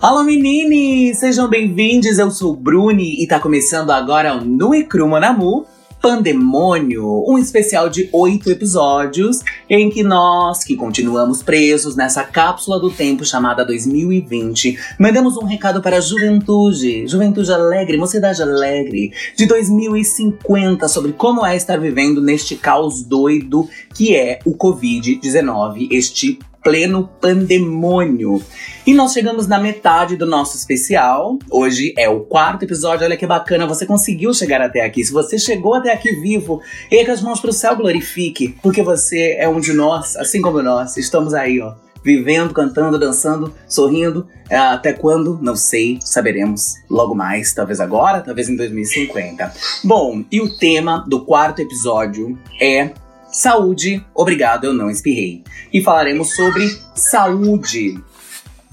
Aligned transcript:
Alô 0.00 0.22
meninas, 0.22 1.18
sejam 1.18 1.48
bem-vindos, 1.48 2.20
eu 2.20 2.30
sou 2.30 2.52
o 2.52 2.56
Bruni 2.56 3.20
e 3.20 3.26
tá 3.26 3.40
começando 3.40 3.90
agora 3.90 4.32
o 4.32 4.44
Nu 4.44 4.72
e 4.72 4.84
Cru 4.84 5.08
Monamu 5.08 5.66
Pandemônio, 6.00 7.24
um 7.26 7.36
especial 7.36 7.88
de 7.88 8.08
oito 8.12 8.48
episódios 8.48 9.40
em 9.68 9.90
que 9.90 10.04
nós, 10.04 10.62
que 10.62 10.76
continuamos 10.76 11.42
presos 11.42 11.96
nessa 11.96 12.22
cápsula 12.22 12.78
do 12.78 12.90
tempo 12.90 13.24
chamada 13.24 13.64
2020, 13.64 14.78
mandamos 15.00 15.36
um 15.36 15.44
recado 15.44 15.82
para 15.82 15.96
a 15.96 16.00
juventude, 16.00 17.08
juventude 17.08 17.52
alegre, 17.52 17.96
mocidade 17.96 18.40
alegre, 18.40 19.12
de 19.36 19.46
2050 19.46 20.86
sobre 20.86 21.12
como 21.12 21.44
é 21.44 21.56
estar 21.56 21.80
vivendo 21.80 22.22
neste 22.22 22.54
caos 22.54 23.02
doido 23.02 23.68
que 23.92 24.14
é 24.14 24.38
o 24.44 24.56
Covid-19, 24.56 25.88
este 25.90 26.38
pleno 26.68 27.08
pandemônio. 27.18 28.42
E 28.86 28.92
nós 28.92 29.14
chegamos 29.14 29.46
na 29.46 29.58
metade 29.58 30.16
do 30.16 30.26
nosso 30.26 30.54
especial. 30.54 31.38
Hoje 31.50 31.94
é 31.96 32.10
o 32.10 32.20
quarto 32.20 32.64
episódio. 32.64 33.06
Olha 33.06 33.16
que 33.16 33.26
bacana, 33.26 33.66
você 33.66 33.86
conseguiu 33.86 34.34
chegar 34.34 34.60
até 34.60 34.84
aqui. 34.84 35.02
Se 35.02 35.10
você 35.10 35.38
chegou 35.38 35.72
até 35.72 35.90
aqui 35.90 36.12
vivo, 36.20 36.60
erga 36.90 37.14
as 37.14 37.22
mãos 37.22 37.40
pro 37.40 37.54
céu, 37.54 37.74
glorifique, 37.74 38.54
porque 38.62 38.82
você 38.82 39.36
é 39.38 39.48
um 39.48 39.60
de 39.60 39.72
nós, 39.72 40.14
assim 40.16 40.42
como 40.42 40.62
nós. 40.62 40.98
Estamos 40.98 41.32
aí, 41.32 41.58
ó, 41.58 41.72
vivendo, 42.04 42.52
cantando, 42.52 42.98
dançando, 42.98 43.54
sorrindo. 43.66 44.28
É, 44.50 44.58
até 44.58 44.92
quando? 44.92 45.38
Não 45.40 45.56
sei, 45.56 45.98
saberemos 46.02 46.74
logo 46.90 47.14
mais, 47.14 47.54
talvez 47.54 47.80
agora, 47.80 48.20
talvez 48.20 48.50
em 48.50 48.56
2050. 48.56 49.54
Bom, 49.84 50.22
e 50.30 50.38
o 50.38 50.54
tema 50.58 51.02
do 51.08 51.24
quarto 51.24 51.62
episódio 51.62 52.38
é 52.60 52.90
Saúde, 53.30 54.04
obrigado, 54.14 54.64
eu 54.64 54.72
não 54.72 54.90
espirrei. 54.90 55.42
E 55.72 55.82
falaremos 55.82 56.34
sobre 56.34 56.66
saúde. 56.94 58.00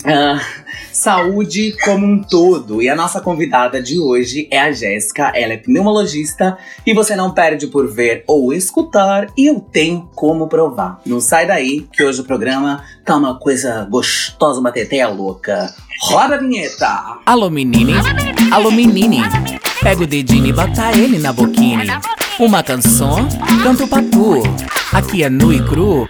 Uh, 0.05 0.39
saúde 0.91 1.75
como 1.83 2.05
um 2.05 2.21
todo. 2.21 2.81
E 2.81 2.87
a 2.87 2.95
nossa 2.95 3.19
convidada 3.19 3.81
de 3.81 3.99
hoje 3.99 4.47
é 4.51 4.59
a 4.59 4.71
Jéssica. 4.71 5.31
Ela 5.35 5.53
é 5.53 5.57
pneumologista 5.57 6.57
e 6.85 6.93
você 6.93 7.15
não 7.15 7.31
perde 7.31 7.67
por 7.67 7.91
ver 7.91 8.23
ou 8.27 8.53
escutar. 8.53 9.27
E 9.37 9.47
eu 9.47 9.59
tenho 9.59 10.09
como 10.15 10.47
provar. 10.47 11.01
Não 11.05 11.19
sai 11.19 11.47
daí 11.47 11.87
que 11.91 12.03
hoje 12.03 12.21
o 12.21 12.25
programa 12.25 12.83
tá 13.03 13.17
uma 13.17 13.37
coisa 13.37 13.85
gostosa, 13.89 14.59
uma 14.59 14.71
teteia 14.71 15.07
louca. 15.07 15.73
Roda 16.01 16.35
a 16.35 16.37
vinheta! 16.37 17.19
Alô 17.25 17.49
menine, 17.49 17.93
alô 18.51 18.69
menine, 18.69 19.21
pega 19.81 20.03
o 20.03 20.07
dedinho 20.07 20.47
e 20.47 20.53
bota 20.53 20.91
ele 20.91 21.17
na 21.19 21.31
boquinha. 21.31 22.01
Uma 22.37 22.61
canção, 22.61 23.29
canto 23.63 23.87
pra 23.87 24.01
tu. 24.01 24.43
Aqui 24.91 25.23
é 25.23 25.29
nu 25.29 25.53
e 25.53 25.63
cru. 25.63 26.05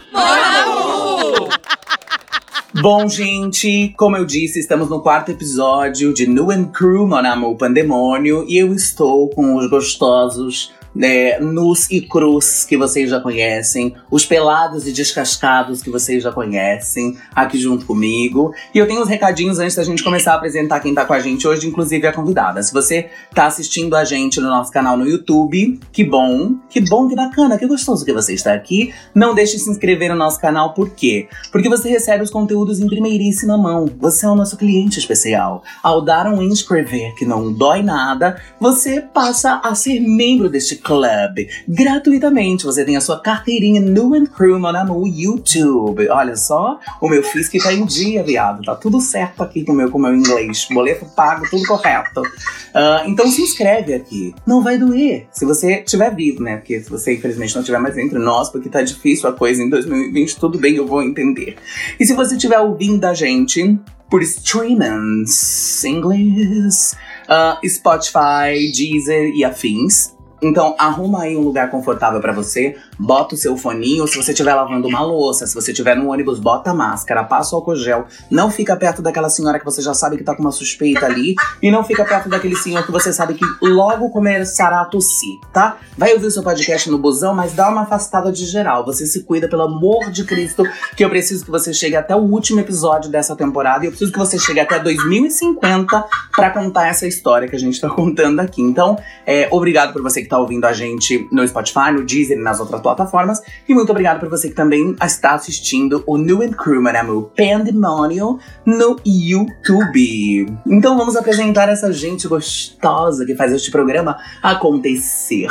Bom, 2.82 3.08
gente, 3.08 3.94
como 3.96 4.18
eu 4.18 4.26
disse, 4.26 4.60
estamos 4.60 4.90
no 4.90 5.02
quarto 5.02 5.30
episódio 5.30 6.12
de 6.16 6.28
New 6.28 6.50
and 6.50 6.66
Crew, 6.72 7.08
Mon 7.08 7.18
Amour 7.18 7.56
Pandemônio, 7.58 8.44
e 8.48 8.58
eu 8.58 8.74
estou 8.74 9.30
com 9.30 9.56
os 9.56 9.70
gostosos 9.70 10.74
né, 10.96 11.40
nus 11.40 11.90
e 11.92 12.02
crus 12.02 12.64
que 12.64 12.78
vocês 12.78 13.10
já 13.10 13.20
conhecem, 13.20 13.94
os 14.10 14.26
pelados 14.26 14.88
e 14.88 14.92
descascados 14.92 15.84
que 15.84 15.90
vocês 15.90 16.24
já 16.24 16.32
conhecem, 16.32 17.18
aqui 17.36 17.58
junto 17.58 17.86
comigo. 17.86 18.54
E 18.74 18.78
eu 18.78 18.88
tenho 18.88 19.02
uns 19.02 19.10
recadinhos 19.10 19.60
antes 19.60 19.76
da 19.76 19.84
gente 19.84 20.04
começar 20.04 20.34
a 20.34 20.36
apresentar 20.36 20.80
quem 20.80 20.94
tá 20.94 21.04
com 21.04 21.14
a 21.14 21.20
gente 21.20 21.48
hoje, 21.48 21.68
inclusive 21.68 22.08
a 22.08 22.14
convidada. 22.14 22.64
Se 22.64 22.72
você 22.72 23.10
tá 23.34 23.48
assistindo 23.48 23.96
a 23.96 24.06
gente 24.06 24.40
no 24.40 24.48
nosso 24.48 24.72
canal 24.72 24.96
no 24.96 25.08
YouTube, 25.08 25.80
que 25.92 26.04
bom, 26.04 26.56
que 26.70 26.80
bom, 26.80 27.08
que 27.08 27.16
bacana, 27.16 27.58
que 27.58 27.68
gostoso 27.68 28.06
que 28.06 28.14
você 28.14 28.34
está 28.34 28.54
aqui. 28.54 28.94
Não 29.14 29.36
deixe 29.36 29.58
de 29.58 29.64
se 29.64 29.70
inscrever 29.70 30.10
no 30.10 30.16
nosso 30.16 30.40
canal, 30.40 30.74
por 30.74 30.92
quê? 30.92 31.28
Porque 31.52 31.68
você 31.68 31.90
recebe 31.90 32.24
os 32.24 32.30
conteúdos 32.30 32.80
em 32.80 32.88
primeiríssima 32.88 33.58
mão. 33.58 33.90
Você 34.00 34.26
é 34.26 34.30
o 34.30 34.36
nosso 34.36 34.56
cliente 34.56 35.00
especial. 35.00 35.64
Ao 35.84 36.02
dar 36.02 36.28
um 36.28 36.42
inscrever 36.42 37.14
que 37.16 37.26
não 37.26 37.52
dói 37.52 37.82
nada, 37.82 38.42
você 38.60 39.02
passa 39.02 39.60
a 39.64 39.76
ser 39.76 40.00
membro 40.00 40.50
deste 40.50 40.76
Club 40.86 41.48
gratuitamente. 41.68 42.64
Você 42.64 42.86
tem 42.86 42.96
a 42.96 43.02
sua 43.02 43.20
carteirinha 43.20 43.82
New 43.82 44.14
and 44.14 44.28
Crew 44.28 44.60
no 44.60 45.08
YouTube. 45.08 46.08
Olha 46.10 46.36
só, 46.36 46.80
o 47.02 47.10
meu 47.10 47.24
FISC 47.24 47.58
tá 47.58 47.74
em 47.74 47.86
dia, 47.86 48.24
viado. 48.24 48.64
Tá 48.64 48.76
tudo 48.76 49.02
certo 49.02 49.42
aqui 49.42 49.66
com 49.66 49.74
o 49.74 49.76
meu, 49.76 49.90
com 49.90 49.98
meu 49.98 50.14
inglês. 50.14 50.68
Boleto 50.72 51.06
pago, 51.16 51.50
tudo 51.50 51.66
correto. 51.66 52.22
Uh, 52.22 53.08
então 53.08 53.28
se 53.28 53.42
inscreve 53.42 53.94
aqui. 53.96 54.36
Não 54.46 54.62
vai 54.62 54.78
doer. 54.78 55.28
Se 55.32 55.44
você 55.44 55.80
estiver 55.80 56.14
vivo, 56.14 56.44
né? 56.44 56.58
Porque 56.58 56.80
se 56.80 56.90
você 56.90 57.16
infelizmente 57.16 57.56
não 57.56 57.62
estiver 57.62 57.80
mais 57.80 57.98
entre 57.98 58.20
nós, 58.20 58.50
porque 58.50 58.70
tá 58.70 58.82
difícil 58.82 59.28
a 59.28 59.34
coisa 59.34 59.64
em 59.64 59.70
2020, 59.70 60.40
tudo 60.40 60.60
bem, 60.60 60.76
eu 60.76 60.86
vou 60.86 61.02
entender. 61.02 61.56
E 62.00 62.06
se 62.06 62.14
você 62.14 62.36
estiver 62.36 62.60
ouvindo 62.60 63.06
a 63.06 63.14
gente 63.14 63.80
por 64.10 64.22
streamings, 64.22 65.84
inglês, 65.84 66.96
uh, 67.28 67.68
Spotify, 67.68 68.72
Deezer 68.72 69.32
e 69.36 69.44
afins, 69.44 70.15
então, 70.46 70.76
arruma 70.78 71.24
aí 71.24 71.36
um 71.36 71.42
lugar 71.42 71.72
confortável 71.72 72.22
para 72.22 72.32
você, 72.32 72.78
bota 73.00 73.36
o 73.36 73.38
seu 73.38 73.56
foninho. 73.58 74.08
Se 74.08 74.16
você 74.16 74.32
estiver 74.32 74.54
lavando 74.54 74.88
uma 74.88 75.02
louça, 75.02 75.46
se 75.46 75.54
você 75.54 75.72
estiver 75.72 75.96
no 75.96 76.12
ônibus, 76.12 76.40
bota 76.40 76.72
a 76.72 76.74
máscara, 76.74 77.24
passa 77.24 77.56
o 77.56 77.60
álcool 77.60 77.76
gel. 77.76 78.06
Não 78.30 78.50
fica 78.50 78.76
perto 78.76 79.02
daquela 79.02 79.30
senhora 79.30 79.60
que 79.60 79.66
você 79.66 79.82
já 79.82 79.94
sabe 79.94 80.18
que 80.18 80.24
tá 80.24 80.36
com 80.36 80.42
uma 80.42 80.52
suspeita 80.52 81.06
ali. 81.06 81.36
E 81.62 81.72
não 81.72 81.84
fica 81.84 82.04
perto 82.06 82.30
daquele 82.30 82.56
senhor 82.56 82.86
que 82.86 82.92
você 82.92 83.12
sabe 83.12 83.34
que 83.34 83.46
logo 83.62 84.10
começará 84.10 84.82
a 84.82 84.86
tossir, 84.86 85.40
tá? 85.54 85.78
Vai 85.98 86.14
ouvir 86.14 86.28
o 86.28 86.32
seu 86.32 86.44
podcast 86.44 86.90
no 86.90 86.98
busão, 86.98 87.34
mas 87.34 87.54
dá 87.54 87.70
uma 87.70 87.84
afastada 87.84 88.32
de 88.32 88.46
geral. 88.46 88.86
Você 88.86 89.06
se 89.06 89.24
cuida, 89.24 89.48
pelo 89.48 89.64
amor 89.64 90.12
de 90.12 90.24
Cristo, 90.24 90.64
que 90.96 91.04
eu 91.04 91.10
preciso 91.10 91.46
que 91.46 91.52
você 91.52 91.74
chegue 91.74 91.96
até 91.96 92.16
o 92.16 92.20
último 92.20 92.60
episódio 92.60 93.10
dessa 93.10 93.36
temporada. 93.36 93.84
E 93.84 93.88
eu 93.88 93.92
preciso 93.92 94.12
que 94.12 94.20
você 94.20 94.38
chegue 94.38 94.60
até 94.60 94.80
2050 94.80 96.06
para 96.36 96.50
contar 96.50 96.88
essa 96.88 97.08
história 97.08 97.48
que 97.48 97.56
a 97.56 97.60
gente 97.60 97.80
tá 97.80 97.90
contando 97.90 98.40
aqui. 98.40 98.62
Então, 98.62 98.98
é, 99.26 99.48
obrigado 99.52 99.94
por 99.94 100.02
você 100.02 100.22
que 100.22 100.28
tá 100.28 100.38
ouvindo 100.38 100.66
a 100.66 100.74
gente 100.74 101.28
no 101.32 101.48
Spotify, 101.48 101.92
no 101.92 102.06
e 102.06 102.36
nas 102.36 102.60
outras 102.60 102.82
plataformas. 102.86 103.42
E 103.68 103.74
muito 103.74 103.90
obrigado 103.90 104.20
por 104.20 104.30
você 104.30 104.48
que 104.48 104.54
também 104.54 104.96
está 105.04 105.34
assistindo 105.34 106.04
o 106.06 106.18
New 106.18 106.44
and 106.44 106.52
Crew 106.52 106.82
Manamu 106.82 107.32
Pandemonium 107.36 108.38
no 108.64 108.96
YouTube. 109.04 110.46
Então 110.68 110.96
vamos 110.96 111.16
apresentar 111.16 111.68
essa 111.68 111.92
gente 111.92 112.28
gostosa 112.28 113.26
que 113.26 113.36
faz 113.36 113.52
este 113.52 113.72
programa 113.72 114.18
acontecer. 114.44 115.50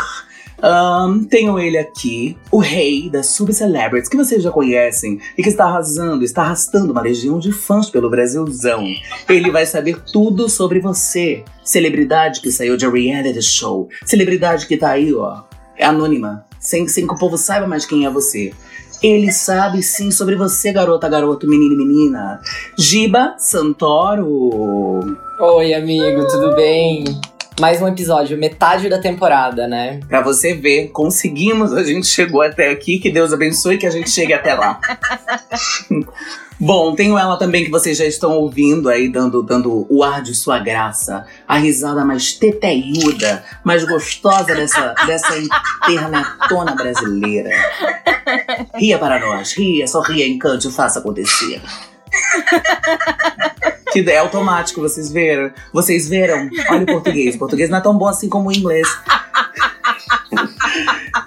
Um, 0.62 1.24
tenho 1.24 1.58
ele 1.58 1.76
aqui, 1.76 2.38
o 2.50 2.58
rei 2.58 3.10
das 3.10 3.26
subcelebrities 3.26 4.08
que 4.08 4.16
vocês 4.16 4.42
já 4.42 4.50
conhecem 4.50 5.20
e 5.36 5.42
que 5.42 5.48
está 5.48 5.64
arrasando, 5.64 6.24
está 6.24 6.42
arrastando 6.42 6.92
uma 6.92 7.02
legião 7.02 7.38
de 7.38 7.52
fãs 7.52 7.90
pelo 7.90 8.08
Brasilzão. 8.08 8.86
Ele 9.28 9.50
vai 9.50 9.66
saber 9.66 10.00
tudo 10.12 10.48
sobre 10.48 10.78
você. 10.80 11.44
Celebridade 11.64 12.40
que 12.40 12.52
saiu 12.52 12.76
de 12.76 12.88
reality 12.88 13.42
show. 13.42 13.88
Celebridade 14.06 14.66
que 14.66 14.76
tá 14.76 14.90
aí, 14.90 15.12
ó, 15.12 15.42
é 15.76 15.84
anônima, 15.84 16.46
sem, 16.64 16.88
sem 16.88 17.06
que 17.06 17.14
o 17.14 17.18
povo 17.18 17.36
saiba 17.36 17.66
mais 17.66 17.86
quem 17.86 18.06
é 18.06 18.10
você. 18.10 18.52
Ele 19.02 19.30
sabe 19.30 19.82
sim 19.82 20.10
sobre 20.10 20.34
você, 20.34 20.72
garota, 20.72 21.08
garoto, 21.08 21.46
menino 21.46 21.76
menina. 21.76 22.40
Giba 22.76 23.34
Santoro. 23.38 25.16
Oi, 25.38 25.74
amigo, 25.74 26.26
tudo 26.26 26.54
bem? 26.56 27.04
Mais 27.60 27.80
um 27.80 27.86
episódio, 27.86 28.36
metade 28.36 28.88
da 28.88 29.00
temporada, 29.00 29.66
né? 29.68 30.00
Pra 30.08 30.20
você 30.20 30.54
ver, 30.54 30.88
conseguimos, 30.88 31.72
a 31.72 31.84
gente 31.84 32.06
chegou 32.06 32.42
até 32.42 32.70
aqui, 32.70 32.98
que 32.98 33.10
Deus 33.10 33.32
abençoe 33.32 33.78
que 33.78 33.86
a 33.86 33.90
gente 33.90 34.10
chegue 34.10 34.32
até 34.32 34.54
lá. 34.54 34.80
Bom, 36.58 36.94
tenho 36.94 37.18
ela 37.18 37.36
também 37.36 37.64
que 37.64 37.70
vocês 37.70 37.98
já 37.98 38.06
estão 38.06 38.32
ouvindo 38.32 38.88
aí, 38.88 39.08
dando, 39.08 39.42
dando 39.42 39.86
o 39.88 40.02
ar 40.04 40.22
de 40.22 40.34
sua 40.34 40.58
graça. 40.58 41.26
A 41.46 41.58
risada 41.58 42.04
mais 42.04 42.32
teteiuda, 42.32 43.44
mais 43.64 43.84
gostosa 43.84 44.54
dessa, 44.54 44.94
dessa 45.06 45.36
internetona 45.36 46.74
brasileira. 46.74 47.50
Ria 48.74 48.98
para 48.98 49.18
nós, 49.18 49.52
ria, 49.52 49.86
só 49.86 50.00
ria, 50.00 50.26
encante, 50.26 50.70
faça 50.70 51.00
acontecer. 51.00 51.60
Que 54.02 54.10
é 54.10 54.18
automático, 54.18 54.80
vocês 54.80 55.08
viram? 55.10 55.52
Vocês 55.72 56.08
viram? 56.08 56.50
Olha 56.68 56.82
o 56.82 56.86
português. 56.86 57.36
O 57.36 57.38
português 57.38 57.70
não 57.70 57.78
é 57.78 57.80
tão 57.80 57.96
bom 57.96 58.08
assim 58.08 58.28
como 58.28 58.48
o 58.48 58.52
inglês. 58.52 58.88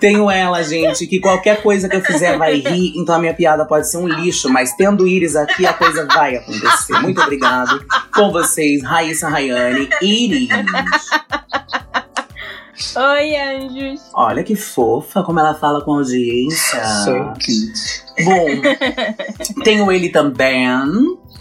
Tenho 0.01 0.29
ela, 0.29 0.61
gente, 0.61 1.07
que 1.07 1.19
qualquer 1.19 1.63
coisa 1.63 1.87
que 1.87 1.95
eu 1.95 2.01
fizer 2.01 2.37
vai 2.37 2.55
rir, 2.55 2.93
então 2.97 3.15
a 3.15 3.19
minha 3.19 3.33
piada 3.33 3.65
pode 3.65 3.89
ser 3.89 3.97
um 3.97 4.07
lixo, 4.07 4.49
mas 4.49 4.75
tendo 4.75 5.07
Iris 5.07 5.35
aqui, 5.35 5.65
a 5.65 5.73
coisa 5.73 6.05
vai 6.05 6.35
acontecer. 6.35 6.99
Muito 6.99 7.21
obrigado. 7.21 7.83
Com 8.13 8.31
vocês, 8.31 8.83
Raíssa 8.83 9.29
Rayane, 9.29 9.89
Iris. 10.01 10.49
Oi, 12.95 13.35
anjos. 13.35 14.01
Olha 14.13 14.43
que 14.43 14.55
fofa 14.55 15.23
como 15.23 15.39
ela 15.39 15.55
fala 15.55 15.81
com 15.81 15.93
a 15.93 15.97
audiência. 15.97 16.83
So 16.85 17.33
cute. 17.33 18.07
Bom, 18.23 19.63
tenho 19.63 19.91
ele 19.91 20.09
também, 20.09 20.67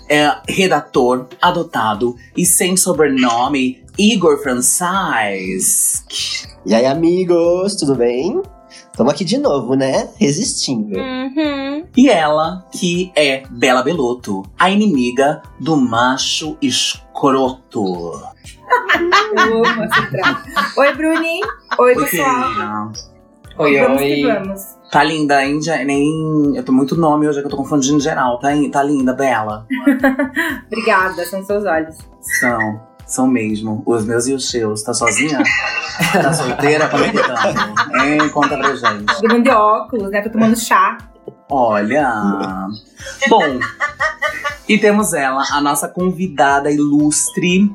é 0.09 0.37
redator, 0.49 1.27
adotado 1.41 2.17
e 2.37 2.45
sem 2.45 2.77
sobrenome, 2.77 3.85
Igor 3.99 4.43
Francis. 4.43 6.05
E 6.65 6.75
aí, 6.75 6.87
amigos, 6.87 7.77
tudo 7.77 7.95
bem? 7.95 8.43
Estamos 8.91 9.13
aqui 9.13 9.25
de 9.25 9.37
novo, 9.39 9.75
né? 9.75 10.09
Resistindo. 10.17 10.99
Uhum. 10.99 11.85
E 11.97 12.09
ela, 12.09 12.67
que 12.73 13.13
é 13.15 13.43
Bela 13.51 13.83
Belotto, 13.83 14.43
a 14.59 14.71
inimiga 14.71 15.43
do 15.61 15.77
macho 15.77 16.57
escroto. 16.63 18.23
Eu 19.37 19.65
amo 19.65 19.85
essa 19.85 20.03
frase. 20.07 20.51
Oi, 20.79 20.95
Bruni. 20.95 21.41
Oi, 21.79 21.95
Oi, 21.95 22.05
pessoal. 22.05 22.93
querida. 22.93 23.16
Oi, 23.59 23.81
vamos 23.81 24.03
oi. 24.03 24.09
que 24.09 24.27
vamos. 24.27 24.63
Tá 24.91 25.03
linda, 25.03 25.45
hein? 25.45 25.59
Nem... 25.85 26.57
Eu 26.57 26.63
tô 26.63 26.73
muito 26.73 26.95
nome 26.95 27.27
hoje, 27.27 27.39
é 27.39 27.41
que 27.41 27.47
eu 27.47 27.51
tô 27.51 27.57
confundindo 27.57 27.99
geral. 28.01 28.39
Tá, 28.39 28.49
tá 28.71 28.83
linda, 28.83 29.15
Bela. 29.15 29.67
Obrigada, 30.67 31.25
são 31.25 31.43
seus 31.45 31.65
olhos. 31.65 31.97
São, 32.39 32.81
são 33.07 33.27
mesmo. 33.27 33.83
Os 33.87 34.05
meus 34.05 34.27
e 34.27 34.35
os 34.35 34.51
seus. 34.51 34.83
Tá 34.83 34.93
sozinha? 34.93 35.43
tá 36.13 36.33
solteira? 36.33 36.89
Como 36.89 37.05
é 37.05 37.11
que 37.11 37.19
tá? 37.19 37.73
Hein? 38.05 38.29
Conta 38.29 38.57
pra 38.59 38.77
gente. 38.77 39.07
Todo 39.07 39.33
mundo 39.33 39.43
de 39.43 39.51
óculos, 39.51 40.11
né? 40.11 40.21
Tô 40.21 40.31
tomando 40.31 40.57
chá. 40.57 40.99
Olha. 41.49 42.69
Bom, 43.29 43.59
e 44.69 44.79
temos 44.79 45.13
ela, 45.13 45.45
a 45.53 45.61
nossa 45.61 45.89
convidada 45.89 46.71
ilustre, 46.71 47.75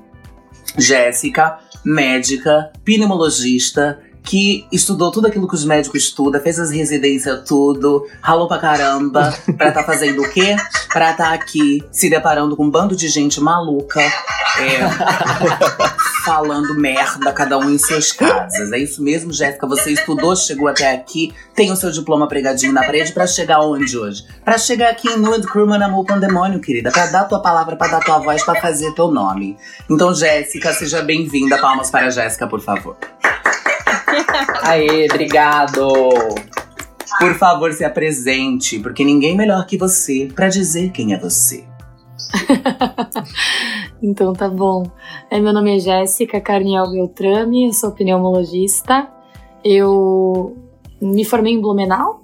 Jéssica, 0.78 1.58
médica, 1.84 2.72
pneumologista, 2.84 4.00
que 4.24 4.66
estudou 4.72 5.12
tudo 5.12 5.28
aquilo 5.28 5.48
que 5.48 5.56
os 5.56 5.66
médicos 5.66 6.04
estudam, 6.04 6.42
fez 6.42 6.60
as 6.60 6.72
residências 6.72 7.44
tudo, 7.48 8.08
ralou 8.22 8.48
pra 8.48 8.60
caramba, 8.60 9.34
pra 9.58 9.72
tá 9.72 9.84
fazendo 9.84 10.22
o 10.22 10.30
quê? 10.30 10.56
Pra 10.92 11.14
tá 11.14 11.34
aqui 11.34 11.84
se 11.92 12.10
deparando 12.10 12.56
com 12.56 12.66
um 12.66 12.70
bando 12.70 12.96
de 12.96 13.08
gente 13.08 13.40
maluca, 13.42 14.00
é, 14.00 14.80
falando 16.24 16.76
merda, 16.76 17.32
cada 17.34 17.58
um 17.58 17.70
em 17.70 17.78
suas 17.78 18.12
casas. 18.12 18.72
É 18.72 18.78
isso 18.78 19.02
mesmo, 19.02 19.34
Jéssica? 19.34 19.68
Você 19.68 19.92
estudou, 19.92 20.36
chegou 20.36 20.68
até 20.68 20.94
aqui, 20.94 21.34
tem 21.56 21.72
o 21.72 21.76
seu 21.76 21.92
diploma 21.92 22.28
pregadinho 22.28 22.74
na 22.74 22.84
parede 22.84 23.12
pra 23.12 23.26
chegar 23.26 23.62
onde 23.62 23.98
hoje? 23.98 24.24
Pra 24.44 24.58
chegar 24.58 24.90
aqui 24.90 25.10
em 25.10 25.18
Nude 25.18 25.48
Crewman 25.48 25.84
Amor 25.84 26.06
Pandemônio, 26.06 26.60
querida. 26.60 26.92
Pra 26.92 27.08
dar 27.08 27.26
tua 27.26 27.42
palavra, 27.42 27.76
pra 27.76 27.88
dar 27.88 28.02
tua 28.02 28.20
voz, 28.20 28.44
pra 28.44 28.60
fazer 28.62 28.94
teu 28.94 29.10
nome. 29.10 29.58
Então, 29.90 30.14
Jéssica, 30.14 30.74
seja 30.74 31.02
bem-vinda. 31.02 31.58
Palmas 31.58 31.90
para 31.90 32.08
a 32.08 32.10
Jéssica, 32.10 32.48
por 32.48 32.62
favor. 32.62 32.98
Aê, 34.64 35.06
obrigado. 35.06 35.90
Por 37.20 37.36
favor, 37.36 37.72
se 37.74 37.84
apresente, 37.84 38.80
porque 38.80 39.04
ninguém 39.04 39.36
melhor 39.36 39.66
que 39.66 39.78
você 39.78 40.30
pra 40.34 40.50
dizer 40.50 40.92
quem 40.92 41.14
é 41.14 41.20
você. 41.20 41.66
Então 44.02 44.34
tá 44.34 44.50
bom. 44.50 44.84
É, 45.30 45.40
meu 45.40 45.54
nome 45.54 45.76
é 45.76 45.80
Jéssica 45.80 46.42
Carniel 46.42 46.90
Beltrame, 46.90 47.68
eu 47.68 47.74
sou 47.74 47.92
pneumologista. 47.92 49.08
Eu 49.64 50.58
me 51.00 51.24
formei 51.24 51.54
em 51.54 51.62
Blumenau, 51.62 52.24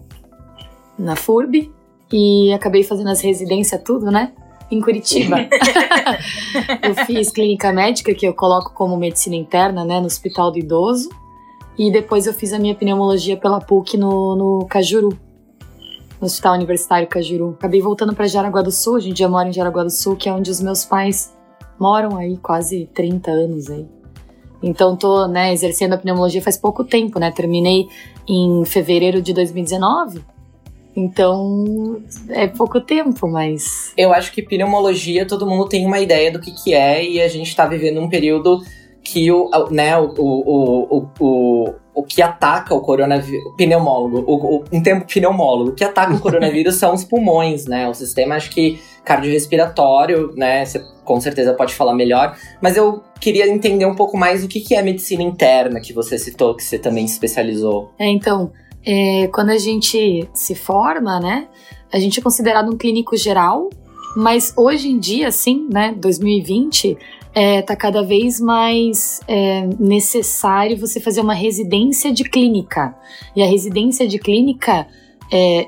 na 0.98 1.16
FURB, 1.16 1.72
e 2.12 2.52
acabei 2.52 2.84
fazendo 2.84 3.12
as 3.12 3.22
residências 3.22 3.82
tudo, 3.84 4.10
né? 4.10 4.32
Em 4.72 4.82
Curitiba. 4.82 5.38
eu 6.82 6.96
fiz 7.06 7.30
clínica 7.30 7.72
médica, 7.72 8.14
que 8.14 8.28
eu 8.28 8.34
coloco 8.34 8.74
como 8.74 8.98
medicina 8.98 9.36
interna, 9.36 9.86
né? 9.86 10.00
No 10.00 10.08
Hospital 10.08 10.52
do 10.52 10.58
Idoso. 10.58 11.10
E 11.78 11.92
depois 11.92 12.26
eu 12.26 12.34
fiz 12.34 12.54
a 12.54 12.60
minha 12.60 12.74
pneumologia 12.74 13.38
pela 13.38 13.60
PUC 13.60 13.98
no, 13.98 14.36
no 14.36 14.66
Cajuru. 14.66 15.10
No 16.20 16.26
Hospital 16.26 16.56
Universitário 16.56 17.08
Cajuru. 17.08 17.56
Acabei 17.58 17.80
voltando 17.80 18.16
para 18.16 18.26
Jaraguá 18.26 18.64
do 18.64 18.72
Sul, 18.72 18.96
a 18.96 19.00
gente 19.00 19.20
já 19.20 19.30
mora 19.30 19.48
em 19.48 19.54
Jaraguá 19.54 19.84
do 19.84 19.92
Sul, 19.92 20.16
que 20.16 20.28
é 20.28 20.34
onde 20.34 20.50
os 20.50 20.60
meus 20.60 20.84
pais 20.84 21.36
moram 21.80 22.18
aí 22.18 22.38
quase 22.38 22.90
30 22.94 23.30
anos 23.30 23.70
aí. 23.70 23.86
Então 24.64 24.96
tô, 24.96 25.28
né, 25.28 25.54
exercendo 25.54 25.94
a 25.94 25.98
pneumologia 25.98 26.42
faz 26.42 26.58
pouco 26.58 26.84
tempo, 26.84 27.20
né? 27.20 27.30
Terminei 27.32 27.88
em 28.28 28.66
fevereiro 28.66 29.22
de 29.22 29.32
2019. 29.32 30.24
Então 30.96 32.02
é 32.30 32.48
pouco 32.48 32.82
tempo, 32.82 33.28
mas 33.28 33.94
Eu 33.96 34.12
acho 34.12 34.32
que 34.32 34.42
pneumologia, 34.42 35.28
todo 35.28 35.46
mundo 35.46 35.70
tem 35.70 35.86
uma 35.86 36.00
ideia 36.00 36.32
do 36.32 36.40
que, 36.40 36.52
que 36.52 36.74
é, 36.74 37.08
e 37.08 37.22
a 37.22 37.28
gente 37.28 37.56
tá 37.56 37.68
vivendo 37.68 38.02
um 38.02 38.10
período 38.10 38.64
que 39.04 39.32
o, 39.32 39.50
né, 39.72 39.98
o, 39.98 40.14
o, 40.18 40.98
o, 40.98 41.10
o, 41.20 41.74
o 41.96 42.04
que 42.04 42.22
ataca 42.22 42.76
o 42.76 42.82
coronavírus. 42.82 43.46
O 43.46 43.56
pneumólogo, 43.56 44.24
o, 44.28 44.58
o, 44.58 44.64
um 44.72 44.84
tempo 44.84 45.06
pneumólogo, 45.12 45.72
o 45.72 45.74
que 45.74 45.84
ataca 45.84 46.14
o 46.14 46.20
coronavírus 46.20 46.76
são 46.80 46.94
os 46.94 47.04
pulmões, 47.04 47.66
né? 47.66 47.88
O 47.90 47.94
sistema, 47.94 48.36
acho 48.36 48.52
que 48.52 48.80
cardiorrespiratório, 49.04 50.34
né? 50.36 50.66
Você 50.66 50.84
com 51.04 51.20
certeza 51.22 51.54
pode 51.54 51.74
falar 51.74 51.96
melhor. 51.96 52.38
Mas 52.62 52.76
eu 52.76 53.02
queria 53.20 53.48
entender 53.48 53.86
um 53.86 53.96
pouco 53.96 54.18
mais 54.18 54.44
o 54.44 54.48
que, 54.48 54.60
que 54.60 54.76
é 54.76 54.82
medicina 54.82 55.24
interna 55.24 55.80
que 55.80 55.94
você 55.94 56.20
citou, 56.20 56.56
que 56.56 56.64
você 56.64 56.78
também 56.78 57.08
se 57.08 57.14
especializou. 57.14 57.92
É, 57.98 58.08
então, 58.10 58.52
é, 58.86 59.28
quando 59.34 59.50
a 59.50 59.58
gente 59.58 60.30
se 60.34 60.54
forma, 60.54 61.20
né, 61.20 61.48
a 61.92 62.00
gente 62.00 62.20
é 62.20 62.22
considerado 62.22 62.70
um 62.72 62.78
clínico 62.78 63.16
geral, 63.16 63.70
mas 64.16 64.54
hoje 64.58 64.90
em 64.90 65.00
dia, 65.00 65.32
sim, 65.32 65.68
né, 65.72 65.96
2020, 65.98 66.98
é, 67.40 67.62
tá 67.62 67.76
cada 67.76 68.02
vez 68.02 68.42
mais 68.42 69.22
é, 69.28 69.68
necessário 69.80 70.76
você 70.76 71.00
fazer 71.00 71.22
uma 71.22 71.36
residência 71.36 72.12
de 72.12 72.24
clínica. 72.24 72.96
E 73.36 73.44
a 73.44 73.46
residência 73.46 74.08
de 74.08 74.18
clínica 74.18 74.88
é, 75.32 75.68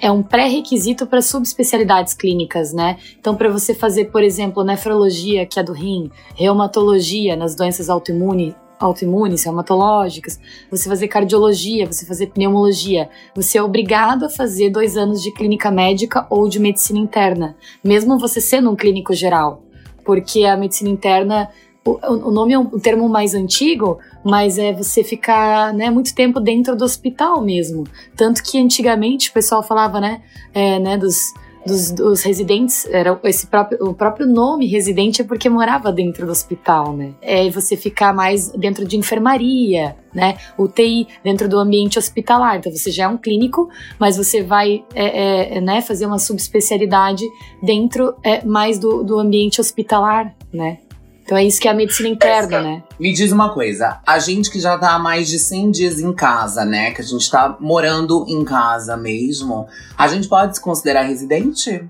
é 0.00 0.10
um 0.10 0.22
pré-requisito 0.22 1.06
para 1.06 1.20
subespecialidades 1.20 2.14
clínicas, 2.14 2.72
né? 2.72 2.96
Então, 3.20 3.36
para 3.36 3.50
você 3.50 3.74
fazer, 3.74 4.06
por 4.06 4.22
exemplo, 4.22 4.64
nefrologia, 4.64 5.44
que 5.44 5.60
é 5.60 5.62
do 5.62 5.74
rim, 5.74 6.10
reumatologia 6.34 7.36
nas 7.36 7.54
doenças 7.54 7.90
autoimunes, 7.90 8.54
autoimunes, 8.80 9.44
reumatológicas, 9.44 10.40
você 10.70 10.88
fazer 10.88 11.08
cardiologia, 11.08 11.84
você 11.86 12.06
fazer 12.06 12.28
pneumologia, 12.28 13.10
você 13.34 13.58
é 13.58 13.62
obrigado 13.62 14.24
a 14.24 14.30
fazer 14.30 14.70
dois 14.70 14.96
anos 14.96 15.22
de 15.22 15.30
clínica 15.30 15.70
médica 15.70 16.26
ou 16.30 16.48
de 16.48 16.58
medicina 16.58 16.98
interna, 16.98 17.54
mesmo 17.84 18.18
você 18.18 18.40
sendo 18.40 18.70
um 18.70 18.76
clínico 18.76 19.12
geral, 19.12 19.65
porque 20.06 20.44
a 20.44 20.56
medicina 20.56 20.88
interna, 20.88 21.50
o, 21.84 22.30
nome 22.30 22.52
é 22.52 22.58
um 22.58 22.78
termo 22.78 23.08
mais 23.08 23.34
antigo, 23.34 23.98
mas 24.24 24.56
é 24.58 24.72
você 24.72 25.04
ficar 25.04 25.74
né, 25.74 25.90
muito 25.90 26.14
tempo 26.14 26.40
dentro 26.40 26.74
do 26.74 26.84
hospital 26.84 27.42
mesmo. 27.42 27.84
Tanto 28.16 28.42
que 28.42 28.58
antigamente 28.58 29.30
o 29.30 29.32
pessoal 29.32 29.62
falava, 29.62 30.00
né, 30.00 30.22
é, 30.54 30.78
né 30.78 30.96
dos, 30.96 31.34
dos, 31.66 31.90
dos, 31.90 32.22
residentes, 32.22 32.86
era 32.86 33.18
esse 33.24 33.46
próprio, 33.46 33.78
o 33.88 33.94
próprio 33.94 34.26
nome 34.26 34.66
residente 34.66 35.20
é 35.20 35.24
porque 35.24 35.48
morava 35.48 35.92
dentro 35.92 36.24
do 36.24 36.32
hospital, 36.32 36.96
né? 36.96 37.12
É 37.20 37.50
você 37.50 37.76
ficar 37.76 38.14
mais 38.14 38.50
dentro 38.50 38.86
de 38.86 38.96
enfermaria, 38.96 39.96
né? 40.14 40.36
UTI, 40.56 41.08
dentro 41.24 41.48
do 41.48 41.58
ambiente 41.58 41.98
hospitalar. 41.98 42.56
Então 42.56 42.72
você 42.72 42.90
já 42.90 43.04
é 43.04 43.08
um 43.08 43.18
clínico, 43.18 43.68
mas 43.98 44.16
você 44.16 44.42
vai 44.42 44.84
é, 44.94 45.56
é, 45.56 45.60
né, 45.60 45.82
fazer 45.82 46.06
uma 46.06 46.18
subespecialidade 46.18 47.24
dentro 47.62 48.14
é, 48.22 48.44
mais 48.44 48.78
do, 48.78 49.02
do 49.02 49.18
ambiente 49.18 49.60
hospitalar, 49.60 50.34
né? 50.52 50.78
Então 51.26 51.36
é 51.36 51.44
isso 51.44 51.60
que 51.60 51.66
é 51.66 51.72
a 51.72 51.74
medicina 51.74 52.08
interna, 52.08 52.62
né? 52.62 52.82
Me 53.00 53.12
diz 53.12 53.32
uma 53.32 53.52
coisa, 53.52 53.98
a 54.06 54.16
gente 54.20 54.48
que 54.48 54.60
já 54.60 54.78
tá 54.78 54.92
há 54.92 54.98
mais 54.98 55.28
de 55.28 55.40
100 55.40 55.70
dias 55.72 55.98
em 55.98 56.12
casa, 56.12 56.64
né? 56.64 56.92
Que 56.92 57.00
a 57.00 57.04
gente 57.04 57.28
tá 57.28 57.56
morando 57.58 58.24
em 58.28 58.44
casa 58.44 58.96
mesmo, 58.96 59.66
a 59.98 60.06
gente 60.06 60.28
pode 60.28 60.54
se 60.54 60.62
considerar 60.62 61.02
residente? 61.02 61.84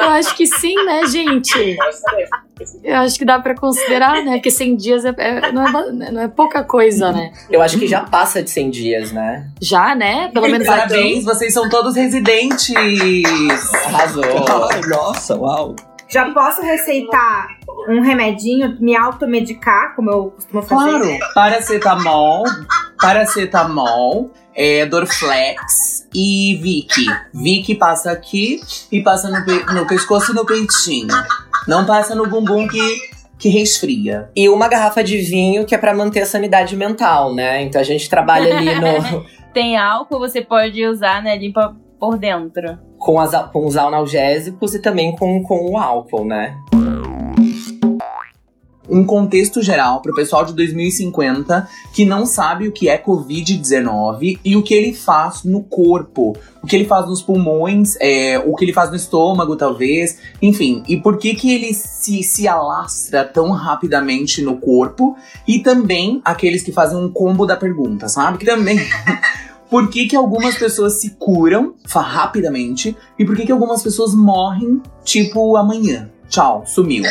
Eu 0.00 0.08
acho 0.08 0.36
que 0.36 0.44
sim, 0.44 0.74
né, 0.84 1.06
gente? 1.06 1.76
Eu 2.82 2.96
acho 2.96 3.16
que 3.16 3.24
dá 3.24 3.38
pra 3.38 3.54
considerar, 3.54 4.24
né? 4.24 4.32
Porque 4.32 4.50
100 4.50 4.76
dias 4.76 5.04
é, 5.04 5.14
é, 5.16 5.52
não, 5.52 5.64
é, 5.64 6.10
não 6.10 6.20
é 6.22 6.28
pouca 6.28 6.64
coisa, 6.64 7.12
né? 7.12 7.32
Eu 7.48 7.62
acho 7.62 7.78
que 7.78 7.86
já 7.86 8.00
passa 8.00 8.42
de 8.42 8.50
100 8.50 8.70
dias, 8.70 9.12
né? 9.12 9.48
Já, 9.60 9.94
né? 9.94 10.28
Pelo 10.34 10.48
menos 10.48 10.66
Parabéns, 10.66 11.24
vocês 11.24 11.54
são 11.54 11.68
todos 11.68 11.94
residentes! 11.94 12.74
Arrasou! 13.86 14.24
Nossa, 14.90 15.36
uau! 15.36 15.76
Já 16.12 16.30
posso 16.30 16.60
receitar 16.60 17.56
um 17.88 18.02
remedinho, 18.02 18.76
me 18.78 18.94
automedicar, 18.94 19.96
como 19.96 20.10
eu 20.10 20.30
costumo 20.32 20.60
fazer? 20.60 21.18
Claro! 21.18 21.18
Paracetamol, 21.34 22.44
paracetamol, 23.00 24.30
é, 24.54 24.84
Dorflex 24.84 26.06
e 26.14 26.58
Vicky. 26.62 27.06
Vicky 27.32 27.74
passa 27.74 28.12
aqui 28.12 28.60
e 28.92 29.02
passa 29.02 29.30
no, 29.30 29.42
pe 29.42 29.72
no 29.72 29.86
pescoço 29.86 30.32
e 30.32 30.34
no 30.34 30.44
peitinho. 30.44 31.08
Não 31.66 31.86
passa 31.86 32.14
no 32.14 32.26
bumbum 32.26 32.68
que, 32.68 33.00
que 33.38 33.48
resfria. 33.48 34.30
E 34.36 34.50
uma 34.50 34.68
garrafa 34.68 35.02
de 35.02 35.16
vinho 35.16 35.64
que 35.64 35.74
é 35.74 35.78
pra 35.78 35.94
manter 35.94 36.20
a 36.20 36.26
sanidade 36.26 36.76
mental, 36.76 37.34
né? 37.34 37.62
Então 37.62 37.80
a 37.80 37.84
gente 37.84 38.10
trabalha 38.10 38.54
ali 38.54 38.74
no. 38.74 39.24
Tem 39.54 39.78
álcool, 39.78 40.18
você 40.18 40.42
pode 40.42 40.84
usar, 40.86 41.22
né? 41.22 41.38
Limpa 41.38 41.74
por 41.98 42.18
dentro. 42.18 42.78
Com, 43.04 43.18
as, 43.18 43.32
com 43.50 43.66
os 43.66 43.76
analgésicos 43.76 44.74
e 44.74 44.78
também 44.78 45.14
com, 45.16 45.42
com 45.42 45.72
o 45.72 45.76
álcool, 45.76 46.24
né? 46.24 46.56
Um 48.88 49.04
contexto 49.04 49.62
geral 49.62 50.02
para 50.02 50.12
o 50.12 50.14
pessoal 50.14 50.44
de 50.44 50.52
2050 50.52 51.66
que 51.94 52.04
não 52.04 52.26
sabe 52.26 52.68
o 52.68 52.72
que 52.72 52.88
é 52.88 52.98
Covid-19 52.98 54.38
e 54.44 54.56
o 54.56 54.62
que 54.62 54.74
ele 54.74 54.92
faz 54.92 55.44
no 55.44 55.62
corpo, 55.62 56.36
o 56.62 56.66
que 56.66 56.76
ele 56.76 56.84
faz 56.84 57.06
nos 57.06 57.22
pulmões, 57.22 57.96
é, 58.00 58.38
o 58.38 58.54
que 58.54 58.64
ele 58.64 58.72
faz 58.72 58.90
no 58.90 58.96
estômago, 58.96 59.56
talvez, 59.56 60.18
enfim, 60.42 60.82
e 60.86 60.96
por 60.96 61.16
que, 61.16 61.34
que 61.34 61.54
ele 61.54 61.72
se, 61.72 62.22
se 62.22 62.46
alastra 62.46 63.24
tão 63.24 63.50
rapidamente 63.52 64.42
no 64.42 64.58
corpo, 64.58 65.16
e 65.46 65.60
também 65.60 66.20
aqueles 66.24 66.62
que 66.62 66.72
fazem 66.72 66.98
um 66.98 67.10
combo 67.10 67.46
da 67.46 67.56
pergunta, 67.56 68.08
sabe? 68.08 68.38
Que 68.38 68.44
também. 68.44 68.78
por 69.72 69.88
que, 69.88 70.04
que 70.04 70.14
algumas 70.14 70.58
pessoas 70.58 71.00
se 71.00 71.16
curam 71.16 71.72
rapidamente 71.90 72.94
e 73.18 73.24
por 73.24 73.34
que, 73.34 73.46
que 73.46 73.52
algumas 73.52 73.82
pessoas 73.82 74.14
morrem, 74.14 74.82
tipo, 75.02 75.56
amanhã. 75.56 76.10
Tchau, 76.28 76.62
sumiu. 76.66 77.04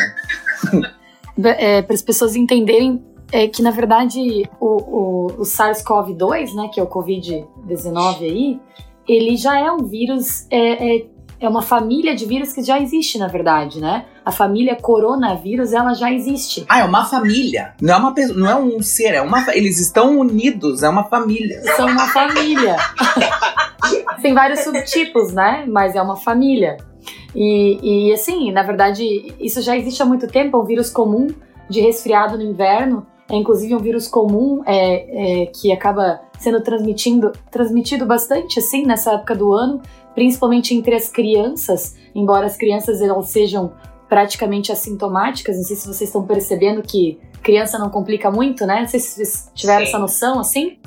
para 1.41 1.93
as 1.93 2.03
pessoas 2.03 2.35
entenderem 2.35 3.03
é, 3.31 3.47
que, 3.47 3.63
na 3.63 3.71
verdade, 3.71 4.47
o, 4.59 4.67
o, 4.67 5.25
o 5.39 5.41
SARS-CoV-2, 5.41 6.53
né, 6.53 6.69
que 6.71 6.79
é 6.79 6.83
o 6.83 6.87
Covid-19 6.87 8.21
aí, 8.21 8.59
ele 9.07 9.35
já 9.37 9.59
é 9.59 9.71
um 9.71 9.85
vírus, 9.85 10.45
é, 10.51 10.97
é, 10.97 11.05
é 11.39 11.49
uma 11.49 11.63
família 11.63 12.13
de 12.13 12.27
vírus 12.27 12.53
que 12.53 12.61
já 12.61 12.79
existe, 12.79 13.17
na 13.17 13.27
verdade, 13.27 13.81
né? 13.81 14.05
A 14.23 14.31
família 14.31 14.75
coronavírus, 14.75 15.73
ela 15.73 15.93
já 15.93 16.11
existe. 16.11 16.63
Ah, 16.69 16.79
é 16.79 16.83
uma 16.83 17.05
família. 17.05 17.73
Não 17.81 17.93
é 17.93 17.97
uma 17.97 18.13
pessoa, 18.13 18.37
não 18.37 18.49
é 18.49 18.55
um 18.55 18.81
ser, 18.81 19.15
é 19.15 19.21
uma 19.21 19.43
eles 19.55 19.79
estão 19.79 20.19
unidos, 20.19 20.83
é 20.83 20.89
uma 20.89 21.05
família. 21.05 21.61
São 21.75 21.87
uma 21.87 22.07
família. 22.07 22.77
Tem 24.21 24.33
vários 24.33 24.59
subtipos, 24.59 25.33
né? 25.33 25.65
Mas 25.67 25.95
é 25.95 26.01
uma 26.01 26.15
família. 26.15 26.77
E, 27.35 28.09
e 28.09 28.13
assim, 28.13 28.51
na 28.51 28.61
verdade, 28.61 29.33
isso 29.39 29.61
já 29.61 29.75
existe 29.75 30.01
há 30.03 30.05
muito 30.05 30.27
tempo, 30.27 30.55
é 30.55 30.59
um 30.59 30.65
vírus 30.65 30.89
comum 30.89 31.27
de 31.69 31.79
resfriado 31.79 32.37
no 32.37 32.43
inverno. 32.43 33.07
É 33.29 33.35
inclusive 33.35 33.73
um 33.73 33.79
vírus 33.79 34.07
comum 34.07 34.61
é, 34.65 35.43
é, 35.43 35.45
que 35.45 35.71
acaba 35.71 36.19
sendo 36.37 36.61
transmitindo, 36.61 37.31
transmitido 37.49 38.05
bastante 38.05 38.59
assim 38.59 38.85
nessa 38.85 39.13
época 39.13 39.33
do 39.33 39.53
ano, 39.53 39.81
principalmente 40.13 40.75
entre 40.75 40.93
as 40.93 41.07
crianças, 41.07 41.95
embora 42.13 42.45
as 42.45 42.57
crianças 42.57 43.01
elas 43.01 43.29
sejam 43.29 43.71
praticamente 44.11 44.73
assintomáticas. 44.73 45.55
Não 45.55 45.63
sei 45.63 45.77
se 45.77 45.87
vocês 45.87 46.09
estão 46.09 46.27
percebendo 46.27 46.81
que 46.81 47.17
criança 47.41 47.79
não 47.79 47.89
complica 47.89 48.29
muito, 48.29 48.65
né? 48.65 48.81
Não 48.81 48.87
sei 48.87 48.99
se 48.99 49.15
vocês 49.15 49.49
tiveram 49.55 49.85
Sim. 49.85 49.87
essa 49.87 49.99
noção 49.99 50.37
assim. 50.37 50.77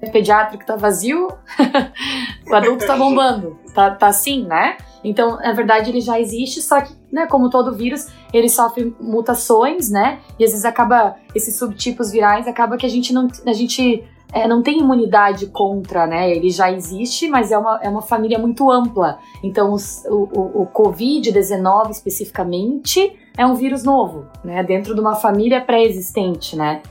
O 0.00 0.10
pediátrico 0.10 0.64
tá 0.64 0.74
vazio, 0.74 1.28
o 2.50 2.54
adulto 2.54 2.86
tá 2.86 2.96
bombando. 2.96 3.58
Tá, 3.74 3.90
tá 3.90 4.06
assim, 4.06 4.46
né? 4.46 4.78
Então, 5.04 5.36
na 5.36 5.52
verdade, 5.52 5.90
ele 5.90 6.00
já 6.00 6.18
existe, 6.18 6.62
só 6.62 6.80
que, 6.80 6.94
né, 7.12 7.26
como 7.26 7.50
todo 7.50 7.74
vírus, 7.74 8.08
ele 8.32 8.48
sofre 8.48 8.96
mutações, 8.98 9.90
né? 9.90 10.20
E 10.38 10.44
às 10.44 10.52
vezes 10.52 10.64
acaba, 10.64 11.16
esses 11.34 11.58
subtipos 11.58 12.10
virais, 12.10 12.48
acaba 12.48 12.78
que 12.78 12.86
a 12.86 12.88
gente 12.88 13.12
não, 13.12 13.28
a 13.46 13.52
gente, 13.52 14.02
é, 14.32 14.46
não 14.48 14.62
tem 14.62 14.78
imunidade 14.80 15.46
contra, 15.46 16.06
né? 16.06 16.30
Ele 16.30 16.50
já 16.50 16.70
existe, 16.70 17.28
mas 17.28 17.52
é 17.52 17.58
uma, 17.58 17.80
é 17.82 17.88
uma 17.88 18.02
família 18.02 18.38
muito 18.38 18.70
ampla. 18.70 19.18
Então, 19.42 19.72
os- 19.72 20.04
o, 20.06 20.28
o, 20.34 20.62
o 20.62 20.66
Covid-19 20.66 21.90
especificamente 21.90 23.12
é 23.36 23.46
um 23.46 23.54
vírus 23.54 23.84
novo, 23.84 24.26
né? 24.44 24.62
Dentro 24.62 24.94
de 24.94 25.00
uma 25.00 25.14
família 25.14 25.60
pré-existente, 25.60 26.56
né? 26.56 26.82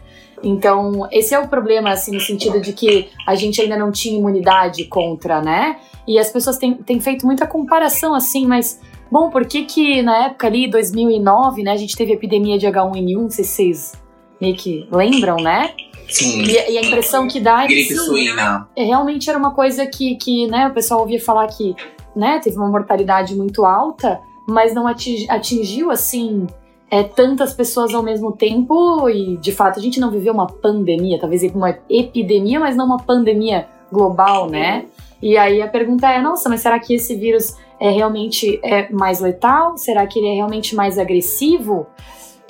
Então, 0.44 1.08
esse 1.12 1.34
é 1.34 1.40
o 1.40 1.48
problema, 1.48 1.90
assim, 1.92 2.12
no 2.14 2.20
sentido 2.20 2.60
de 2.62 2.74
que 2.74 3.10
a 3.26 3.36
gente 3.36 3.60
ainda 3.62 3.78
não 3.78 3.92
tinha 3.92 4.18
imunidade 4.18 4.84
contra, 4.86 5.42
né? 5.42 5.78
E 6.08 6.20
as 6.20 6.30
pessoas 6.30 6.58
têm, 6.58 6.74
têm 6.76 7.00
feito 7.00 7.26
muita 7.26 7.48
comparação, 7.48 8.14
assim, 8.14 8.46
mas, 8.46 8.80
bom, 9.12 9.30
por 9.30 9.46
que 9.46 9.64
que 9.64 10.02
na 10.04 10.26
época 10.26 10.46
ali, 10.46 10.68
2009, 10.70 11.64
né, 11.64 11.72
a 11.72 11.78
gente 11.78 11.96
teve 11.96 12.12
a 12.12 12.16
epidemia 12.16 12.58
de 12.60 12.68
H1N1, 12.68 13.22
não 13.22 13.30
sei 13.30 13.44
se 13.44 13.52
vocês 13.54 13.94
meio 14.40 14.56
que 14.56 14.88
lembram, 14.92 15.38
né? 15.38 15.74
Sim. 16.08 16.44
E, 16.44 16.72
e 16.74 16.78
a 16.78 16.82
impressão 16.82 17.28
que 17.28 17.40
dá 17.40 17.64
é 17.64 17.68
que, 17.68 17.74
Gripe 17.74 17.90
sim, 17.94 17.96
suína. 18.06 18.68
é, 18.76 18.84
realmente 18.84 19.30
era 19.30 19.38
uma 19.38 19.52
coisa 19.52 19.86
que, 19.86 20.16
que 20.16 20.48
né, 20.48 20.68
o 20.68 20.74
pessoal 20.74 21.02
ouvia 21.02 21.20
falar 21.20 21.48
que 21.48 21.76
né, 22.16 22.40
teve 22.44 22.56
uma 22.58 22.68
mortalidade 22.70 23.36
muito 23.36 23.66
alta, 23.66 24.20
mas 24.48 24.74
não 24.74 24.88
atingi- 24.88 25.30
atingiu 25.30 25.92
assim 25.92 26.48
é, 26.90 27.04
tantas 27.04 27.54
pessoas 27.54 27.94
ao 27.94 28.04
mesmo 28.04 28.32
tempo 28.32 29.10
e 29.10 29.38
de 29.38 29.52
fato 29.52 29.80
a 29.80 29.82
gente 29.82 30.00
não 30.00 30.12
viveu 30.12 30.34
uma 30.34 30.48
pandemia, 30.48 31.20
talvez 31.20 31.44
uma 31.54 31.78
epidemia, 31.90 32.60
mas 32.60 32.76
não 32.76 32.86
uma 32.86 32.98
pandemia 33.00 33.68
global, 33.92 34.50
né? 34.50 34.86
E 35.22 35.38
aí 35.38 35.62
a 35.62 35.68
pergunta 35.68 36.10
é, 36.10 36.22
nossa, 36.22 36.48
mas 36.50 36.62
será 36.62 36.80
que 36.80 36.94
esse 36.94 37.16
vírus 37.16 37.56
é 37.80 37.90
realmente 37.90 38.60
é 38.64 38.92
mais 38.92 39.20
letal? 39.20 39.78
Será 39.78 40.06
que 40.06 40.20
ele 40.20 40.28
é 40.28 40.34
realmente 40.36 40.76
mais 40.76 40.98
agressivo? 41.00 41.88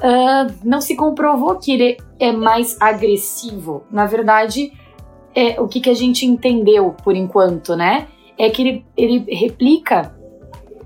Ah, 0.02 0.48
não 0.64 0.82
se 0.82 0.96
comprovou 0.96 1.56
que 1.56 1.72
ele 1.72 1.98
é 2.20 2.32
mais 2.32 2.78
agressivo. 2.80 3.84
Na 3.90 4.06
verdade, 4.06 4.72
é, 5.34 5.60
o 5.60 5.68
que, 5.68 5.80
que 5.80 5.90
a 5.90 5.94
gente 5.94 6.26
entendeu 6.26 6.96
por 7.04 7.16
enquanto, 7.16 7.76
né? 7.76 8.08
É 8.38 8.50
que 8.50 8.62
ele, 8.62 8.86
ele 8.98 9.26
replica 9.34 10.14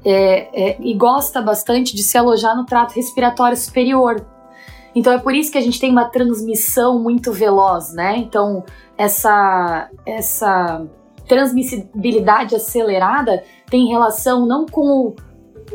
é, 0.06 0.70
é, 0.72 0.78
e 0.80 0.94
gosta 0.94 1.42
bastante 1.42 1.96
de 1.96 2.04
se 2.04 2.18
alojar 2.18 2.56
no 2.56 2.66
trato 2.66 2.94
respiratório 2.94 3.58
superior. 3.58 4.26
Então 4.94 5.14
é 5.14 5.20
por 5.20 5.36
isso 5.36 5.52
que 5.52 5.58
a 5.58 5.62
gente 5.62 5.80
tem 5.80 5.92
uma 5.92 6.06
transmissão 6.06 7.00
muito 7.00 7.32
veloz, 7.32 7.94
né? 7.94 8.18
Então 8.18 8.64
essa 8.98 9.90
essa 10.06 10.86
transmissibilidade 11.28 12.56
acelerada 12.56 13.44
tem 13.70 13.88
relação 13.88 14.48
não 14.48 14.66
com 14.66 15.08
o 15.08 15.16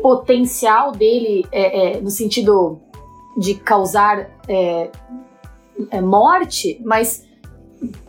potencial 0.01 0.91
dele 0.91 1.45
é, 1.51 1.97
é, 1.97 2.01
no 2.01 2.09
sentido 2.09 2.81
de 3.37 3.55
causar 3.55 4.29
é, 4.47 4.89
é, 5.91 6.01
morte, 6.01 6.81
mas 6.85 7.25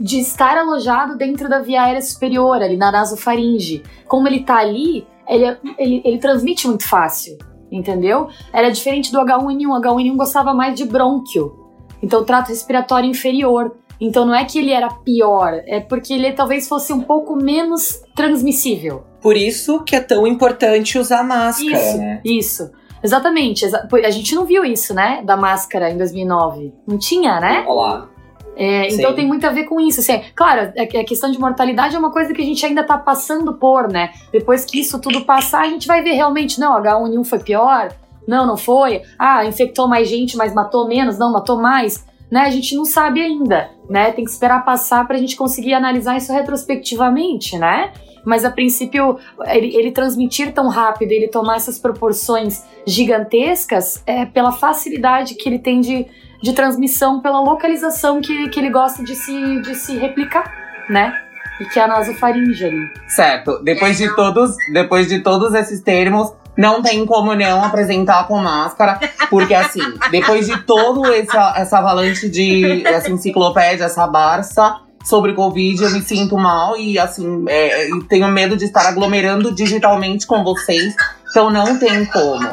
de 0.00 0.21
estar 0.21 0.56
alojado 0.56 1.16
dentro 1.16 1.49
da 1.49 1.61
via 1.61 1.83
aérea 1.83 2.00
superior, 2.00 2.62
ali 2.62 2.76
na 2.76 2.92
nasofaringe. 2.92 3.83
Como 4.06 4.28
ele 4.28 4.45
tá 4.45 4.59
ali, 4.59 5.06
ele, 5.28 5.56
ele, 5.78 6.02
ele 6.04 6.18
transmite 6.18 6.68
muito 6.68 6.88
fácil, 6.88 7.37
entendeu? 7.71 8.28
Era 8.52 8.71
diferente 8.71 9.11
do 9.12 9.18
H1N1. 9.18 9.68
O 9.68 9.80
H1N1 9.80 10.16
gostava 10.16 10.54
mais 10.54 10.75
de 10.75 10.85
brônquio, 10.85 11.66
então 12.02 12.25
trato 12.25 12.49
respiratório 12.49 13.09
inferior. 13.09 13.76
Então 14.00 14.26
não 14.26 14.35
é 14.35 14.45
que 14.45 14.59
ele 14.59 14.73
era 14.73 14.88
pior, 14.88 15.62
é 15.66 15.80
porque 15.80 16.12
ele 16.12 16.30
talvez 16.33 16.68
fosse 16.68 16.92
um 16.92 17.00
pouco 17.00 17.35
menos 17.35 18.02
transmissível. 18.14 19.04
Por 19.23 19.37
isso 19.37 19.83
que 19.83 19.97
é 19.97 20.00
tão 20.00 20.26
importante 20.26 20.99
usar 20.99 21.25
máscara, 21.25 21.73
Isso, 21.73 21.99
né? 21.99 22.21
isso. 22.25 22.71
Exatamente. 23.07 23.65
exa- 23.65 23.87
A 24.05 24.11
gente 24.11 24.35
não 24.35 24.45
viu 24.45 24.65
isso, 24.65 24.93
né? 24.93 25.23
Da 25.25 25.37
máscara 25.37 25.91
em 25.91 25.97
2009. 25.97 26.73
Não 26.87 26.99
tinha, 26.99 27.41
né? 27.41 27.65
Olá. 27.67 28.09
É, 28.57 28.89
então 28.93 29.15
tem 29.15 29.27
muito 29.27 29.47
a 29.47 29.51
ver 29.51 29.65
com 29.65 29.79
isso. 29.81 30.01
Assim, 30.01 30.13
é, 30.13 30.25
claro, 30.35 30.73
a, 30.77 30.83
a 30.83 31.05
questão 31.05 31.31
de 31.31 31.39
mortalidade 31.39 31.95
é 31.95 31.99
uma 31.99 32.11
coisa 32.11 32.33
que 32.35 32.41
a 32.41 32.45
gente 32.45 32.65
ainda 32.65 32.83
tá 32.83 32.97
passando 32.99 33.53
por, 33.55 33.87
né? 33.89 34.11
Depois 34.33 34.65
que 34.65 34.81
isso 34.81 34.99
tudo 35.01 35.25
passar, 35.25 35.61
a 35.63 35.69
gente 35.69 35.87
vai 35.87 36.03
ver 36.03 36.13
realmente, 36.13 36.59
não, 36.59 36.75
H1N1 36.83 37.25
foi 37.25 37.39
pior, 37.39 37.93
não, 38.27 38.47
não 38.47 38.57
foi. 38.57 39.03
Ah, 39.19 39.45
infectou 39.45 39.87
mais 39.87 40.09
gente, 40.09 40.37
mas 40.37 40.55
matou 40.55 40.89
menos, 40.89 41.19
não, 41.19 41.31
matou 41.33 41.61
mais. 41.61 42.05
Né? 42.31 42.41
A 42.41 42.51
gente 42.51 42.75
não 42.75 42.85
sabe 42.85 43.21
ainda, 43.21 43.71
né? 43.89 44.11
Tem 44.11 44.25
que 44.25 44.31
esperar 44.31 44.65
passar 44.65 45.07
pra 45.07 45.17
gente 45.19 45.37
conseguir 45.37 45.75
analisar 45.75 46.17
isso 46.17 46.33
retrospectivamente, 46.33 47.57
né? 47.59 47.93
Mas 48.26 48.45
a 48.45 48.50
princípio, 48.50 49.21
ele, 49.47 49.76
ele 49.76 49.92
transmitir 49.92 50.52
tão 50.52 50.68
rápido, 50.68 51.12
ele 51.12 51.28
tomar 51.28 51.56
essas 51.56 51.78
proporções 51.78 52.64
gigantescas, 52.85 54.02
é 54.04 54.26
pela 54.26 54.50
facilidade 54.50 55.37
que 55.37 55.49
ele 55.49 55.61
tem 55.61 55.80
de, 55.80 56.04
de 56.42 56.52
transmissão 56.52 57.21
pela 57.21 57.40
localização 57.40 58.21
que, 58.21 58.49
que 58.49 58.59
ele 58.59 58.71
gosta 58.71 59.04
de 59.04 59.14
se, 59.14 59.61
de 59.62 59.76
se 59.76 59.97
replicar, 59.97 60.52
né? 60.90 61.14
E 61.61 61.66
que 61.66 61.78
é 61.78 61.85
a 61.85 61.87
nasofaringe 61.87 62.64
ali. 62.64 62.90
Certo. 63.06 63.62
Depois 63.62 63.97
de 63.97 64.12
todos, 64.16 64.56
depois 64.73 65.06
de 65.06 65.21
todos 65.21 65.54
esses 65.54 65.80
termos, 65.80 66.35
não 66.56 66.83
tem 66.83 67.06
como 67.06 67.33
não 67.33 67.62
apresentar 67.62 68.26
com 68.26 68.38
máscara, 68.38 68.99
porque 69.30 69.54
assim, 69.54 69.80
depois 70.11 70.47
de 70.47 70.59
todo 70.64 71.06
essa, 71.12 71.54
essa 71.56 71.78
avalanche 71.78 72.28
de 72.28 72.85
essa 72.85 73.09
enciclopédia, 73.09 73.85
essa 73.85 74.06
barça 74.09 74.80
sobre 75.07 75.35
Covid, 75.35 75.85
eu 75.85 75.91
me 75.91 76.03
sinto 76.03 76.37
mal 76.37 76.77
e 76.77 76.99
assim, 76.99 77.45
é, 77.49 77.89
e 77.89 78.05
tenho 78.05 78.27
medo 78.29 78.57
de 78.57 78.65
estar 78.65 78.89
aglomerando 78.89 79.55
digitalmente 79.55 80.27
com 80.27 80.43
vocês, 80.43 80.95
então 81.31 81.49
não 81.49 81.79
tem 81.79 82.05
como. 82.07 82.49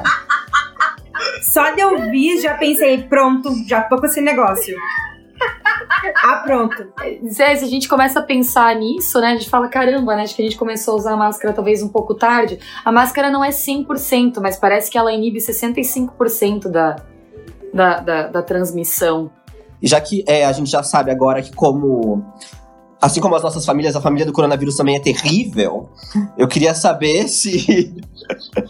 Só 1.42 1.72
de 1.72 1.84
ouvir, 1.84 2.40
já 2.40 2.54
pensei, 2.54 3.02
pronto, 3.04 3.50
já 3.68 3.82
tô 3.82 3.98
com 3.98 4.06
esse 4.06 4.22
negócio. 4.22 4.76
Ah, 6.24 6.42
pronto. 6.46 6.76
Zé, 7.28 7.56
se 7.56 7.66
a 7.66 7.68
gente 7.68 7.88
começa 7.88 8.20
a 8.20 8.24
pensar 8.24 8.76
nisso, 8.76 9.20
né? 9.20 9.30
A 9.32 9.36
gente 9.36 9.50
fala, 9.50 9.68
caramba, 9.68 10.16
né? 10.16 10.24
Acho 10.24 10.36
que 10.36 10.42
a 10.42 10.46
gente 10.46 10.58
começou 10.58 10.94
a 10.94 10.98
usar 10.98 11.14
a 11.14 11.18
máscara 11.18 11.54
talvez 11.54 11.82
um 11.82 11.90
pouco 11.90 12.14
tarde. 12.14 12.60
A 12.86 12.92
máscara 12.92 13.30
não 13.30 13.44
é 13.44 13.50
100%, 13.50 14.40
mas 14.42 14.58
parece 14.58 14.92
que 14.92 14.98
ela 14.98 15.12
inibe 15.12 15.40
65% 15.40 16.70
da, 16.70 16.96
da, 17.74 18.00
da, 18.00 18.28
da 18.28 18.42
transmissão. 18.42 19.32
E 19.84 19.88
já 19.88 20.00
que 20.00 20.24
é, 20.25 20.46
a 20.46 20.52
gente 20.54 20.72
já 20.72 20.82
sabe 20.82 21.12
agora 21.12 21.42
que 21.42 21.54
como 21.54 22.24
assim 23.02 23.20
como 23.20 23.36
as 23.36 23.44
nossas 23.44 23.66
famílias, 23.66 23.98
a 23.98 24.02
família 24.02 24.25
do 24.25 24.32
coronavírus 24.32 24.78
também 24.78 24.96
é 24.96 25.00
terrível, 25.00 25.90
eu 26.38 26.48
queria 26.48 26.74
saber 26.74 27.28
se 27.28 27.94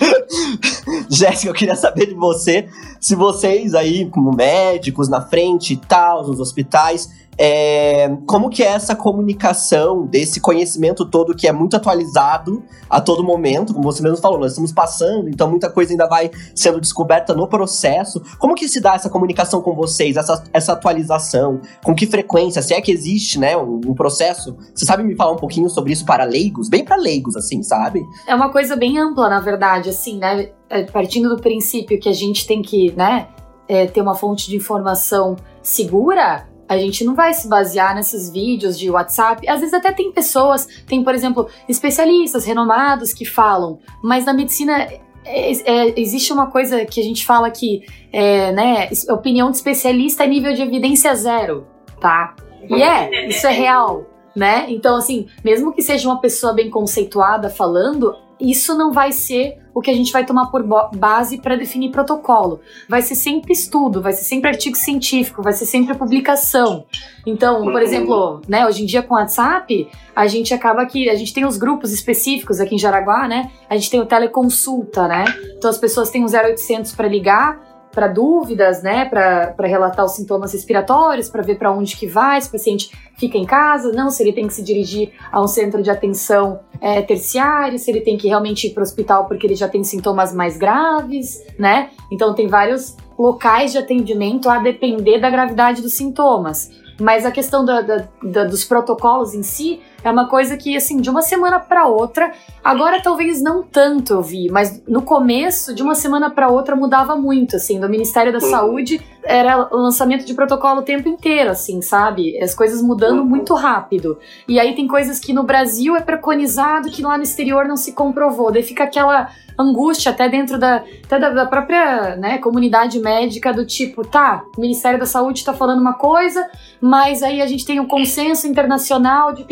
Jéssica, 1.07 1.51
eu 1.51 1.53
queria 1.53 1.75
saber 1.75 2.07
de 2.07 2.15
você, 2.15 2.67
se 2.99 3.13
vocês 3.13 3.75
aí, 3.75 4.09
como 4.09 4.35
médicos 4.35 5.07
na 5.07 5.21
frente 5.21 5.73
e 5.73 5.77
tal, 5.77 6.25
nos 6.25 6.39
hospitais, 6.39 7.07
é, 7.37 8.09
como 8.27 8.49
que 8.49 8.63
é 8.63 8.67
essa 8.67 8.95
comunicação 8.95 10.05
desse 10.05 10.39
conhecimento 10.39 11.05
todo 11.05 11.35
que 11.35 11.47
é 11.47 11.51
muito 11.51 11.75
atualizado 11.75 12.63
a 12.89 13.01
todo 13.01 13.23
momento, 13.23 13.73
como 13.73 13.83
você 13.83 14.03
mesmo 14.03 14.17
falou, 14.17 14.39
nós 14.39 14.51
estamos 14.51 14.71
passando, 14.71 15.29
então 15.29 15.49
muita 15.49 15.69
coisa 15.69 15.91
ainda 15.91 16.07
vai 16.07 16.29
sendo 16.55 16.79
descoberta 16.79 17.33
no 17.33 17.47
processo. 17.47 18.21
Como 18.37 18.55
que 18.55 18.67
se 18.67 18.79
dá 18.79 18.95
essa 18.95 19.09
comunicação 19.09 19.61
com 19.61 19.73
vocês, 19.73 20.15
essa, 20.15 20.43
essa 20.53 20.73
atualização? 20.73 21.61
Com 21.83 21.95
que 21.95 22.05
frequência? 22.05 22.61
Se 22.61 22.73
é 22.73 22.81
que 22.81 22.91
existe, 22.91 23.39
né, 23.39 23.57
um, 23.57 23.81
um 23.87 23.93
processo? 23.93 24.55
Você 24.73 24.85
sabe 24.85 25.03
me 25.03 25.15
falar 25.15 25.31
um 25.31 25.37
pouquinho 25.37 25.69
sobre 25.69 25.93
isso 25.93 26.05
para 26.05 26.23
leigos? 26.23 26.69
Bem 26.69 26.85
para 26.85 26.95
leigos, 26.95 27.35
assim, 27.35 27.63
sabe? 27.63 28.03
É 28.27 28.35
uma 28.35 28.51
coisa 28.51 28.75
bem 28.75 28.99
ampla, 28.99 29.27
na 29.27 29.39
verdade, 29.39 29.89
assim, 29.89 30.17
né? 30.17 30.49
É, 30.69 30.83
Partindo 30.83 31.29
do 31.29 31.41
princípio 31.41 31.99
que 31.99 32.09
a 32.09 32.13
gente 32.13 32.45
tem 32.45 32.61
que, 32.61 32.91
né, 32.95 33.27
é, 33.67 33.87
ter 33.87 34.01
uma 34.01 34.15
fonte 34.15 34.49
de 34.49 34.55
informação 34.55 35.35
segura, 35.61 36.47
a 36.73 36.77
gente 36.77 37.03
não 37.03 37.15
vai 37.15 37.33
se 37.33 37.47
basear 37.47 37.95
nesses 37.95 38.31
vídeos 38.31 38.77
de 38.77 38.89
WhatsApp. 38.89 39.47
Às 39.47 39.59
vezes 39.59 39.73
até 39.73 39.91
tem 39.91 40.11
pessoas, 40.11 40.67
tem, 40.87 41.03
por 41.03 41.13
exemplo, 41.13 41.47
especialistas 41.67 42.45
renomados 42.45 43.13
que 43.13 43.25
falam, 43.25 43.79
mas 44.01 44.25
na 44.25 44.33
medicina 44.33 44.87
é, 45.25 45.51
é, 45.51 45.99
existe 45.99 46.31
uma 46.33 46.47
coisa 46.47 46.85
que 46.85 46.99
a 46.99 47.03
gente 47.03 47.25
fala 47.25 47.49
que, 47.49 47.85
é, 48.11 48.51
né, 48.51 48.89
opinião 49.09 49.49
de 49.49 49.57
especialista 49.57 50.23
é 50.23 50.27
nível 50.27 50.53
de 50.53 50.61
evidência 50.61 51.13
zero, 51.15 51.65
tá? 51.99 52.35
E 52.69 52.81
é, 52.81 53.27
isso 53.27 53.45
é 53.47 53.51
real, 53.51 54.05
né? 54.35 54.65
Então, 54.69 54.95
assim, 54.97 55.27
mesmo 55.43 55.73
que 55.73 55.81
seja 55.81 56.07
uma 56.07 56.19
pessoa 56.19 56.53
bem 56.53 56.69
conceituada 56.69 57.49
falando, 57.49 58.15
isso 58.43 58.75
não 58.77 58.91
vai 58.91 59.11
ser 59.11 59.57
o 59.73 59.81
que 59.81 59.89
a 59.89 59.93
gente 59.93 60.11
vai 60.11 60.25
tomar 60.25 60.47
por 60.47 60.63
base 60.95 61.39
para 61.39 61.55
definir 61.55 61.89
protocolo. 61.89 62.59
Vai 62.87 63.01
ser 63.01 63.15
sempre 63.15 63.53
estudo, 63.53 64.01
vai 64.01 64.13
ser 64.13 64.23
sempre 64.23 64.49
artigo 64.49 64.75
científico, 64.75 65.41
vai 65.41 65.53
ser 65.53 65.65
sempre 65.65 65.95
publicação. 65.95 66.85
Então, 67.25 67.63
por 67.63 67.81
exemplo, 67.81 68.41
né, 68.47 68.67
hoje 68.67 68.83
em 68.83 68.85
dia 68.85 69.01
com 69.01 69.15
o 69.15 69.17
WhatsApp, 69.17 69.87
a 70.15 70.27
gente 70.27 70.53
acaba 70.53 70.85
que 70.85 71.09
a 71.09 71.15
gente 71.15 71.33
tem 71.33 71.45
os 71.45 71.57
grupos 71.57 71.91
específicos 71.91 72.59
aqui 72.59 72.75
em 72.75 72.77
Jaraguá, 72.77 73.27
né? 73.27 73.49
A 73.69 73.75
gente 73.75 73.89
tem 73.89 73.99
o 73.99 74.05
teleconsulta, 74.05 75.07
né? 75.07 75.25
Então 75.57 75.69
as 75.69 75.77
pessoas 75.77 76.09
têm 76.11 76.23
o 76.23 76.27
0800 76.27 76.93
para 76.93 77.07
ligar 77.07 77.72
para 77.93 78.07
dúvidas, 78.07 78.81
né, 78.81 79.05
para 79.05 79.53
relatar 79.61 80.03
os 80.03 80.13
sintomas 80.13 80.51
respiratórios, 80.51 81.29
para 81.29 81.43
ver 81.43 81.57
para 81.57 81.71
onde 81.71 81.95
que 81.95 82.07
vai, 82.07 82.41
se 82.41 82.49
o 82.49 82.51
paciente 82.51 82.91
fica 83.15 83.37
em 83.37 83.45
casa, 83.45 83.91
não, 83.91 84.09
se 84.09 84.23
ele 84.23 84.33
tem 84.33 84.47
que 84.47 84.53
se 84.53 84.63
dirigir 84.63 85.11
a 85.31 85.41
um 85.41 85.47
centro 85.47 85.81
de 85.81 85.89
atenção 85.89 86.59
é, 86.81 87.01
terciário, 87.01 87.77
se 87.77 87.91
ele 87.91 88.01
tem 88.01 88.17
que 88.17 88.27
realmente 88.27 88.67
ir 88.67 88.71
para 88.71 88.81
o 88.81 88.83
hospital 88.83 89.25
porque 89.25 89.45
ele 89.45 89.55
já 89.55 89.69
tem 89.69 89.83
sintomas 89.83 90.33
mais 90.33 90.57
graves, 90.57 91.41
né? 91.57 91.91
Então 92.11 92.33
tem 92.33 92.47
vários 92.47 92.97
locais 93.17 93.71
de 93.71 93.77
atendimento 93.77 94.49
a 94.49 94.57
depender 94.57 95.19
da 95.19 95.29
gravidade 95.29 95.81
dos 95.81 95.93
sintomas. 95.93 96.71
Mas 96.99 97.25
a 97.25 97.31
questão 97.31 97.63
da, 97.63 97.81
da, 97.81 98.07
da, 98.23 98.43
dos 98.43 98.63
protocolos 98.65 99.33
em 99.33 99.43
si 99.43 99.81
é 100.03 100.11
uma 100.11 100.27
coisa 100.27 100.57
que, 100.57 100.75
assim, 100.75 100.97
de 100.97 101.09
uma 101.09 101.21
semana 101.21 101.59
para 101.59 101.87
outra, 101.87 102.31
agora 102.63 103.01
talvez 103.01 103.41
não 103.41 103.63
tanto 103.63 104.13
eu 104.13 104.21
vi, 104.21 104.49
mas 104.51 104.81
no 104.87 105.01
começo, 105.01 105.73
de 105.73 105.81
uma 105.81 105.95
semana 105.95 106.29
para 106.29 106.49
outra, 106.49 106.75
mudava 106.75 107.15
muito, 107.15 107.55
assim, 107.55 107.79
do 107.79 107.89
Ministério 107.89 108.33
da 108.33 108.39
Saúde 108.39 109.01
era 109.25 109.73
o 109.73 109.77
lançamento 109.77 110.25
de 110.25 110.33
protocolo 110.33 110.81
o 110.81 110.83
tempo 110.83 111.07
inteiro, 111.07 111.49
assim, 111.49 111.81
sabe? 111.81 112.37
As 112.41 112.53
coisas 112.53 112.81
mudando 112.81 113.23
muito 113.23 113.53
rápido. 113.53 114.17
E 114.47 114.59
aí 114.59 114.75
tem 114.75 114.87
coisas 114.87 115.19
que 115.19 115.33
no 115.33 115.43
Brasil 115.43 115.95
é 115.95 116.01
preconizado 116.01 116.89
que 116.89 117.01
lá 117.01 117.17
no 117.17 117.23
exterior 117.23 117.65
não 117.65 117.77
se 117.77 117.93
comprovou. 117.93 118.51
Daí 118.51 118.63
fica 118.63 118.83
aquela 118.83 119.29
angústia 119.57 120.11
até 120.11 120.27
dentro 120.27 120.57
da, 120.57 120.83
até 121.05 121.19
da, 121.19 121.29
da 121.29 121.45
própria 121.45 122.15
né, 122.15 122.37
comunidade 122.39 122.99
médica 122.99 123.53
do 123.53 123.65
tipo, 123.65 124.05
tá, 124.05 124.43
o 124.57 124.61
Ministério 124.61 124.99
da 124.99 125.05
Saúde 125.05 125.39
está 125.39 125.53
falando 125.53 125.79
uma 125.79 125.93
coisa, 125.93 126.49
mas 126.81 127.21
aí 127.21 127.41
a 127.41 127.47
gente 127.47 127.65
tem 127.65 127.79
um 127.79 127.87
consenso 127.87 128.47
internacional 128.47 129.33
de 129.33 129.43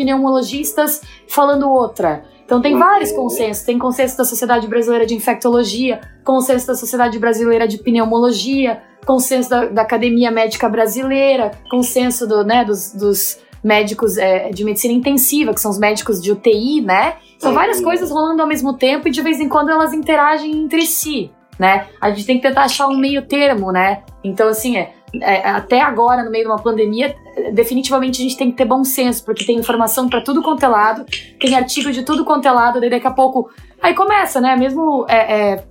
pneumologistas 0.42 1.02
falando 1.28 1.70
outra. 1.70 2.24
Então 2.44 2.60
tem 2.60 2.76
vários 2.76 3.12
consensos, 3.12 3.64
tem 3.64 3.78
consenso 3.78 4.18
da 4.18 4.24
Sociedade 4.24 4.66
Brasileira 4.66 5.06
de 5.06 5.14
Infectologia, 5.14 6.00
consenso 6.22 6.66
da 6.66 6.74
Sociedade 6.74 7.18
Brasileira 7.18 7.66
de 7.66 7.78
Pneumologia, 7.78 8.82
consenso 9.06 9.48
da, 9.48 9.66
da 9.66 9.82
Academia 9.82 10.30
Médica 10.30 10.68
Brasileira, 10.68 11.52
consenso 11.70 12.26
do, 12.26 12.44
né, 12.44 12.64
dos, 12.64 12.92
dos 12.92 13.38
médicos 13.64 14.18
é, 14.18 14.50
de 14.50 14.64
medicina 14.64 14.92
intensiva, 14.92 15.54
que 15.54 15.60
são 15.60 15.70
os 15.70 15.78
médicos 15.78 16.20
de 16.20 16.32
UTI, 16.32 16.82
né? 16.82 17.14
São 17.38 17.54
várias 17.54 17.80
coisas 17.80 18.10
rolando 18.10 18.42
ao 18.42 18.48
mesmo 18.48 18.76
tempo 18.76 19.08
e 19.08 19.10
de 19.10 19.22
vez 19.22 19.40
em 19.40 19.48
quando 19.48 19.70
elas 19.70 19.94
interagem 19.94 20.52
entre 20.64 20.84
si, 20.84 21.30
né? 21.58 21.86
A 22.00 22.10
gente 22.10 22.26
tem 22.26 22.36
que 22.36 22.46
tentar 22.46 22.64
achar 22.64 22.88
um 22.88 22.96
meio 22.96 23.22
termo, 23.22 23.72
né? 23.72 24.02
Então, 24.22 24.48
assim, 24.48 24.76
é, 24.76 24.92
é, 25.20 25.48
até 25.48 25.80
agora, 25.80 26.22
no 26.24 26.30
meio 26.30 26.44
de 26.44 26.50
uma 26.50 26.62
pandemia, 26.62 27.14
definitivamente 27.52 28.20
a 28.20 28.24
gente 28.24 28.36
tem 28.36 28.50
que 28.50 28.56
ter 28.56 28.64
bom 28.64 28.82
senso, 28.84 29.24
porque 29.24 29.44
tem 29.44 29.58
informação 29.58 30.08
para 30.08 30.20
tudo 30.20 30.42
quanto 30.42 30.64
é 30.64 30.68
lado, 30.68 31.04
tem 31.38 31.54
artigo 31.54 31.92
de 31.92 32.02
tudo 32.02 32.24
quanto 32.24 32.46
é 32.46 32.52
lado, 32.52 32.80
daí 32.80 32.90
daqui 32.90 33.06
a 33.06 33.10
pouco. 33.10 33.50
Aí 33.82 33.94
começa, 33.94 34.40
né? 34.40 34.56
Mesmo 34.56 35.04
é, 35.08 35.54
é, 35.54 35.64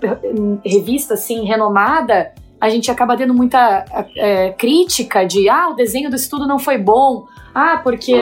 revista 0.65 1.15
assim, 1.15 1.45
renomada, 1.45 2.31
a 2.59 2.69
gente 2.69 2.91
acaba 2.91 3.17
tendo 3.17 3.33
muita 3.33 3.85
é, 4.15 4.51
crítica 4.51 5.25
de 5.25 5.49
ah, 5.49 5.69
o 5.69 5.73
desenho 5.73 6.09
do 6.09 6.15
estudo 6.15 6.47
não 6.47 6.59
foi 6.59 6.77
bom, 6.77 7.25
ah, 7.53 7.79
porque 7.83 8.13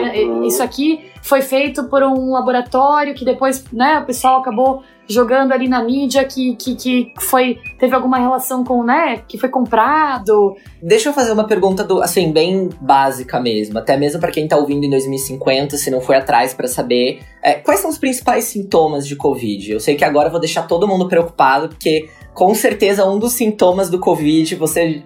isso 0.44 0.62
aqui 0.62 1.10
foi 1.22 1.42
feito 1.42 1.84
por 1.84 2.02
um 2.02 2.32
laboratório 2.32 3.14
que 3.14 3.24
depois, 3.24 3.64
né, 3.72 4.00
o 4.00 4.06
pessoal 4.06 4.40
acabou 4.40 4.82
jogando 5.08 5.52
ali 5.52 5.68
na 5.68 5.82
mídia 5.82 6.24
que, 6.24 6.54
que, 6.54 6.76
que 6.76 7.12
foi 7.18 7.58
teve 7.78 7.94
alguma 7.94 8.18
relação 8.18 8.62
com, 8.62 8.84
né, 8.84 9.22
que 9.26 9.36
foi 9.36 9.48
comprado. 9.48 10.56
Deixa 10.80 11.08
eu 11.08 11.12
fazer 11.12 11.32
uma 11.32 11.46
pergunta 11.46 11.82
do, 11.82 12.00
assim, 12.00 12.32
bem 12.32 12.68
básica 12.80 13.40
mesmo, 13.40 13.78
até 13.78 13.96
mesmo 13.96 14.20
para 14.20 14.30
quem 14.30 14.46
tá 14.46 14.56
ouvindo 14.56 14.84
em 14.84 14.90
2050, 14.90 15.76
se 15.76 15.90
não 15.90 16.00
foi 16.00 16.16
atrás 16.16 16.54
para 16.54 16.68
saber, 16.68 17.20
é, 17.42 17.54
quais 17.54 17.80
são 17.80 17.90
os 17.90 17.98
principais 17.98 18.44
sintomas 18.44 19.06
de 19.06 19.16
COVID? 19.16 19.72
Eu 19.72 19.80
sei 19.80 19.96
que 19.96 20.04
agora 20.04 20.28
eu 20.28 20.32
vou 20.32 20.40
deixar 20.40 20.62
todo 20.62 20.86
mundo 20.86 21.08
preocupado, 21.08 21.68
porque 21.68 22.08
com 22.32 22.54
certeza 22.54 23.04
um 23.04 23.18
dos 23.18 23.32
sintomas 23.32 23.90
do 23.90 23.98
Covid 23.98 24.54
você 24.54 25.02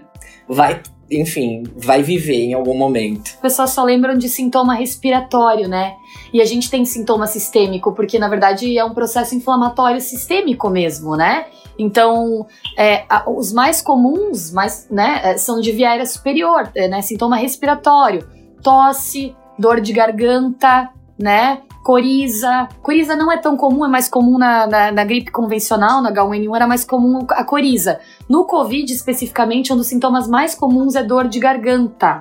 vai 0.47 0.83
enfim, 1.11 1.65
vai 1.77 2.03
viver 2.03 2.45
em 2.45 2.55
algum 2.55 2.77
momento. 2.77 3.29
As 3.35 3.41
pessoas 3.41 3.71
só 3.71 3.85
lembram 3.85 4.17
de 4.17 4.29
sintoma 4.29 4.75
respiratório, 4.75 5.69
né? 5.69 5.95
E 6.33 6.41
a 6.41 6.45
gente 6.45 6.71
tem 6.71 6.85
sintoma 6.85 7.27
sistêmico, 7.27 7.93
porque 7.93 8.19
na 8.19 8.29
verdade 8.29 8.77
é 8.77 8.85
um 8.85 8.95
processo 8.95 9.35
inflamatório 9.35 10.01
sistêmico 10.01 10.69
mesmo, 10.71 11.17
né? 11.17 11.47
Então, 11.79 12.47
é, 12.79 13.05
os 13.27 13.53
mais 13.53 13.83
comuns, 13.83 14.53
mais, 14.53 14.89
né, 14.91 15.37
são 15.37 15.61
de 15.61 15.73
via 15.73 15.91
aérea 15.91 16.07
superior, 16.07 16.71
é, 16.75 16.89
né? 16.89 17.03
Sintoma 17.03 17.37
respiratório, 17.37 18.27
tosse, 18.63 19.35
dor 19.59 19.81
de 19.81 19.93
garganta, 19.93 20.91
né? 21.19 21.63
Coriza. 21.85 22.67
Coriza 22.83 23.15
não 23.15 23.31
é 23.31 23.37
tão 23.37 23.59
comum, 23.59 23.85
é 23.85 23.89
mais 23.89 24.09
comum 24.09 24.39
na, 24.39 24.67
na, 24.67 24.91
na, 24.91 25.05
gripe 25.05 25.31
convencional, 25.31 26.01
na 26.01 26.11
H1N1 26.11 26.57
era 26.57 26.67
mais 26.67 26.83
comum 26.83 27.27
a 27.29 27.45
coriza. 27.45 28.01
No 28.27 28.47
Covid, 28.47 28.91
especificamente, 28.91 29.71
um 29.71 29.77
dos 29.77 29.87
sintomas 29.87 30.27
mais 30.27 30.55
comuns 30.55 30.95
é 30.95 31.03
dor 31.03 31.29
de 31.29 31.39
garganta. 31.39 32.21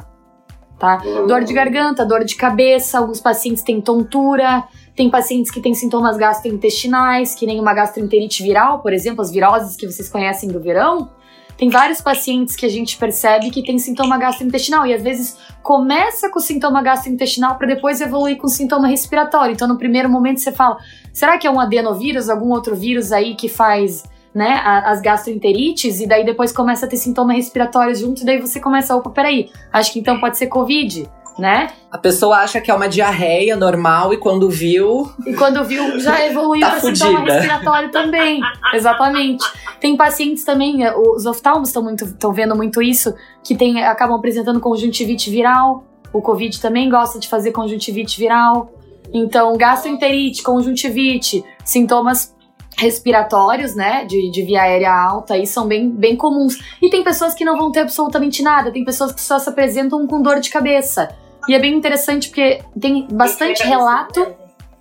Tá? 0.77 0.97
Dor 1.25 1.45
de 1.45 1.53
garganta, 1.53 2.05
dor 2.05 2.25
de 2.25 2.35
cabeça, 2.35 2.99
alguns 2.99 3.21
pacientes 3.21 3.63
têm 3.63 3.79
tontura, 3.79 4.65
tem 4.97 5.09
pacientes 5.09 5.49
que 5.49 5.61
têm 5.61 5.73
sintomas 5.73 6.17
gastrointestinais, 6.17 7.33
que 7.33 7.45
nem 7.45 7.57
uma 7.57 7.73
gastroenterite 7.73 8.43
viral, 8.43 8.79
por 8.79 8.91
exemplo, 8.91 9.21
as 9.21 9.31
viroses 9.31 9.77
que 9.77 9.89
vocês 9.89 10.09
conhecem 10.09 10.49
do 10.49 10.59
verão. 10.59 11.09
Tem 11.57 11.69
vários 11.69 12.01
pacientes 12.01 12.55
que 12.55 12.65
a 12.65 12.69
gente 12.69 12.97
percebe 12.97 13.51
que 13.51 13.63
tem 13.63 13.77
sintoma 13.77 14.17
gastrointestinal 14.17 14.85
e 14.85 14.93
às 14.93 15.03
vezes 15.03 15.37
começa 15.61 16.29
com 16.29 16.39
sintoma 16.39 16.81
gastrointestinal 16.81 17.57
para 17.57 17.67
depois 17.67 18.01
evoluir 18.01 18.37
com 18.37 18.47
sintoma 18.47 18.87
respiratório. 18.87 19.53
Então, 19.53 19.67
no 19.67 19.77
primeiro 19.77 20.09
momento 20.09 20.39
você 20.39 20.51
fala: 20.51 20.77
será 21.11 21.37
que 21.37 21.47
é 21.47 21.51
um 21.51 21.59
adenovírus, 21.59 22.29
algum 22.29 22.49
outro 22.49 22.75
vírus 22.75 23.11
aí 23.11 23.35
que 23.35 23.47
faz 23.47 24.03
né, 24.33 24.61
as 24.85 25.01
gastroenterites? 25.01 26.01
E 26.01 26.07
daí 26.07 26.25
depois 26.25 26.51
começa 26.51 26.85
a 26.85 26.89
ter 26.89 26.97
sintoma 26.97 27.33
respiratório 27.33 27.95
junto, 27.95 28.23
e 28.23 28.25
daí 28.25 28.39
você 28.39 28.59
começa: 28.59 28.95
opa, 28.95 29.09
peraí, 29.09 29.49
acho 29.71 29.93
que 29.93 29.99
então 29.99 30.19
pode 30.19 30.37
ser 30.37 30.47
Covid 30.47 31.07
né? 31.37 31.71
A 31.91 31.97
pessoa 31.97 32.37
acha 32.37 32.61
que 32.61 32.69
é 32.69 32.73
uma 32.73 32.87
diarreia 32.87 33.55
normal 33.55 34.13
e 34.13 34.17
quando 34.17 34.49
viu. 34.49 35.11
E 35.25 35.33
quando 35.33 35.63
viu, 35.63 35.99
já 35.99 36.25
evoluiu 36.25 36.61
tá 36.61 36.71
para 36.71 36.81
sintoma 36.81 37.19
respiratório 37.19 37.91
também. 37.91 38.41
Exatamente. 38.73 39.43
Tem 39.79 39.97
pacientes 39.97 40.43
também, 40.43 40.79
os 40.95 41.25
oftalmos 41.25 41.69
estão 41.69 41.83
muito 41.83 42.05
estão 42.05 42.31
vendo 42.31 42.55
muito 42.55 42.81
isso, 42.81 43.13
que 43.43 43.55
tem, 43.55 43.83
acabam 43.83 44.17
apresentando 44.17 44.59
conjuntivite 44.59 45.29
viral. 45.29 45.83
O 46.11 46.21
Covid 46.21 46.59
também 46.61 46.89
gosta 46.89 47.19
de 47.19 47.27
fazer 47.27 47.51
conjuntivite 47.51 48.19
viral. 48.19 48.71
Então, 49.11 49.55
gastroenterite, 49.57 50.41
conjuntivite, 50.41 51.43
sintomas 51.63 52.33
respiratórios, 52.77 53.75
né, 53.75 54.05
de, 54.05 54.31
de 54.31 54.41
via 54.43 54.63
aérea 54.63 54.91
alta, 54.91 55.35
aí 55.35 55.45
são 55.45 55.67
bem, 55.67 55.89
bem 55.89 56.15
comuns. 56.15 56.57
E 56.81 56.89
tem 56.89 57.03
pessoas 57.03 57.33
que 57.33 57.45
não 57.45 57.57
vão 57.57 57.71
ter 57.71 57.81
absolutamente 57.81 58.41
nada, 58.41 58.71
tem 58.71 58.83
pessoas 58.83 59.11
que 59.11 59.21
só 59.21 59.37
se 59.37 59.49
apresentam 59.49 60.07
com 60.07 60.21
dor 60.21 60.39
de 60.39 60.49
cabeça. 60.49 61.09
E 61.47 61.53
é 61.53 61.59
bem 61.59 61.73
interessante 61.75 62.29
porque 62.29 62.61
tem 62.79 63.07
bastante 63.11 63.63
relato 63.63 64.35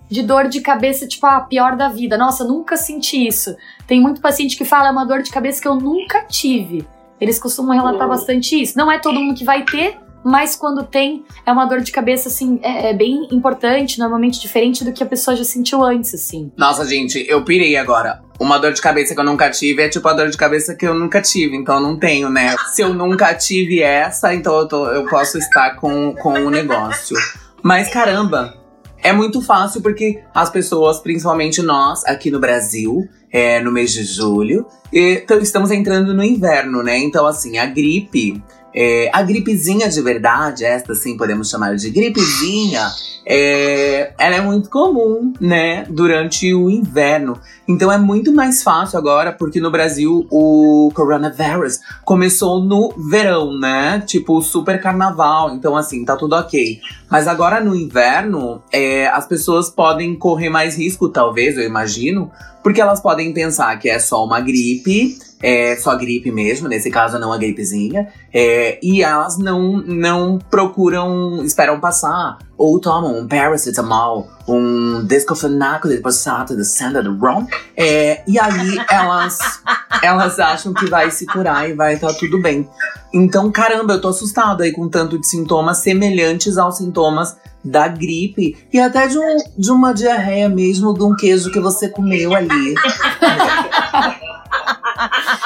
de 0.09 0.21
dor 0.21 0.47
de 0.47 0.61
cabeça, 0.61 1.07
tipo, 1.07 1.25
a 1.25 1.41
pior 1.41 1.75
da 1.75 1.89
vida. 1.89 2.17
Nossa, 2.17 2.43
nunca 2.43 2.77
senti 2.77 3.27
isso. 3.27 3.55
Tem 3.87 3.99
muito 3.99 4.21
paciente 4.21 4.55
que 4.55 4.63
fala, 4.63 4.89
é 4.89 4.91
uma 4.91 5.05
dor 5.05 5.21
de 5.21 5.31
cabeça 5.31 5.61
que 5.61 5.67
eu 5.67 5.75
nunca 5.75 6.23
tive. 6.25 6.85
Eles 7.19 7.39
costumam 7.39 7.75
relatar 7.75 8.07
bastante 8.07 8.61
isso. 8.61 8.77
Não 8.77 8.91
é 8.91 8.99
todo 8.99 9.19
mundo 9.19 9.35
que 9.35 9.43
vai 9.43 9.63
ter, 9.63 9.97
mas 10.23 10.55
quando 10.55 10.83
tem, 10.83 11.25
é 11.45 11.51
uma 11.51 11.65
dor 11.65 11.81
de 11.81 11.91
cabeça, 11.91 12.29
assim, 12.29 12.59
é, 12.63 12.91
é 12.91 12.93
bem 12.93 13.27
importante, 13.31 13.99
normalmente 13.99 14.39
diferente 14.39 14.83
do 14.83 14.93
que 14.93 15.03
a 15.03 15.05
pessoa 15.05 15.35
já 15.35 15.43
sentiu 15.43 15.83
antes, 15.83 16.13
assim. 16.13 16.51
Nossa, 16.55 16.85
gente, 16.85 17.25
eu 17.27 17.43
pirei 17.43 17.75
agora. 17.75 18.22
Uma 18.39 18.57
dor 18.57 18.73
de 18.73 18.81
cabeça 18.81 19.13
que 19.13 19.19
eu 19.19 19.23
nunca 19.23 19.49
tive 19.49 19.83
é 19.83 19.89
tipo 19.89 20.07
a 20.07 20.13
dor 20.13 20.29
de 20.29 20.37
cabeça 20.37 20.75
que 20.75 20.85
eu 20.85 20.93
nunca 20.93 21.21
tive, 21.21 21.55
então 21.55 21.75
eu 21.75 21.81
não 21.81 21.97
tenho, 21.97 22.29
né? 22.29 22.55
Se 22.73 22.81
eu 22.81 22.93
nunca 22.93 23.33
tive 23.33 23.81
essa, 23.81 24.33
então 24.33 24.57
eu, 24.59 24.67
tô- 24.67 24.87
eu 24.87 25.05
posso 25.05 25.37
estar 25.37 25.75
com, 25.75 26.13
com 26.15 26.33
o 26.33 26.49
negócio. 26.49 27.15
Mas 27.61 27.89
caramba, 27.89 28.55
é 29.01 29.13
muito 29.13 29.41
fácil 29.41 29.81
porque 29.81 30.21
as 30.33 30.49
pessoas, 30.49 30.99
principalmente 30.99 31.61
nós 31.61 32.03
aqui 32.05 32.31
no 32.31 32.39
Brasil, 32.39 33.07
é, 33.31 33.59
no 33.61 33.71
mês 33.71 33.91
de 33.93 34.03
julho, 34.03 34.65
e, 34.91 35.21
então 35.23 35.39
estamos 35.39 35.71
entrando 35.71 36.13
no 36.13 36.23
inverno, 36.23 36.81
né? 36.83 36.97
Então, 36.97 37.25
assim, 37.25 37.57
a 37.57 37.65
gripe. 37.65 38.43
É, 38.75 39.09
a 39.13 39.21
gripezinha 39.21 39.89
de 39.89 40.01
verdade, 40.01 40.65
esta 40.65 40.95
sim 40.95 41.15
podemos 41.15 41.49
chamar 41.49 41.75
de 41.75 41.89
gripezinha, 41.89 42.89
é, 43.25 44.13
ela 44.17 44.35
é 44.35 44.41
muito 44.41 44.69
comum, 44.69 45.33
né, 45.39 45.85
durante 45.89 46.53
o 46.53 46.69
inverno. 46.69 47.39
Então 47.67 47.91
é 47.91 47.97
muito 47.97 48.33
mais 48.33 48.61
fácil 48.61 48.97
agora, 48.97 49.31
porque 49.31 49.59
no 49.61 49.71
Brasil 49.71 50.27
o 50.29 50.91
coronavirus 50.93 51.79
começou 52.03 52.63
no 52.63 52.93
verão, 53.09 53.57
né? 53.57 54.03
Tipo, 54.05 54.41
super 54.41 54.81
carnaval. 54.81 55.53
Então, 55.53 55.77
assim, 55.77 56.03
tá 56.03 56.17
tudo 56.17 56.35
ok. 56.35 56.81
Mas 57.09 57.27
agora 57.27 57.63
no 57.63 57.75
inverno, 57.75 58.61
é, 58.71 59.07
as 59.07 59.25
pessoas 59.25 59.69
podem 59.69 60.15
correr 60.15 60.49
mais 60.49 60.77
risco, 60.77 61.07
talvez, 61.07 61.57
eu 61.57 61.63
imagino, 61.63 62.29
porque 62.61 62.81
elas 62.81 62.99
podem 62.99 63.33
pensar 63.33 63.77
que 63.79 63.89
é 63.89 63.99
só 63.99 64.25
uma 64.25 64.41
gripe, 64.41 65.17
é 65.43 65.75
só 65.75 65.93
gripe 65.97 66.31
mesmo, 66.31 66.69
nesse 66.69 66.89
caso 66.89 67.19
não 67.19 67.33
a 67.33 67.37
gripezinha, 67.37 68.07
é, 68.33 68.79
e 68.81 69.03
elas 69.03 69.37
não, 69.37 69.73
não 69.85 70.39
procuram, 70.39 71.43
esperam 71.43 71.81
passar, 71.81 72.37
ou 72.57 72.79
tomam 72.79 73.19
um 73.19 73.27
paracetamol, 73.27 74.29
um 74.47 75.05
discofenaco 75.05 75.89
de 75.89 75.97
passato 75.97 76.55
de 76.55 76.63
Sandra 76.63 77.03
Rom, 77.03 77.45
é, 77.75 78.23
e 78.25 78.39
aí 78.39 78.77
elas, 78.89 79.37
elas 80.01 80.39
acham 80.39 80.73
que 80.73 80.89
vai 80.89 81.11
se 81.11 81.25
curar 81.25 81.69
e 81.69 81.73
vai 81.73 81.95
estar 81.95 82.13
tudo 82.13 82.41
bem. 82.41 82.69
Então, 83.13 83.51
caramba, 83.51 83.95
eu 83.95 84.01
tô 84.01 84.07
assustada 84.07 84.63
aí 84.63 84.71
com 84.71 84.87
tanto 84.87 85.19
de 85.19 85.27
sintomas 85.27 85.79
semelhantes 85.79 86.57
aos 86.57 86.77
sintomas 86.77 87.35
da 87.63 87.89
gripe 87.89 88.57
e 88.71 88.79
até 88.79 89.07
de, 89.07 89.17
um, 89.17 89.37
de 89.57 89.71
uma 89.71 89.93
diarreia 89.93 90.47
mesmo, 90.47 90.93
de 90.93 91.03
um 91.03 91.13
queijo 91.15 91.51
que 91.51 91.59
você 91.59 91.89
comeu 91.89 92.33
ali. 92.33 92.75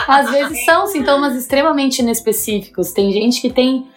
Às 0.08 0.30
vezes 0.30 0.66
são 0.66 0.88
sintomas 0.88 1.36
extremamente 1.36 2.00
inespecíficos. 2.00 2.92
Tem 2.92 3.12
gente 3.12 3.42
que 3.42 3.50
tem 3.50 3.88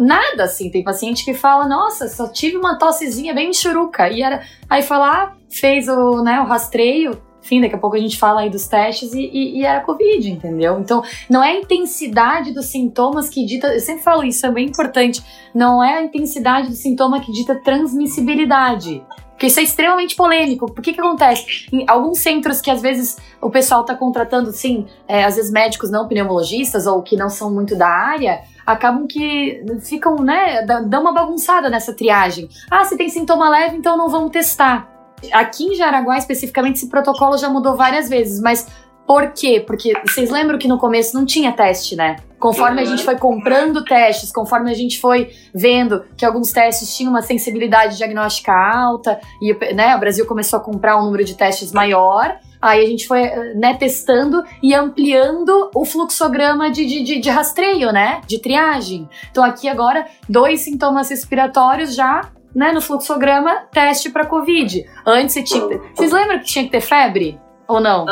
nada 0.00 0.44
assim. 0.44 0.70
Tem 0.70 0.82
paciente 0.82 1.24
que 1.24 1.34
fala, 1.34 1.66
nossa, 1.66 2.08
só 2.08 2.28
tive 2.28 2.56
uma 2.56 2.78
tossezinha 2.78 3.34
bem 3.34 3.52
churuca. 3.52 4.08
E 4.08 4.22
era. 4.22 4.42
Aí 4.68 4.82
foi 4.82 4.98
lá, 4.98 5.34
fez 5.50 5.88
o, 5.88 6.22
né, 6.22 6.40
o 6.40 6.44
rastreio. 6.44 7.20
Enfim, 7.42 7.62
daqui 7.62 7.74
a 7.74 7.78
pouco 7.78 7.96
a 7.96 7.98
gente 7.98 8.18
fala 8.18 8.42
aí 8.42 8.50
dos 8.50 8.68
testes 8.68 9.14
e, 9.14 9.22
e, 9.22 9.58
e 9.58 9.64
era 9.64 9.80
Covid, 9.80 10.30
entendeu? 10.30 10.78
Então, 10.78 11.02
não 11.28 11.42
é 11.42 11.52
a 11.52 11.58
intensidade 11.58 12.52
dos 12.52 12.66
sintomas 12.66 13.30
que 13.30 13.46
dita. 13.46 13.68
Eu 13.68 13.80
sempre 13.80 14.02
falo 14.02 14.22
isso, 14.22 14.44
é 14.44 14.50
bem 14.50 14.66
importante. 14.66 15.22
Não 15.54 15.82
é 15.82 15.98
a 15.98 16.02
intensidade 16.02 16.68
do 16.68 16.74
sintoma 16.74 17.18
que 17.18 17.32
dita 17.32 17.54
transmissibilidade. 17.54 19.02
Porque 19.40 19.46
isso 19.46 19.58
é 19.58 19.62
extremamente 19.62 20.14
polêmico. 20.14 20.70
Por 20.70 20.82
que 20.82 20.92
que 20.92 21.00
acontece? 21.00 21.66
Em 21.72 21.82
alguns 21.88 22.18
centros 22.18 22.60
que 22.60 22.70
às 22.70 22.82
vezes 22.82 23.16
o 23.40 23.48
pessoal 23.48 23.86
tá 23.86 23.94
contratando, 23.94 24.52
sim, 24.52 24.84
é, 25.08 25.24
às 25.24 25.36
vezes 25.36 25.50
médicos 25.50 25.90
não 25.90 26.06
pneumologistas 26.06 26.86
ou 26.86 27.00
que 27.00 27.16
não 27.16 27.30
são 27.30 27.50
muito 27.50 27.74
da 27.74 27.88
área, 27.88 28.42
acabam 28.66 29.06
que 29.06 29.64
ficam, 29.80 30.16
né, 30.16 30.60
dão 30.86 31.00
uma 31.00 31.14
bagunçada 31.14 31.70
nessa 31.70 31.94
triagem. 31.94 32.50
Ah, 32.70 32.84
se 32.84 32.98
tem 32.98 33.08
sintoma 33.08 33.48
leve, 33.48 33.78
então 33.78 33.96
não 33.96 34.10
vamos 34.10 34.30
testar. 34.30 34.86
Aqui 35.32 35.64
em 35.64 35.74
Jaraguá, 35.74 36.18
especificamente, 36.18 36.76
esse 36.76 36.90
protocolo 36.90 37.38
já 37.38 37.48
mudou 37.48 37.74
várias 37.74 38.10
vezes, 38.10 38.42
mas 38.42 38.66
por 39.10 39.32
quê? 39.32 39.58
Porque 39.58 39.92
vocês 40.06 40.30
lembram 40.30 40.56
que 40.56 40.68
no 40.68 40.78
começo 40.78 41.16
não 41.16 41.26
tinha 41.26 41.50
teste, 41.50 41.96
né? 41.96 42.14
Conforme 42.38 42.80
a 42.80 42.84
gente 42.84 43.02
foi 43.02 43.18
comprando 43.18 43.82
testes, 43.82 44.30
conforme 44.30 44.70
a 44.70 44.74
gente 44.74 45.00
foi 45.00 45.32
vendo 45.52 46.04
que 46.16 46.24
alguns 46.24 46.52
testes 46.52 46.96
tinham 46.96 47.10
uma 47.10 47.20
sensibilidade 47.20 47.96
diagnóstica 47.96 48.52
alta, 48.52 49.20
e 49.42 49.74
né, 49.74 49.96
o 49.96 49.98
Brasil 49.98 50.24
começou 50.26 50.60
a 50.60 50.62
comprar 50.62 50.96
um 50.96 51.06
número 51.06 51.24
de 51.24 51.36
testes 51.36 51.72
maior, 51.72 52.38
aí 52.62 52.84
a 52.84 52.86
gente 52.86 53.08
foi 53.08 53.22
né, 53.56 53.74
testando 53.74 54.44
e 54.62 54.72
ampliando 54.72 55.72
o 55.74 55.84
fluxograma 55.84 56.70
de, 56.70 56.86
de, 56.86 57.02
de, 57.02 57.18
de 57.18 57.30
rastreio, 57.30 57.90
né? 57.90 58.20
De 58.28 58.38
triagem. 58.38 59.08
Então 59.28 59.42
aqui 59.42 59.68
agora, 59.68 60.06
dois 60.28 60.60
sintomas 60.60 61.10
respiratórios 61.10 61.96
já 61.96 62.30
né, 62.54 62.70
no 62.70 62.80
fluxograma, 62.80 63.64
teste 63.72 64.08
para 64.08 64.24
Covid. 64.24 64.88
Antes 65.04 65.34
você 65.34 65.42
tinha. 65.42 65.80
Vocês 65.96 66.12
lembram 66.12 66.38
que 66.38 66.44
tinha 66.44 66.64
que 66.64 66.70
ter 66.70 66.80
febre? 66.80 67.40
Ou 67.70 67.80
não? 67.80 68.06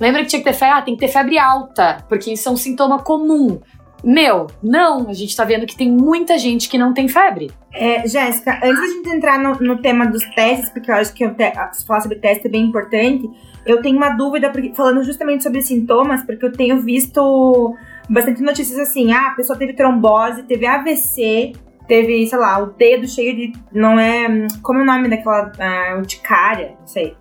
Lembra 0.00 0.22
que 0.22 0.28
tinha 0.28 0.42
que 0.42 0.48
ter 0.48 0.54
febre? 0.54 0.78
Ah, 0.78 0.82
tem 0.82 0.94
que 0.94 1.00
ter 1.00 1.08
febre 1.08 1.38
alta, 1.38 2.04
porque 2.08 2.32
isso 2.32 2.48
é 2.48 2.52
um 2.52 2.56
sintoma 2.56 3.02
comum. 3.02 3.60
Meu, 4.04 4.46
não, 4.62 5.08
a 5.08 5.12
gente 5.12 5.34
tá 5.34 5.44
vendo 5.44 5.66
que 5.66 5.76
tem 5.76 5.90
muita 5.90 6.38
gente 6.38 6.68
que 6.68 6.78
não 6.78 6.92
tem 6.92 7.08
febre. 7.08 7.50
É, 7.72 8.06
Jéssica, 8.06 8.60
antes 8.62 8.80
da 8.80 8.86
gente 8.86 9.08
entrar 9.08 9.38
no, 9.38 9.54
no 9.54 9.78
tema 9.78 10.06
dos 10.06 10.24
testes, 10.34 10.70
porque 10.70 10.90
eu 10.90 10.94
acho 10.94 11.12
que 11.12 11.24
eu 11.24 11.34
te, 11.34 11.52
falar 11.86 12.00
sobre 12.00 12.18
teste 12.18 12.46
é 12.46 12.50
bem 12.50 12.64
importante, 12.64 13.28
eu 13.64 13.82
tenho 13.82 13.96
uma 13.96 14.10
dúvida, 14.10 14.50
porque, 14.50 14.72
falando 14.74 15.02
justamente 15.02 15.42
sobre 15.42 15.60
sintomas, 15.60 16.22
porque 16.22 16.44
eu 16.44 16.52
tenho 16.52 16.80
visto 16.80 17.74
bastante 18.08 18.40
notícias 18.42 18.78
assim, 18.78 19.12
ah, 19.12 19.28
a 19.28 19.34
pessoa 19.34 19.58
teve 19.58 19.72
trombose, 19.72 20.44
teve 20.44 20.66
AVC, 20.66 21.52
teve, 21.88 22.26
sei 22.26 22.38
lá, 22.38 22.58
o 22.62 22.66
dedo 22.66 23.08
cheio 23.08 23.34
de. 23.34 23.52
Não 23.72 23.98
é. 23.98 24.46
Como 24.62 24.80
é 24.80 24.82
o 24.82 24.86
nome 24.86 25.08
daquela. 25.08 25.52
Ah, 25.58 25.96
urticária, 25.98 26.76
não 26.78 26.86
sei. 26.86 27.16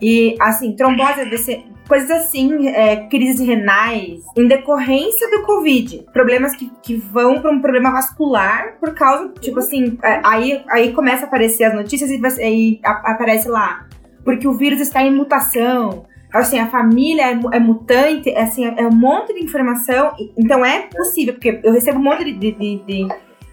E, 0.00 0.36
assim, 0.40 0.76
trombose, 0.76 1.20
AVC, 1.20 1.64
coisas 1.88 2.10
assim, 2.10 2.68
é, 2.68 2.96
crises 3.08 3.44
renais, 3.44 4.20
em 4.36 4.46
decorrência 4.46 5.28
do 5.30 5.44
Covid. 5.44 6.06
Problemas 6.12 6.54
que, 6.54 6.70
que 6.82 6.94
vão 6.94 7.40
para 7.40 7.50
um 7.50 7.60
problema 7.60 7.90
vascular 7.90 8.76
por 8.78 8.94
causa, 8.94 9.32
tipo 9.40 9.58
assim, 9.58 9.98
é, 10.04 10.20
aí, 10.24 10.62
aí 10.70 10.92
começa 10.92 11.24
a 11.24 11.28
aparecer 11.28 11.64
as 11.64 11.74
notícias 11.74 12.10
e, 12.10 12.20
e 12.42 12.80
aparece 12.84 13.48
lá. 13.48 13.86
Porque 14.24 14.46
o 14.46 14.52
vírus 14.52 14.80
está 14.80 15.02
em 15.02 15.12
mutação. 15.14 16.04
Assim, 16.32 16.58
a 16.58 16.66
família 16.66 17.22
é, 17.32 17.40
é 17.56 17.58
mutante, 17.58 18.28
é, 18.30 18.42
assim, 18.42 18.66
é 18.66 18.86
um 18.86 18.94
monte 18.94 19.32
de 19.32 19.42
informação. 19.42 20.12
Então 20.36 20.64
é 20.64 20.80
possível, 20.82 21.34
porque 21.34 21.60
eu 21.64 21.72
recebo 21.72 21.98
um 21.98 22.02
monte 22.02 22.24
de, 22.24 22.34
de- 22.34 22.82
de- 22.86 23.08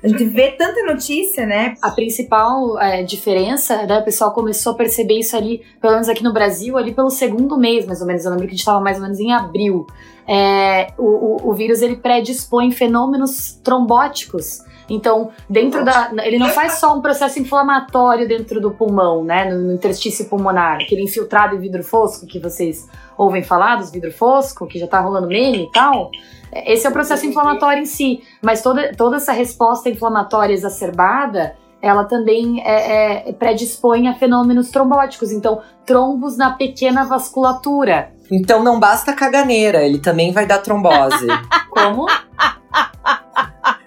a 0.05 0.07
gente 0.07 0.23
vê 0.25 0.51
tanta 0.51 0.83
notícia, 0.83 1.47
né? 1.47 1.75
A 1.81 1.89
principal 1.89 2.79
é, 2.79 3.01
diferença, 3.01 3.87
né, 3.87 3.97
o 3.97 4.03
pessoal 4.03 4.31
começou 4.31 4.73
a 4.73 4.75
perceber 4.75 5.17
isso 5.17 5.35
ali, 5.35 5.63
pelo 5.81 5.93
menos 5.93 6.07
aqui 6.07 6.23
no 6.23 6.31
Brasil, 6.31 6.77
ali 6.77 6.93
pelo 6.93 7.09
segundo 7.09 7.57
mês, 7.57 7.87
mais 7.87 8.01
ou 8.01 8.07
menos. 8.07 8.23
Eu 8.23 8.31
lembro 8.31 8.45
que 8.45 8.51
a 8.51 8.55
gente 8.55 8.59
estava 8.59 8.79
mais 8.79 8.97
ou 8.97 9.03
menos 9.03 9.19
em 9.19 9.33
abril. 9.33 9.87
É, 10.27 10.93
o, 10.95 11.47
o, 11.47 11.49
o 11.49 11.53
vírus 11.53 11.81
ele 11.81 11.95
predispõe 11.95 12.69
fenômenos 12.69 13.59
trombóticos. 13.63 14.63
Então, 14.87 15.31
dentro 15.49 15.83
da. 15.83 16.11
Ele 16.23 16.37
não 16.37 16.49
faz 16.49 16.73
só 16.73 16.95
um 16.95 17.01
processo 17.01 17.39
inflamatório 17.39 18.27
dentro 18.27 18.61
do 18.61 18.69
pulmão, 18.71 19.23
né? 19.23 19.45
No, 19.45 19.59
no 19.59 19.73
interstício 19.73 20.25
pulmonar, 20.25 20.75
aquele 20.75 21.01
infiltrado 21.01 21.55
em 21.55 21.59
vidro 21.59 21.83
fosco 21.83 22.27
que 22.27 22.39
vocês 22.39 22.87
ouvem 23.17 23.41
falar 23.41 23.77
dos 23.77 23.89
vidro 23.89 24.11
fosco, 24.11 24.67
que 24.67 24.77
já 24.77 24.87
tá 24.87 24.99
rolando 24.99 25.27
meme 25.27 25.63
e 25.63 25.71
tal. 25.71 26.11
Esse 26.51 26.85
é 26.87 26.89
o 26.89 26.93
processo 26.93 27.25
inflamatório 27.25 27.81
em 27.81 27.85
si. 27.85 28.23
Mas 28.41 28.61
toda, 28.61 28.93
toda 28.95 29.17
essa 29.17 29.31
resposta 29.31 29.89
inflamatória 29.89 30.53
exacerbada, 30.53 31.55
ela 31.81 32.03
também 32.05 32.61
é, 32.63 33.29
é, 33.29 33.33
predispõe 33.33 34.07
a 34.07 34.13
fenômenos 34.13 34.69
trombóticos. 34.69 35.31
Então, 35.31 35.61
trombos 35.85 36.37
na 36.37 36.51
pequena 36.51 37.05
vasculatura. 37.05 38.11
Então 38.31 38.63
não 38.63 38.79
basta 38.79 39.13
caganeira, 39.13 39.83
ele 39.83 39.99
também 39.99 40.31
vai 40.31 40.47
dar 40.47 40.57
trombose. 40.59 41.27
Como? 41.69 42.07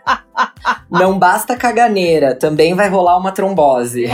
não 0.91 1.19
basta 1.19 1.57
caganeira, 1.57 2.35
também 2.35 2.75
vai 2.75 2.89
rolar 2.89 3.17
uma 3.17 3.33
trombose. 3.33 4.09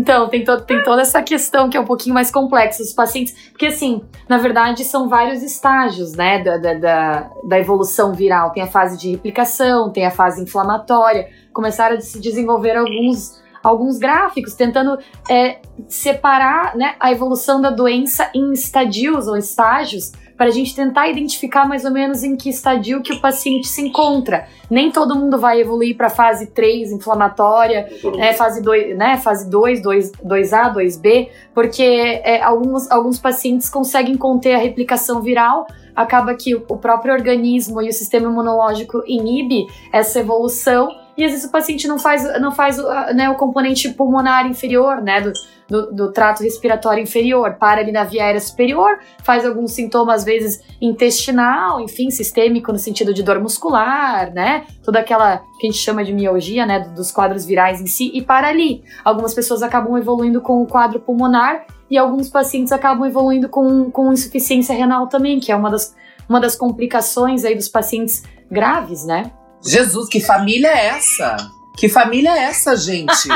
Então, 0.00 0.28
tem, 0.28 0.42
to 0.42 0.60
tem 0.62 0.82
toda 0.82 1.02
essa 1.02 1.22
questão 1.22 1.68
que 1.68 1.76
é 1.76 1.80
um 1.80 1.84
pouquinho 1.84 2.14
mais 2.14 2.30
complexa. 2.30 2.82
Os 2.82 2.92
pacientes. 2.92 3.50
Porque, 3.50 3.66
assim, 3.66 4.02
na 4.28 4.38
verdade, 4.38 4.82
são 4.82 5.08
vários 5.08 5.42
estágios, 5.42 6.14
né, 6.14 6.42
da, 6.42 6.56
da, 6.56 6.74
da, 6.74 7.30
da 7.44 7.58
evolução 7.58 8.14
viral. 8.14 8.50
Tem 8.50 8.62
a 8.62 8.66
fase 8.66 8.96
de 8.96 9.10
replicação, 9.10 9.90
tem 9.92 10.06
a 10.06 10.10
fase 10.10 10.42
inflamatória. 10.42 11.28
Começaram 11.52 11.96
a 11.96 12.00
se 12.00 12.18
desenvolver 12.18 12.76
alguns, 12.76 13.42
alguns 13.62 13.98
gráficos 13.98 14.54
tentando 14.54 14.98
é, 15.28 15.58
separar 15.86 16.74
né, 16.76 16.94
a 16.98 17.12
evolução 17.12 17.60
da 17.60 17.70
doença 17.70 18.30
em 18.34 18.52
estadios 18.52 19.28
ou 19.28 19.36
estágios 19.36 20.12
para 20.40 20.48
a 20.48 20.52
gente 20.52 20.74
tentar 20.74 21.06
identificar 21.06 21.68
mais 21.68 21.84
ou 21.84 21.90
menos 21.90 22.24
em 22.24 22.34
que 22.34 22.48
estadio 22.48 23.02
que 23.02 23.12
o 23.12 23.20
paciente 23.20 23.68
se 23.68 23.82
encontra. 23.82 24.48
Nem 24.70 24.90
todo 24.90 25.14
mundo 25.14 25.38
vai 25.38 25.60
evoluir 25.60 25.94
para 25.94 26.08
fase 26.08 26.46
3 26.46 26.92
inflamatória, 26.92 27.86
é, 28.18 28.32
fase 28.32 28.62
2, 28.62 28.96
né, 28.96 29.18
fase 29.18 29.50
2, 29.50 29.82
2, 29.82 30.12
2A, 30.12 30.72
2B, 30.74 31.28
porque 31.52 31.82
é, 31.82 32.42
alguns, 32.42 32.90
alguns 32.90 33.18
pacientes 33.18 33.68
conseguem 33.68 34.16
conter 34.16 34.54
a 34.54 34.58
replicação 34.58 35.20
viral, 35.20 35.66
acaba 35.94 36.34
que 36.34 36.54
o 36.54 36.78
próprio 36.78 37.12
organismo 37.12 37.82
e 37.82 37.90
o 37.90 37.92
sistema 37.92 38.30
imunológico 38.30 39.02
inibe 39.06 39.66
essa 39.92 40.20
evolução 40.20 40.88
e 41.20 41.24
às 41.24 41.32
vezes 41.32 41.46
o 41.46 41.52
paciente 41.52 41.86
não 41.86 41.98
faz, 41.98 42.22
não 42.40 42.50
faz 42.50 42.78
né, 43.14 43.28
o 43.28 43.34
componente 43.34 43.90
pulmonar 43.90 44.46
inferior, 44.46 45.02
né, 45.02 45.20
do, 45.20 45.32
do, 45.68 45.92
do, 45.92 46.12
trato 46.12 46.42
respiratório 46.42 47.02
inferior, 47.02 47.56
para 47.58 47.82
ali 47.82 47.92
na 47.92 48.04
via 48.04 48.24
aérea 48.24 48.40
superior, 48.40 48.98
faz 49.22 49.44
alguns 49.44 49.72
sintomas, 49.72 50.20
às 50.20 50.24
vezes, 50.24 50.62
intestinal, 50.80 51.78
enfim, 51.78 52.10
sistêmico, 52.10 52.72
no 52.72 52.78
sentido 52.78 53.12
de 53.12 53.22
dor 53.22 53.38
muscular, 53.38 54.32
né, 54.32 54.64
toda 54.82 54.98
aquela 54.98 55.42
que 55.58 55.66
a 55.66 55.70
gente 55.70 55.78
chama 55.78 56.02
de 56.02 56.12
mialgia, 56.12 56.64
né, 56.64 56.80
dos 56.80 57.10
quadros 57.10 57.44
virais 57.44 57.82
em 57.82 57.86
si, 57.86 58.10
e 58.14 58.22
para 58.22 58.48
ali. 58.48 58.82
Algumas 59.04 59.34
pessoas 59.34 59.62
acabam 59.62 59.98
evoluindo 59.98 60.40
com 60.40 60.62
o 60.62 60.66
quadro 60.66 61.00
pulmonar 61.00 61.66
e 61.90 61.98
alguns 61.98 62.30
pacientes 62.30 62.72
acabam 62.72 63.06
evoluindo 63.06 63.46
com, 63.48 63.90
com 63.90 64.10
insuficiência 64.10 64.74
renal 64.74 65.06
também, 65.06 65.38
que 65.38 65.52
é 65.52 65.56
uma 65.56 65.70
das, 65.70 65.94
uma 66.26 66.40
das 66.40 66.56
complicações 66.56 67.44
aí 67.44 67.54
dos 67.54 67.68
pacientes 67.68 68.22
graves, 68.50 69.04
né? 69.04 69.30
Jesus, 69.62 70.08
que 70.08 70.20
família 70.20 70.68
é 70.68 70.86
essa? 70.86 71.36
Que 71.76 71.88
família 71.88 72.30
é 72.30 72.44
essa, 72.44 72.76
gente? 72.76 73.28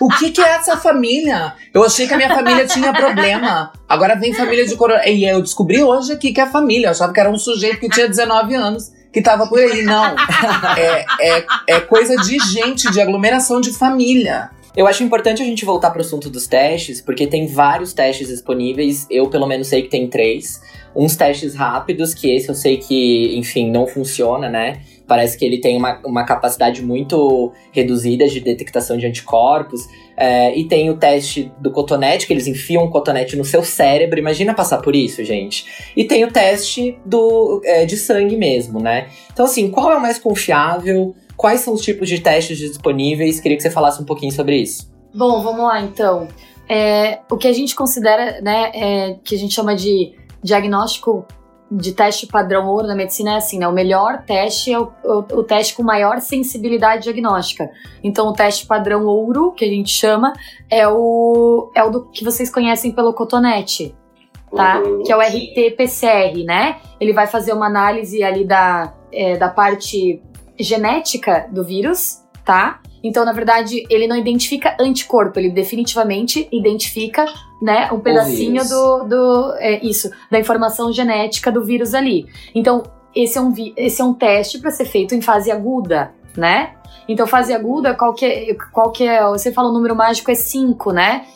o 0.00 0.08
que, 0.18 0.30
que 0.30 0.40
é 0.40 0.50
essa 0.50 0.76
família? 0.76 1.54
Eu 1.72 1.82
achei 1.82 2.06
que 2.06 2.12
a 2.12 2.16
minha 2.16 2.28
família 2.28 2.66
tinha 2.66 2.92
problema. 2.92 3.72
Agora 3.88 4.14
vem 4.14 4.34
família 4.34 4.66
de 4.66 4.76
corona. 4.76 5.06
E 5.06 5.24
eu 5.24 5.40
descobri 5.40 5.82
hoje 5.82 6.12
aqui 6.12 6.32
que 6.32 6.40
é 6.40 6.46
família. 6.46 6.88
Eu 6.88 6.90
achava 6.90 7.12
que 7.12 7.20
era 7.20 7.30
um 7.30 7.38
sujeito 7.38 7.80
que 7.80 7.88
tinha 7.88 8.08
19 8.08 8.54
anos 8.54 8.92
que 9.12 9.22
tava 9.22 9.46
por 9.46 9.58
aí. 9.58 9.82
Não. 9.82 10.14
É, 10.76 11.04
é, 11.20 11.46
é 11.68 11.80
coisa 11.80 12.16
de 12.16 12.38
gente, 12.38 12.90
de 12.90 13.00
aglomeração 13.00 13.60
de 13.60 13.72
família. 13.72 14.50
Eu 14.76 14.86
acho 14.86 15.02
importante 15.02 15.42
a 15.42 15.44
gente 15.44 15.64
voltar 15.64 15.90
para 15.90 15.98
o 15.98 16.04
assunto 16.04 16.30
dos 16.30 16.46
testes, 16.46 17.00
porque 17.00 17.26
tem 17.26 17.46
vários 17.46 17.92
testes 17.92 18.28
disponíveis. 18.28 19.06
Eu, 19.10 19.28
pelo 19.28 19.46
menos, 19.46 19.66
sei 19.66 19.82
que 19.82 19.88
tem 19.88 20.06
três. 20.06 20.60
Uns 20.94 21.16
testes 21.16 21.54
rápidos, 21.54 22.14
que 22.14 22.34
esse 22.34 22.48
eu 22.48 22.54
sei 22.54 22.76
que, 22.76 23.36
enfim, 23.36 23.70
não 23.70 23.86
funciona, 23.86 24.48
né? 24.48 24.80
Parece 25.10 25.36
que 25.36 25.44
ele 25.44 25.58
tem 25.58 25.76
uma, 25.76 26.00
uma 26.04 26.22
capacidade 26.22 26.84
muito 26.84 27.50
reduzida 27.72 28.28
de 28.28 28.38
detectação 28.38 28.96
de 28.96 29.06
anticorpos. 29.06 29.88
É, 30.16 30.56
e 30.56 30.68
tem 30.68 30.88
o 30.88 30.96
teste 30.96 31.50
do 31.58 31.72
cotonete, 31.72 32.28
que 32.28 32.32
eles 32.32 32.46
enfiam 32.46 32.88
cotonete 32.88 33.34
no 33.34 33.44
seu 33.44 33.64
cérebro. 33.64 34.20
Imagina 34.20 34.54
passar 34.54 34.78
por 34.78 34.94
isso, 34.94 35.24
gente. 35.24 35.66
E 35.96 36.04
tem 36.04 36.22
o 36.24 36.30
teste 36.30 36.96
do, 37.04 37.60
é, 37.64 37.84
de 37.84 37.96
sangue 37.96 38.36
mesmo, 38.36 38.78
né? 38.78 39.08
Então, 39.32 39.46
assim, 39.46 39.68
qual 39.68 39.90
é 39.90 39.96
o 39.96 40.00
mais 40.00 40.16
confiável? 40.16 41.16
Quais 41.36 41.58
são 41.58 41.74
os 41.74 41.80
tipos 41.80 42.08
de 42.08 42.20
testes 42.20 42.56
disponíveis? 42.56 43.40
Queria 43.40 43.56
que 43.56 43.64
você 43.64 43.70
falasse 43.70 44.00
um 44.00 44.04
pouquinho 44.04 44.30
sobre 44.30 44.58
isso. 44.58 44.88
Bom, 45.12 45.42
vamos 45.42 45.64
lá 45.64 45.80
então. 45.80 46.28
É, 46.68 47.18
o 47.28 47.36
que 47.36 47.48
a 47.48 47.52
gente 47.52 47.74
considera, 47.74 48.40
né, 48.40 48.70
é, 48.72 49.16
que 49.24 49.34
a 49.34 49.38
gente 49.38 49.52
chama 49.52 49.74
de 49.74 50.12
diagnóstico 50.40 51.26
de 51.70 51.92
teste 51.92 52.26
padrão 52.26 52.66
ouro 52.66 52.86
na 52.86 52.96
medicina 52.96 53.34
é 53.34 53.36
assim, 53.36 53.58
né? 53.58 53.68
O 53.68 53.72
melhor 53.72 54.22
teste 54.26 54.72
é 54.72 54.78
o, 54.78 54.90
o, 55.04 55.18
o, 55.18 55.44
teste 55.44 55.74
com 55.74 55.84
maior 55.84 56.20
sensibilidade 56.20 57.04
diagnóstica. 57.04 57.70
Então, 58.02 58.26
o 58.26 58.32
teste 58.32 58.66
padrão 58.66 59.06
ouro, 59.06 59.52
que 59.52 59.64
a 59.64 59.68
gente 59.68 59.90
chama, 59.90 60.32
é 60.68 60.88
o, 60.88 61.70
é 61.74 61.84
o 61.84 61.90
do, 61.90 62.04
que 62.06 62.24
vocês 62.24 62.50
conhecem 62.50 62.90
pelo 62.90 63.12
cotonete, 63.12 63.94
tá? 64.54 64.80
Uhum. 64.80 65.04
Que 65.04 65.12
é 65.12 65.16
o 65.16 65.20
RT-PCR, 65.20 66.44
né? 66.44 66.80
Ele 67.00 67.12
vai 67.12 67.28
fazer 67.28 67.52
uma 67.52 67.66
análise 67.66 68.22
ali 68.22 68.44
da, 68.44 68.92
é, 69.12 69.36
da 69.36 69.48
parte 69.48 70.20
genética 70.58 71.46
do 71.52 71.64
vírus, 71.64 72.24
tá? 72.44 72.80
Então, 73.02 73.24
na 73.24 73.32
verdade, 73.32 73.86
ele 73.88 74.06
não 74.06 74.16
identifica 74.16 74.76
anticorpo, 74.78 75.38
ele 75.38 75.50
definitivamente 75.50 76.48
identifica, 76.52 77.24
né, 77.60 77.90
um 77.92 78.00
pedacinho 78.00 78.66
do, 78.66 79.04
do 79.04 79.54
é, 79.58 79.84
isso, 79.84 80.10
da 80.30 80.38
informação 80.38 80.92
genética 80.92 81.52
do 81.52 81.64
vírus 81.64 81.94
ali. 81.94 82.26
Então, 82.54 82.82
esse 83.14 83.36
é 83.36 83.40
um, 83.40 83.52
esse 83.76 84.00
é 84.00 84.04
um 84.04 84.14
teste 84.14 84.58
para 84.58 84.70
ser 84.70 84.84
feito 84.84 85.14
em 85.14 85.20
fase 85.20 85.50
aguda, 85.50 86.12
né? 86.36 86.74
Então, 87.08 87.26
fase 87.26 87.52
aguda, 87.52 87.94
qual 87.94 88.14
que 88.14 88.24
é, 88.24 88.54
qual 88.72 88.92
que 88.92 89.04
é 89.04 89.22
você 89.28 89.52
fala 89.52 89.68
o 89.68 89.72
número 89.72 89.96
mágico 89.96 90.30
é 90.30 90.34
5, 90.34 90.92
né? 90.92 91.26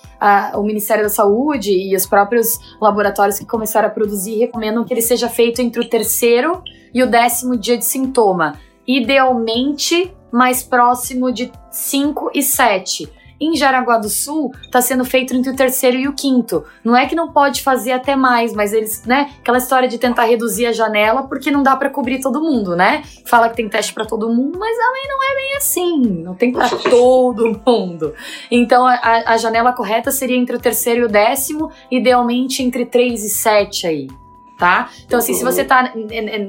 o 0.54 0.62
Ministério 0.62 1.02
da 1.02 1.10
Saúde 1.10 1.70
e 1.70 1.94
os 1.94 2.06
próprios 2.06 2.58
laboratórios 2.80 3.38
que 3.38 3.44
começaram 3.44 3.88
a 3.88 3.90
produzir 3.90 4.38
recomendam 4.38 4.82
que 4.84 4.94
ele 4.94 5.02
seja 5.02 5.28
feito 5.28 5.60
entre 5.60 5.80
o 5.80 5.88
terceiro 5.88 6.62
e 6.94 7.02
o 7.02 7.06
décimo 7.06 7.58
dia 7.58 7.76
de 7.76 7.84
sintoma. 7.84 8.54
Idealmente, 8.86 10.14
mais 10.32 10.62
próximo 10.62 11.30
de 11.30 11.52
5 11.70 12.30
e 12.34 12.42
7. 12.42 13.12
Em 13.40 13.56
Jaraguá 13.56 13.98
do 13.98 14.08
Sul, 14.08 14.52
está 14.62 14.80
sendo 14.80 15.04
feito 15.04 15.34
entre 15.34 15.50
o 15.50 15.56
terceiro 15.56 15.96
e 15.96 16.08
o 16.08 16.12
quinto. 16.12 16.64
Não 16.84 16.96
é 16.96 17.06
que 17.06 17.14
não 17.14 17.32
pode 17.32 17.62
fazer 17.62 17.92
até 17.92 18.16
mais, 18.16 18.52
mas 18.52 18.72
eles, 18.72 19.04
né? 19.04 19.32
Aquela 19.40 19.58
história 19.58 19.88
de 19.88 19.98
tentar 19.98 20.24
reduzir 20.24 20.66
a 20.66 20.72
janela 20.72 21.24
porque 21.24 21.50
não 21.50 21.62
dá 21.62 21.76
para 21.76 21.90
cobrir 21.90 22.20
todo 22.20 22.40
mundo, 22.40 22.76
né? 22.76 23.02
Fala 23.26 23.48
que 23.48 23.56
tem 23.56 23.68
teste 23.68 23.92
para 23.92 24.04
todo 24.04 24.28
mundo, 24.28 24.58
mas 24.58 24.76
também 24.76 25.02
não 25.08 25.22
é 25.22 25.34
bem 25.34 25.56
assim. 25.56 26.00
Não 26.22 26.34
tem 26.34 26.52
para 26.52 26.68
todo 26.90 27.60
mundo. 27.66 28.14
Então 28.50 28.86
a, 28.86 29.24
a 29.26 29.36
janela 29.36 29.72
correta 29.72 30.10
seria 30.10 30.36
entre 30.36 30.56
o 30.56 30.60
terceiro 30.60 31.00
e 31.00 31.04
o 31.04 31.08
décimo, 31.08 31.70
idealmente 31.90 32.62
entre 32.62 32.86
3 32.86 33.24
e 33.24 33.28
7 33.30 33.86
aí 33.86 34.23
tá? 34.64 34.88
Então, 35.04 35.18
assim, 35.18 35.34
se 35.34 35.44
você 35.44 35.62
tá 35.62 35.92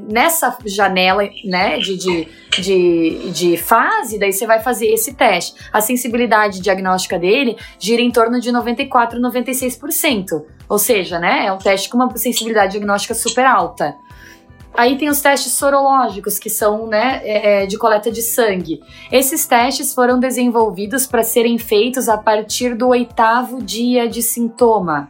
nessa 0.07 0.57
janela, 0.65 1.29
né, 1.43 1.79
de, 1.79 1.97
de, 1.97 2.27
de, 2.61 3.31
de, 3.31 3.57
fase, 3.57 4.17
daí 4.17 4.31
você 4.31 4.47
vai 4.47 4.61
fazer 4.61 4.85
esse 4.87 5.13
teste. 5.15 5.53
A 5.73 5.81
sensibilidade 5.81 6.61
diagnóstica 6.61 7.19
dele 7.19 7.57
gira 7.77 8.01
em 8.01 8.09
torno 8.09 8.39
de 8.39 8.53
94, 8.53 9.19
96%. 9.19 10.45
Ou 10.69 10.79
seja, 10.79 11.19
né, 11.19 11.45
é 11.45 11.51
um 11.51 11.57
teste 11.57 11.89
com 11.89 11.97
uma 11.97 12.15
sensibilidade 12.15 12.71
diagnóstica 12.71 13.13
super 13.13 13.45
alta. 13.45 13.93
Aí 14.73 14.97
tem 14.97 15.09
os 15.09 15.19
testes 15.19 15.51
sorológicos, 15.51 16.39
que 16.39 16.49
são 16.49 16.87
né, 16.87 17.19
é, 17.21 17.63
é 17.63 17.65
de 17.65 17.77
coleta 17.77 18.09
de 18.09 18.21
sangue. 18.21 18.79
Esses 19.11 19.45
testes 19.45 19.93
foram 19.93 20.21
desenvolvidos 20.21 21.05
para 21.05 21.21
serem 21.21 21.57
feitos 21.57 22.07
a 22.07 22.17
partir 22.17 22.75
do 22.75 22.87
oitavo 22.87 23.61
dia 23.61 24.07
de 24.07 24.21
sintoma, 24.21 25.09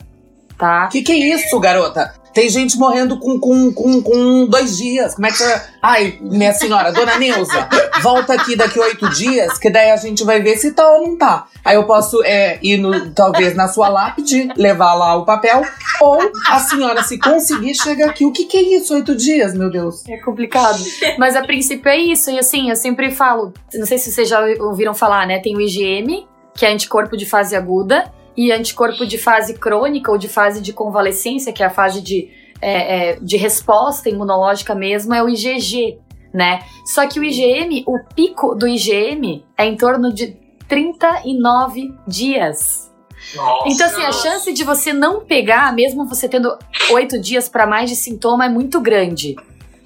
tá? 0.58 0.88
Que 0.88 1.04
que 1.04 1.12
é 1.12 1.36
isso, 1.36 1.60
garota? 1.60 2.25
Tem 2.36 2.50
gente 2.50 2.78
morrendo 2.78 3.18
com, 3.18 3.40
com, 3.40 3.72
com, 3.72 4.04
com 4.04 4.46
dois 4.46 4.76
dias. 4.76 5.16
Como 5.16 5.26
é 5.26 5.32
que. 5.32 5.44
Ai, 5.82 6.18
minha 6.20 6.52
senhora, 6.52 6.92
dona 6.92 7.18
Neuza, 7.18 7.70
volta 8.04 8.34
aqui 8.34 8.58
daqui 8.58 8.78
oito 8.78 9.10
dias, 9.12 9.58
que 9.58 9.70
daí 9.70 9.90
a 9.90 9.96
gente 9.96 10.26
vai 10.26 10.42
ver 10.42 10.58
se 10.58 10.74
tá 10.74 10.86
ou 10.86 11.08
não 11.08 11.18
tá. 11.18 11.48
Aí 11.64 11.78
eu 11.78 11.86
posso 11.86 12.22
é, 12.26 12.60
ir, 12.62 12.78
no, 12.78 13.12
talvez, 13.12 13.56
na 13.56 13.70
sua 13.70 13.88
lápide, 13.88 14.50
levar 14.58 14.96
lá 14.96 15.16
o 15.16 15.24
papel. 15.24 15.64
Ou 16.02 16.30
a 16.50 16.60
senhora, 16.60 17.02
se 17.04 17.18
conseguir, 17.18 17.74
chega 17.74 18.08
aqui. 18.08 18.26
O 18.26 18.34
que, 18.34 18.44
que 18.44 18.58
é 18.58 18.62
isso, 18.76 18.94
oito 18.94 19.16
dias, 19.16 19.54
meu 19.54 19.72
Deus? 19.72 20.04
É 20.10 20.18
complicado. 20.18 20.84
Mas 21.18 21.38
a 21.38 21.42
princípio 21.42 21.88
é 21.88 21.98
isso. 21.98 22.30
E 22.30 22.38
assim, 22.38 22.70
eu 22.70 22.76
sempre 22.76 23.12
falo, 23.12 23.54
não 23.74 23.86
sei 23.86 23.98
se 23.98 24.12
vocês 24.12 24.28
já 24.28 24.42
ouviram 24.60 24.94
falar, 24.94 25.26
né? 25.26 25.40
Tem 25.40 25.56
o 25.56 25.62
IgM, 25.62 26.28
que 26.54 26.66
é 26.66 26.74
anticorpo 26.74 27.16
de 27.16 27.26
fase 27.26 27.56
aguda 27.56 28.12
e 28.36 28.52
anticorpo 28.52 29.06
de 29.06 29.18
fase 29.18 29.54
crônica 29.54 30.12
ou 30.12 30.18
de 30.18 30.28
fase 30.28 30.62
de 30.62 30.74
convalescência, 30.74 31.54
que 31.54 31.64
é 31.64 31.66
a 31.66 31.70
fase 31.70 32.02
de, 32.02 32.30
é, 32.62 33.12
é, 33.12 33.20
de 33.20 33.38
resposta 33.38 34.10
imunológica 34.10 34.76
mesmo, 34.76 35.14
é 35.14 35.24
o 35.24 35.30
IgG, 35.30 36.00
né? 36.34 36.60
Só 36.86 37.08
que 37.08 37.20
o 37.20 37.24
IgM, 37.24 37.84
o 37.88 38.00
pico 38.14 38.56
do 38.56 38.68
IgM 38.68 39.44
é 39.58 39.66
em 39.66 39.76
torno 39.78 40.14
de 40.14 40.38
39 40.68 41.94
dias. 42.08 42.92
Nossa. 43.36 43.70
Então, 43.70 43.88
assim, 43.88 44.04
a 44.04 44.12
chance 44.12 44.54
de 44.54 44.64
você 44.64 44.94
não 44.94 45.22
pegar, 45.22 45.74
mesmo 45.74 46.06
você 46.06 46.28
tendo 46.28 46.58
oito 46.92 47.20
dias 47.20 47.50
para 47.50 47.66
mais 47.66 47.90
de 47.90 47.96
sintoma, 47.96 48.46
é 48.46 48.50
muito 48.50 48.80
grande. 48.80 49.36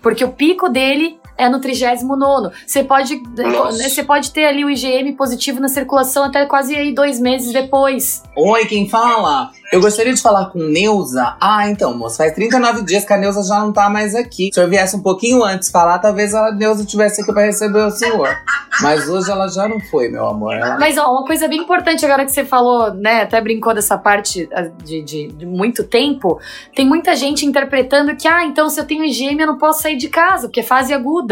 Porque 0.02 0.24
o 0.24 0.32
pico 0.32 0.70
dele 0.70 1.20
é 1.40 1.48
no 1.48 1.60
39. 1.60 2.54
Você 2.68 2.84
pode, 2.84 3.24
você 3.72 4.04
pode 4.04 4.32
ter 4.32 4.46
ali 4.46 4.66
o 4.66 4.70
IgM 4.70 5.14
positivo 5.14 5.60
na 5.62 5.70
circulação 5.70 6.26
até 6.26 6.46
quase 6.46 6.76
aí 6.76 6.94
dois 6.94 7.20
meses 7.20 7.54
depois. 7.54 8.22
Oi, 8.36 8.66
quem 8.66 8.90
fala? 8.90 9.50
Eu 9.72 9.80
gostaria 9.80 10.14
de 10.14 10.22
falar 10.22 10.48
com 10.48 10.58
Neuza. 10.58 11.38
Ah, 11.40 11.70
então, 11.70 11.96
moço, 11.96 12.18
faz 12.18 12.34
39 12.34 12.84
dias 12.84 13.06
que 13.06 13.14
a 13.14 13.18
Neuza 13.18 13.44
já 13.44 13.60
não 13.60 13.72
tá 13.72 13.88
mais 13.88 14.16
aqui. 14.16 14.50
Se 14.52 14.60
eu 14.60 14.68
viesse 14.68 14.96
um 14.96 15.02
pouquinho 15.02 15.44
antes 15.44 15.70
falar, 15.70 16.00
talvez 16.00 16.34
a 16.34 16.52
Neuza 16.52 16.82
estivesse 16.82 17.22
aqui 17.22 17.32
pra 17.32 17.44
receber 17.44 17.86
o 17.86 17.92
senhor. 17.92 18.36
Mas 18.82 19.08
hoje 19.08 19.30
ela 19.30 19.48
já 19.48 19.68
não 19.68 19.80
foi, 19.80 20.10
meu 20.10 20.28
amor. 20.28 20.56
Ela... 20.56 20.80
Mas, 20.80 20.98
ó, 20.98 21.12
uma 21.12 21.24
coisa 21.24 21.48
bem 21.48 21.60
importante 21.60 22.04
agora 22.04 22.26
que 22.26 22.32
você 22.32 22.44
falou, 22.44 22.92
né, 22.96 23.22
até 23.22 23.40
brincou 23.40 23.74
dessa 23.74 23.96
parte 23.96 24.50
ah, 24.52 24.64
de, 24.84 25.04
de, 25.04 25.28
de 25.28 25.46
muito 25.46 25.84
tempo. 25.84 26.40
Tem 26.76 26.86
muita 26.86 27.16
gente 27.16 27.46
interpretando 27.46 28.16
que, 28.16 28.28
ah, 28.28 28.46
então 28.46 28.70
se 28.72 28.80
eu 28.80 28.86
tenho 28.86 29.06
IgM 29.06 29.40
eu 29.40 29.48
não 29.48 29.58
posso 29.58 29.84
sair 29.84 29.98
de 29.98 30.10
casa, 30.10 30.48
porque 30.48 30.62
é 30.62 30.64
fase 30.64 30.94
aguda. 30.94 31.29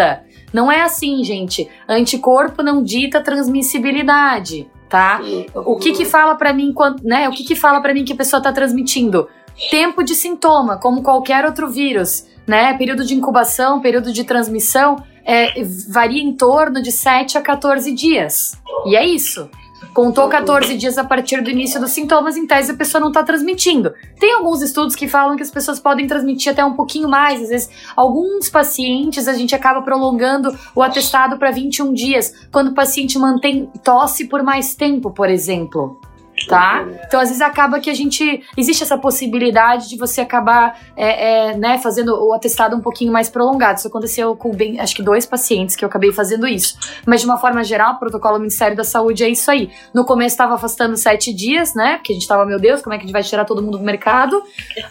Não 0.54 0.72
é 0.72 0.82
assim, 0.82 1.24
gente. 1.24 1.70
Anticorpo 1.88 2.64
não 2.64 2.84
dita 2.84 3.22
transmissibilidade 3.22 4.70
tá? 4.90 5.20
O 5.54 5.76
que 5.76 5.92
que 5.92 6.06
fala 6.06 6.36
para 6.36 6.54
mim 6.54 6.72
quando, 6.72 7.04
né? 7.04 7.28
O 7.28 7.34
que 7.34 7.44
que 7.44 7.58
fala 7.58 7.82
para 7.82 7.94
mim 7.94 8.06
que 8.06 8.14
a 8.14 8.16
pessoa 8.16 8.42
tá 8.42 8.54
transmitindo? 8.54 9.28
tempo 9.72 10.04
de 10.04 10.14
sintoma, 10.14 10.78
como 10.78 11.02
qualquer 11.02 11.44
outro 11.46 11.68
vírus, 11.68 12.28
né? 12.46 12.74
Período 12.76 13.04
de 13.04 13.16
incubação, 13.16 13.82
período 13.82 14.14
de 14.14 14.24
transmissão, 14.24 15.04
é, 15.26 15.62
varia 15.90 16.22
em 16.22 16.32
torno 16.32 16.82
de 16.82 16.92
7 16.92 17.38
a 17.38 17.42
14 17.42 17.92
dias. 17.92 18.56
E 18.86 18.96
é 18.96 19.06
isso. 19.06 19.50
Contou 19.94 20.28
14 20.28 20.78
dias 20.78 20.98
a 20.98 21.04
partir 21.04 21.42
do 21.42 21.50
início 21.50 21.80
dos 21.80 21.92
sintomas, 21.92 22.38
em 22.38 22.46
tese 22.46 22.72
a 22.72 22.76
pessoa 22.76 23.02
não 23.02 23.08
está 23.10 23.24
transmitindo. 23.24 23.94
Tem 24.20 24.34
alguns 24.34 24.62
estudos 24.62 24.96
que 24.96 25.08
falam 25.08 25.36
que 25.36 25.44
as 25.44 25.52
pessoas 25.52 25.80
podem 25.80 26.08
transmitir 26.08 26.52
até 26.52 26.64
um 26.64 26.74
pouquinho 26.74 27.10
mais. 27.10 27.42
Às 27.42 27.50
vezes, 27.50 27.70
alguns 27.96 28.50
pacientes 28.50 29.28
a 29.28 29.34
gente 29.34 29.56
acaba 29.56 29.82
prolongando 29.82 30.56
o 30.76 30.82
atestado 30.82 31.38
para 31.38 31.52
21 31.52 31.94
dias, 31.94 32.48
quando 32.52 32.70
o 32.70 32.74
paciente 32.74 33.18
mantém 33.18 33.72
tosse 33.84 34.26
por 34.26 34.44
mais 34.44 34.76
tempo, 34.76 35.12
por 35.12 35.30
exemplo 35.30 36.00
tá? 36.46 36.86
Então, 37.06 37.20
às 37.20 37.30
vezes 37.30 37.42
acaba 37.42 37.80
que 37.80 37.90
a 37.90 37.94
gente. 37.94 38.44
Existe 38.56 38.84
essa 38.84 38.98
possibilidade 38.98 39.90
de 39.90 39.98
você 39.98 40.22
acabar 40.22 40.80
é, 40.96 41.50
é, 41.50 41.58
né, 41.58 41.78
fazendo 41.80 42.14
o 42.14 42.34
atestado 42.34 42.76
um 42.76 42.82
pouquinho 42.82 43.12
mais 43.12 43.30
prolongado. 43.30 43.80
Isso 43.80 43.88
aconteceu 43.88 44.36
com 44.36 44.52
bem, 44.52 44.80
acho 44.80 44.96
que 44.96 45.02
dois 45.02 45.26
pacientes 45.26 45.76
que 45.76 45.84
eu 45.84 45.90
acabei 45.90 46.12
fazendo 46.12 46.48
isso. 46.48 46.78
Mas 47.06 47.22
de 47.22 47.28
uma 47.28 47.38
forma 47.38 47.64
geral, 47.64 47.94
o 47.94 48.00
protocolo 48.00 48.36
do 48.36 48.42
Ministério 48.42 48.76
da 48.76 48.84
Saúde 48.84 49.24
é 49.24 49.30
isso 49.30 49.50
aí. 49.50 49.72
No 49.94 50.06
começo 50.06 50.34
estava 50.34 50.54
afastando 50.54 50.96
sete 50.98 51.34
dias, 51.34 51.74
né? 51.74 51.98
Porque 51.98 52.14
a 52.14 52.16
gente 52.16 52.28
tava, 52.28 52.46
meu 52.46 52.60
Deus, 52.60 52.82
como 52.82 52.94
é 52.94 52.98
que 52.98 53.04
a 53.04 53.08
gente 53.08 53.14
vai 53.14 53.24
tirar 53.24 53.46
todo 53.46 53.62
mundo 53.62 53.78
do 53.78 53.84
mercado? 53.84 54.44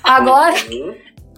Agora. 0.03 0.55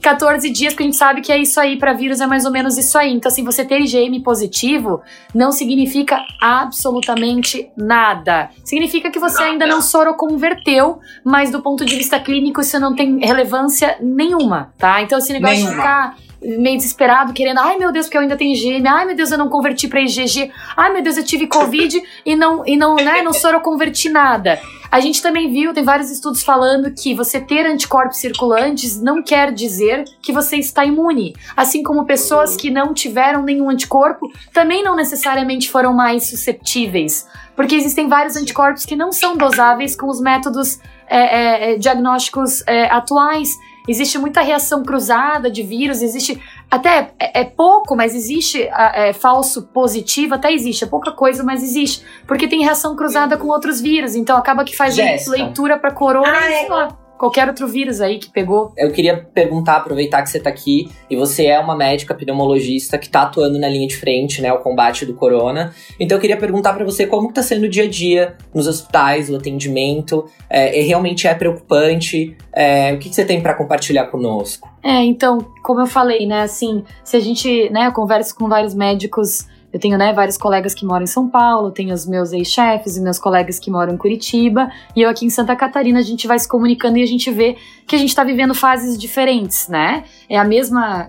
14 0.01 0.51
dias, 0.51 0.73
porque 0.73 0.83
a 0.83 0.87
gente 0.87 0.97
sabe 0.97 1.21
que 1.21 1.33
é 1.33 1.39
isso 1.39 1.61
aí, 1.61 1.77
para 1.77 1.93
vírus 1.93 2.21
é 2.21 2.27
mais 2.27 2.45
ou 2.45 2.51
menos 2.51 2.79
isso 2.79 2.97
aí. 2.99 3.13
Então, 3.13 3.31
assim, 3.31 3.45
você 3.45 3.65
ter 3.65 3.81
IgM 3.81 4.21
positivo 4.23 5.01
não 5.35 5.53
significa 5.53 6.25
absolutamente 6.41 7.71
nada. 7.77 8.51
Significa 8.65 9.11
que 9.11 9.19
você 9.19 9.43
ainda 9.43 9.67
não 9.67 9.81
soroconverteu, 9.83 11.01
mas 11.25 11.51
do 11.51 11.61
ponto 11.61 11.85
de 11.85 11.97
vista 11.97 12.19
clínico 12.19 12.61
isso 12.61 12.79
não 12.79 12.95
tem 12.95 13.19
relevância 13.19 13.97
nenhuma, 14.01 14.73
tá? 14.79 15.03
Então, 15.03 15.19
esse 15.19 15.33
negócio 15.33 15.57
nenhuma. 15.57 15.71
de 15.71 15.77
ficar 15.77 16.28
meio 16.41 16.77
desesperado, 16.77 17.33
querendo, 17.33 17.59
ai 17.59 17.77
meu 17.79 17.91
Deus, 17.91 18.07
porque 18.07 18.17
eu 18.17 18.23
ainda 18.23 18.37
tenho 18.37 18.55
IgM, 18.55 18.87
ai 18.87 19.05
meu 19.05 19.17
Deus, 19.17 19.31
eu 19.31 19.39
não 19.39 19.49
converti 19.49 19.89
para 19.89 20.01
IgG, 20.01 20.51
ai 20.77 20.93
meu 20.93 21.03
Deus, 21.03 21.17
eu 21.17 21.25
tive 21.25 21.47
Covid 21.47 22.01
e 22.25 22.37
não, 22.37 22.65
e 22.67 22.77
não, 22.77 22.97
né, 22.97 23.23
não 23.23 23.33
soroconverti 23.33 24.09
nada. 24.09 24.59
A 24.91 25.01
gente 25.01 25.21
também 25.21 25.53
viu, 25.53 25.75
tem 25.75 25.85
vários 25.85 26.11
estudos 26.11 26.43
falando 26.43 26.91
que 26.91 27.15
você 27.15 27.39
ter 27.41 27.67
anticorpos 27.67 28.19
circulantes 28.19 29.01
não 29.01 29.23
quer 29.23 29.53
dizer 29.53 30.05
que 30.23 30.33
você 30.33 30.57
está 30.57 30.85
imune. 30.85 31.35
Assim 31.55 31.83
como 31.83 32.07
pessoas 32.07 32.57
que 32.57 32.71
não 32.71 32.95
tiveram 32.95 33.43
nenhum 33.43 33.69
anticorpo 33.69 34.31
também 34.53 34.83
não 34.83 34.97
necessariamente 34.97 35.71
foram 35.71 35.93
mais 35.93 36.31
susceptíveis. 36.31 37.27
Porque 37.55 37.75
existem 37.75 38.09
vários 38.09 38.35
anticorpos 38.37 38.87
que 38.87 38.97
não 38.97 39.13
são 39.13 39.37
dosáveis 39.37 39.95
com 39.95 40.09
os 40.09 40.21
métodos 40.21 40.81
é, 41.07 41.73
é, 41.73 41.77
diagnósticos 41.77 42.63
é, 42.67 42.85
atuais. 42.87 43.51
Existe 43.89 44.19
muita 44.19 44.43
reação 44.43 44.83
cruzada 44.83 45.51
de 45.51 45.63
vírus, 45.63 46.03
existe 46.03 46.41
até 46.71 47.11
é, 47.19 47.41
é 47.41 47.45
pouco, 47.45 47.97
mas 47.97 48.15
existe 48.15 48.63
é, 48.63 49.13
falso 49.13 49.63
positivo, 49.69 50.35
até 50.35 50.53
existe, 50.53 50.85
é 50.85 50.87
pouca 50.87 51.11
coisa, 51.11 51.43
mas 51.43 51.63
existe, 51.63 52.05
porque 52.27 52.47
tem 52.47 52.63
reação 52.63 52.95
cruzada 52.95 53.37
com 53.37 53.49
outros 53.49 53.81
vírus, 53.81 54.15
então 54.15 54.37
acaba 54.37 54.65
que 54.65 54.77
faz 54.77 54.95
leitura 55.29 55.79
para 55.79 55.91
corona 55.91 56.29
ah, 56.29 56.51
e 56.51 56.61
sei 56.61 56.69
lá 56.69 57.08
qualquer 57.19 57.49
outro 57.49 57.67
vírus 57.67 58.01
aí 58.01 58.19
que 58.19 58.31
pegou. 58.31 58.73
Eu 58.77 58.93
queria 58.93 59.17
perguntar, 59.35 59.77
aproveitar 59.77 60.23
que 60.23 60.31
você 60.31 60.39
tá 60.39 60.49
aqui 60.49 60.89
e 61.11 61.17
você 61.17 61.47
é 61.47 61.59
uma 61.59 61.77
médica 61.77 62.15
pneumologista 62.15 62.97
que 62.97 63.09
tá 63.09 63.23
atuando 63.23 63.59
na 63.59 63.69
linha 63.69 63.89
de 63.89 63.97
frente, 63.97 64.41
né, 64.41 64.53
o 64.53 64.61
combate 64.61 65.05
do 65.05 65.15
corona. 65.15 65.75
Então 65.99 66.17
eu 66.17 66.21
queria 66.21 66.37
perguntar 66.37 66.73
para 66.73 66.85
você 66.85 67.07
como 67.07 67.29
que 67.29 67.35
tá 67.35 67.43
sendo 67.43 67.65
o 67.65 67.69
dia 67.69 67.85
a 67.85 67.89
dia 67.89 68.37
nos 68.55 68.67
hospitais, 68.67 69.29
o 69.29 69.37
atendimento. 69.37 70.27
É, 70.49 70.81
realmente 70.83 71.27
é 71.27 71.35
preocupante? 71.35 72.37
É, 72.53 72.95
o 72.95 72.99
que, 72.99 73.09
que 73.09 73.15
você 73.15 73.25
tem 73.25 73.41
para 73.41 73.55
compartilhar 73.55 74.07
conosco? 74.07 74.69
É, 74.83 75.03
então, 75.03 75.39
como 75.63 75.81
eu 75.81 75.87
falei, 75.87 76.25
né, 76.27 76.43
assim, 76.43 76.85
se 77.03 77.17
a 77.17 77.21
gente, 77.21 77.69
né, 77.71 77.89
eu 77.89 77.93
converso 77.93 78.35
com 78.37 78.49
vários 78.49 78.75
médicos 78.75 79.47
eu 79.73 79.79
tenho, 79.79 79.99
né, 79.99 80.13
vários 80.13 80.39
colegas 80.39 80.73
que 80.73 80.87
moram 80.87 81.05
em 81.05 81.07
São 81.07 81.29
Paulo, 81.29 81.71
tenho 81.71 81.93
os 81.93 82.07
meus 82.07 82.33
ex-chefes 82.33 82.97
e 82.97 83.01
meus 83.01 83.19
colegas 83.19 83.59
que 83.59 83.71
moram 83.71 83.95
em 83.95 83.97
Curitiba, 83.99 84.71
e 84.97 85.03
eu 85.03 85.11
aqui 85.11 85.27
em 85.27 85.31
Santa 85.31 85.55
Catarina, 85.55 85.99
a 85.99 86.03
gente 86.03 86.27
vai 86.27 86.39
se 86.39 86.49
comunicando 86.49 86.97
e 86.97 87.03
a 87.03 87.07
gente 87.07 87.31
vê 87.31 87.57
que 87.87 87.95
a 87.95 87.99
gente 87.99 88.09
está 88.09 88.25
vivendo 88.25 88.55
fases 88.55 88.99
diferentes, 88.99 89.69
né? 89.69 90.05
É 90.29 90.39
a 90.39 90.45
mesma, 90.45 91.09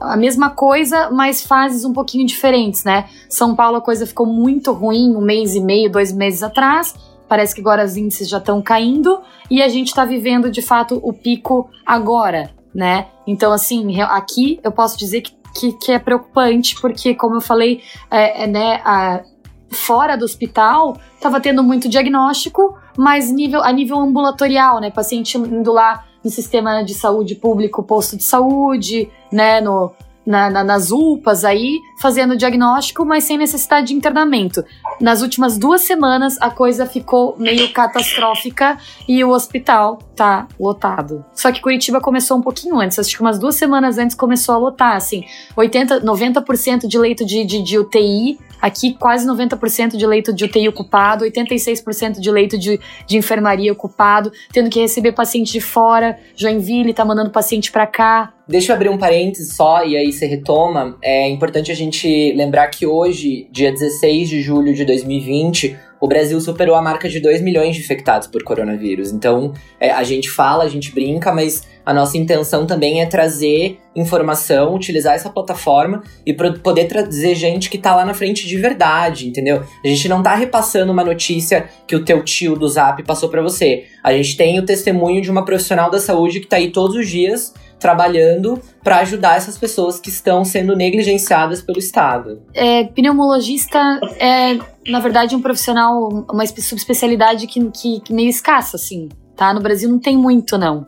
a 0.00 0.16
mesma 0.16 0.50
coisa, 0.50 1.10
mas 1.10 1.42
fases 1.42 1.84
um 1.84 1.92
pouquinho 1.92 2.26
diferentes, 2.26 2.84
né? 2.84 3.04
São 3.28 3.54
Paulo 3.54 3.76
a 3.76 3.80
coisa 3.80 4.06
ficou 4.06 4.26
muito 4.26 4.72
ruim 4.72 5.14
um 5.14 5.20
mês 5.20 5.54
e 5.54 5.60
meio, 5.60 5.90
dois 5.90 6.12
meses 6.12 6.42
atrás, 6.42 6.94
parece 7.28 7.54
que 7.54 7.60
agora 7.60 7.84
os 7.84 7.96
índices 7.96 8.28
já 8.28 8.38
estão 8.38 8.62
caindo, 8.62 9.20
e 9.50 9.62
a 9.62 9.68
gente 9.68 9.88
está 9.88 10.04
vivendo 10.04 10.50
de 10.50 10.62
fato 10.62 10.98
o 11.02 11.12
pico 11.12 11.68
agora, 11.84 12.50
né? 12.74 13.08
Então, 13.26 13.52
assim, 13.52 14.00
aqui 14.00 14.58
eu 14.62 14.72
posso 14.72 14.98
dizer 14.98 15.20
que 15.20 15.32
que, 15.58 15.72
que 15.72 15.92
é 15.92 15.98
preocupante, 15.98 16.80
porque, 16.80 17.14
como 17.14 17.36
eu 17.36 17.40
falei, 17.40 17.82
é, 18.10 18.44
é 18.44 18.46
né, 18.46 18.80
a, 18.84 19.22
fora 19.70 20.16
do 20.16 20.24
hospital, 20.24 20.96
estava 21.14 21.40
tendo 21.40 21.62
muito 21.62 21.88
diagnóstico, 21.88 22.78
mas 22.96 23.30
nível, 23.30 23.62
a 23.62 23.72
nível 23.72 23.98
ambulatorial, 23.98 24.80
né? 24.80 24.90
Paciente 24.90 25.36
indo 25.36 25.72
lá 25.72 26.04
no 26.24 26.30
sistema 26.30 26.82
de 26.82 26.94
saúde 26.94 27.34
público, 27.34 27.82
posto 27.82 28.16
de 28.16 28.24
saúde, 28.24 29.10
né? 29.32 29.60
No, 29.60 29.92
na, 30.24 30.50
na, 30.50 30.64
nas 30.64 30.90
UPAs 30.90 31.44
aí, 31.44 31.78
fazendo 32.00 32.36
diagnóstico, 32.36 33.04
mas 33.04 33.24
sem 33.24 33.36
necessidade 33.36 33.88
de 33.88 33.94
internamento. 33.94 34.64
Nas 35.00 35.22
últimas 35.22 35.58
duas 35.58 35.82
semanas, 35.82 36.36
a 36.40 36.50
coisa 36.50 36.86
ficou 36.86 37.36
meio 37.38 37.72
catastrófica 37.72 38.78
e 39.06 39.22
o 39.24 39.30
hospital 39.30 39.98
tá 40.14 40.46
lotado. 40.58 41.24
Só 41.34 41.52
que 41.52 41.60
Curitiba 41.60 42.00
começou 42.00 42.38
um 42.38 42.42
pouquinho 42.42 42.80
antes, 42.80 42.98
acho 42.98 43.14
que 43.14 43.20
umas 43.20 43.38
duas 43.38 43.54
semanas 43.54 43.98
antes 43.98 44.16
começou 44.16 44.54
a 44.54 44.58
lotar, 44.58 44.96
assim, 44.96 45.24
80, 45.56 46.00
90% 46.00 46.86
de 46.86 46.98
leito 46.98 47.24
de, 47.24 47.44
de, 47.44 47.62
de 47.62 47.78
UTI 47.78 48.38
Aqui, 48.60 48.92
quase 48.92 49.26
90% 49.26 49.96
de 49.96 50.04
leito 50.04 50.32
de 50.32 50.44
UTI 50.44 50.68
ocupado, 50.68 51.24
86% 51.24 52.18
de 52.18 52.30
leito 52.30 52.58
de, 52.58 52.78
de 53.06 53.16
enfermaria 53.16 53.72
ocupado, 53.72 54.32
tendo 54.52 54.68
que 54.68 54.80
receber 54.80 55.12
paciente 55.12 55.52
de 55.52 55.60
fora. 55.60 56.18
Joinville 56.34 56.92
tá 56.92 57.04
mandando 57.04 57.30
paciente 57.30 57.70
para 57.70 57.86
cá. 57.86 58.32
Deixa 58.48 58.72
eu 58.72 58.76
abrir 58.76 58.88
um 58.88 58.98
parênteses 58.98 59.54
só 59.54 59.84
e 59.84 59.96
aí 59.96 60.10
você 60.12 60.26
retoma. 60.26 60.96
É 61.02 61.28
importante 61.28 61.70
a 61.70 61.74
gente 61.74 61.87
lembrar 62.34 62.68
que 62.68 62.86
hoje, 62.86 63.48
dia 63.50 63.72
16 63.72 64.28
de 64.28 64.42
julho 64.42 64.74
de 64.74 64.84
2020, 64.84 65.76
o 66.00 66.06
Brasil 66.06 66.40
superou 66.40 66.74
a 66.76 66.82
marca 66.82 67.08
de 67.08 67.20
2 67.20 67.40
milhões 67.40 67.74
de 67.74 67.82
infectados 67.82 68.28
por 68.28 68.42
coronavírus. 68.42 69.12
Então, 69.12 69.52
é, 69.80 69.90
a 69.90 70.02
gente 70.02 70.30
fala, 70.30 70.64
a 70.64 70.68
gente 70.68 70.92
brinca, 70.92 71.32
mas 71.32 71.66
a 71.84 71.92
nossa 71.92 72.16
intenção 72.16 72.66
também 72.66 73.00
é 73.00 73.06
trazer 73.06 73.78
informação, 73.96 74.74
utilizar 74.74 75.14
essa 75.14 75.30
plataforma 75.30 76.02
e 76.24 76.32
poder 76.34 76.84
trazer 76.84 77.34
gente 77.34 77.68
que 77.68 77.78
tá 77.78 77.96
lá 77.96 78.04
na 78.04 78.14
frente 78.14 78.46
de 78.46 78.56
verdade, 78.56 79.26
entendeu? 79.26 79.62
A 79.84 79.88
gente 79.88 80.08
não 80.08 80.22
tá 80.22 80.34
repassando 80.34 80.92
uma 80.92 81.02
notícia 81.02 81.68
que 81.86 81.96
o 81.96 82.04
teu 82.04 82.22
tio 82.22 82.56
do 82.56 82.68
Zap 82.68 83.02
passou 83.02 83.28
para 83.28 83.42
você. 83.42 83.86
A 84.04 84.12
gente 84.12 84.36
tem 84.36 84.58
o 84.58 84.64
testemunho 84.64 85.20
de 85.20 85.30
uma 85.30 85.44
profissional 85.44 85.90
da 85.90 85.98
saúde 85.98 86.40
que 86.40 86.46
tá 86.46 86.56
aí 86.56 86.70
todos 86.70 86.94
os 86.94 87.08
dias 87.08 87.54
trabalhando 87.78 88.60
para 88.82 88.98
ajudar 88.98 89.36
essas 89.36 89.56
pessoas 89.56 90.00
que 90.00 90.08
estão 90.08 90.44
sendo 90.44 90.74
negligenciadas 90.74 91.62
pelo 91.62 91.78
Estado. 91.78 92.42
É, 92.54 92.84
pneumologista 92.84 93.78
é, 94.18 94.58
na 94.86 95.00
verdade, 95.00 95.36
um 95.36 95.42
profissional, 95.42 96.26
uma 96.30 96.46
subespecialidade 96.46 97.46
que, 97.46 97.70
que, 97.70 98.00
que 98.00 98.12
meio 98.12 98.28
escassa, 98.28 98.76
assim 98.76 99.08
tá? 99.38 99.54
No 99.54 99.60
Brasil 99.60 99.88
não 99.88 100.00
tem 100.00 100.16
muito, 100.18 100.58
não. 100.58 100.84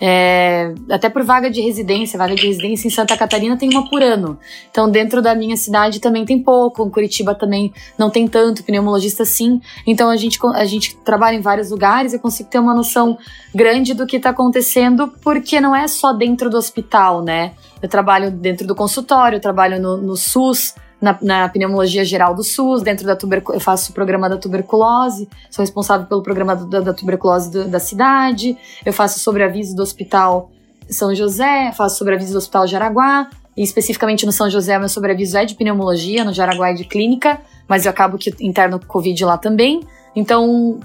É, 0.00 0.74
até 0.90 1.08
por 1.08 1.22
vaga 1.22 1.50
de 1.50 1.60
residência, 1.60 2.18
vaga 2.18 2.34
de 2.34 2.46
residência 2.46 2.88
em 2.88 2.90
Santa 2.90 3.16
Catarina 3.16 3.56
tem 3.56 3.70
uma 3.70 3.88
por 3.88 4.02
ano. 4.02 4.38
Então, 4.70 4.90
dentro 4.90 5.22
da 5.22 5.34
minha 5.34 5.56
cidade 5.56 6.00
também 6.00 6.24
tem 6.24 6.42
pouco, 6.42 6.84
em 6.84 6.90
Curitiba 6.90 7.34
também 7.34 7.72
não 7.96 8.10
tem 8.10 8.26
tanto, 8.26 8.64
pneumologista 8.64 9.24
sim. 9.24 9.60
Então, 9.86 10.10
a 10.10 10.16
gente, 10.16 10.38
a 10.54 10.64
gente 10.64 10.96
trabalha 10.96 11.36
em 11.36 11.40
vários 11.40 11.70
lugares, 11.70 12.12
eu 12.12 12.20
consigo 12.20 12.48
ter 12.50 12.58
uma 12.58 12.74
noção 12.74 13.16
grande 13.54 13.94
do 13.94 14.06
que 14.06 14.16
está 14.16 14.30
acontecendo, 14.30 15.12
porque 15.22 15.60
não 15.60 15.74
é 15.74 15.86
só 15.86 16.12
dentro 16.12 16.50
do 16.50 16.56
hospital, 16.56 17.22
né? 17.22 17.52
Eu 17.84 17.88
trabalho 17.90 18.30
dentro 18.30 18.66
do 18.66 18.74
consultório, 18.74 19.36
eu 19.36 19.40
trabalho 19.40 19.78
no, 19.78 19.98
no 19.98 20.16
SUS, 20.16 20.74
na, 20.98 21.18
na, 21.20 21.48
pneumologia 21.50 22.02
geral 22.02 22.34
do 22.34 22.42
SUS, 22.42 22.80
dentro 22.80 23.06
da 23.06 23.14
tuberculose, 23.14 23.58
eu 23.58 23.60
faço 23.60 23.90
o 23.90 23.94
programa 23.94 24.26
da 24.26 24.38
tuberculose, 24.38 25.28
sou 25.50 25.62
responsável 25.62 26.06
pelo 26.06 26.22
programa 26.22 26.56
da, 26.56 26.80
da 26.80 26.94
tuberculose 26.94 27.50
do, 27.50 27.68
da 27.68 27.78
cidade, 27.78 28.56
eu 28.86 28.90
faço 28.90 29.18
sobreaviso 29.18 29.76
do 29.76 29.82
Hospital 29.82 30.50
São 30.88 31.14
José, 31.14 31.72
faço 31.72 31.98
sobreaviso 31.98 32.32
do 32.32 32.38
Hospital 32.38 32.66
Jaraguá, 32.66 33.28
e 33.54 33.62
especificamente 33.62 34.24
no 34.24 34.32
São 34.32 34.48
José, 34.48 34.78
meu 34.78 34.88
sobreaviso 34.88 35.36
é 35.36 35.44
de 35.44 35.54
pneumologia, 35.54 36.24
no 36.24 36.32
Jaraguá 36.32 36.70
é 36.70 36.72
de 36.72 36.84
clínica, 36.84 37.38
mas 37.68 37.84
eu 37.84 37.90
acabo 37.90 38.16
que 38.16 38.34
interno 38.40 38.80
Covid 38.80 39.26
lá 39.26 39.36
também. 39.36 39.80
Então, 40.16 40.80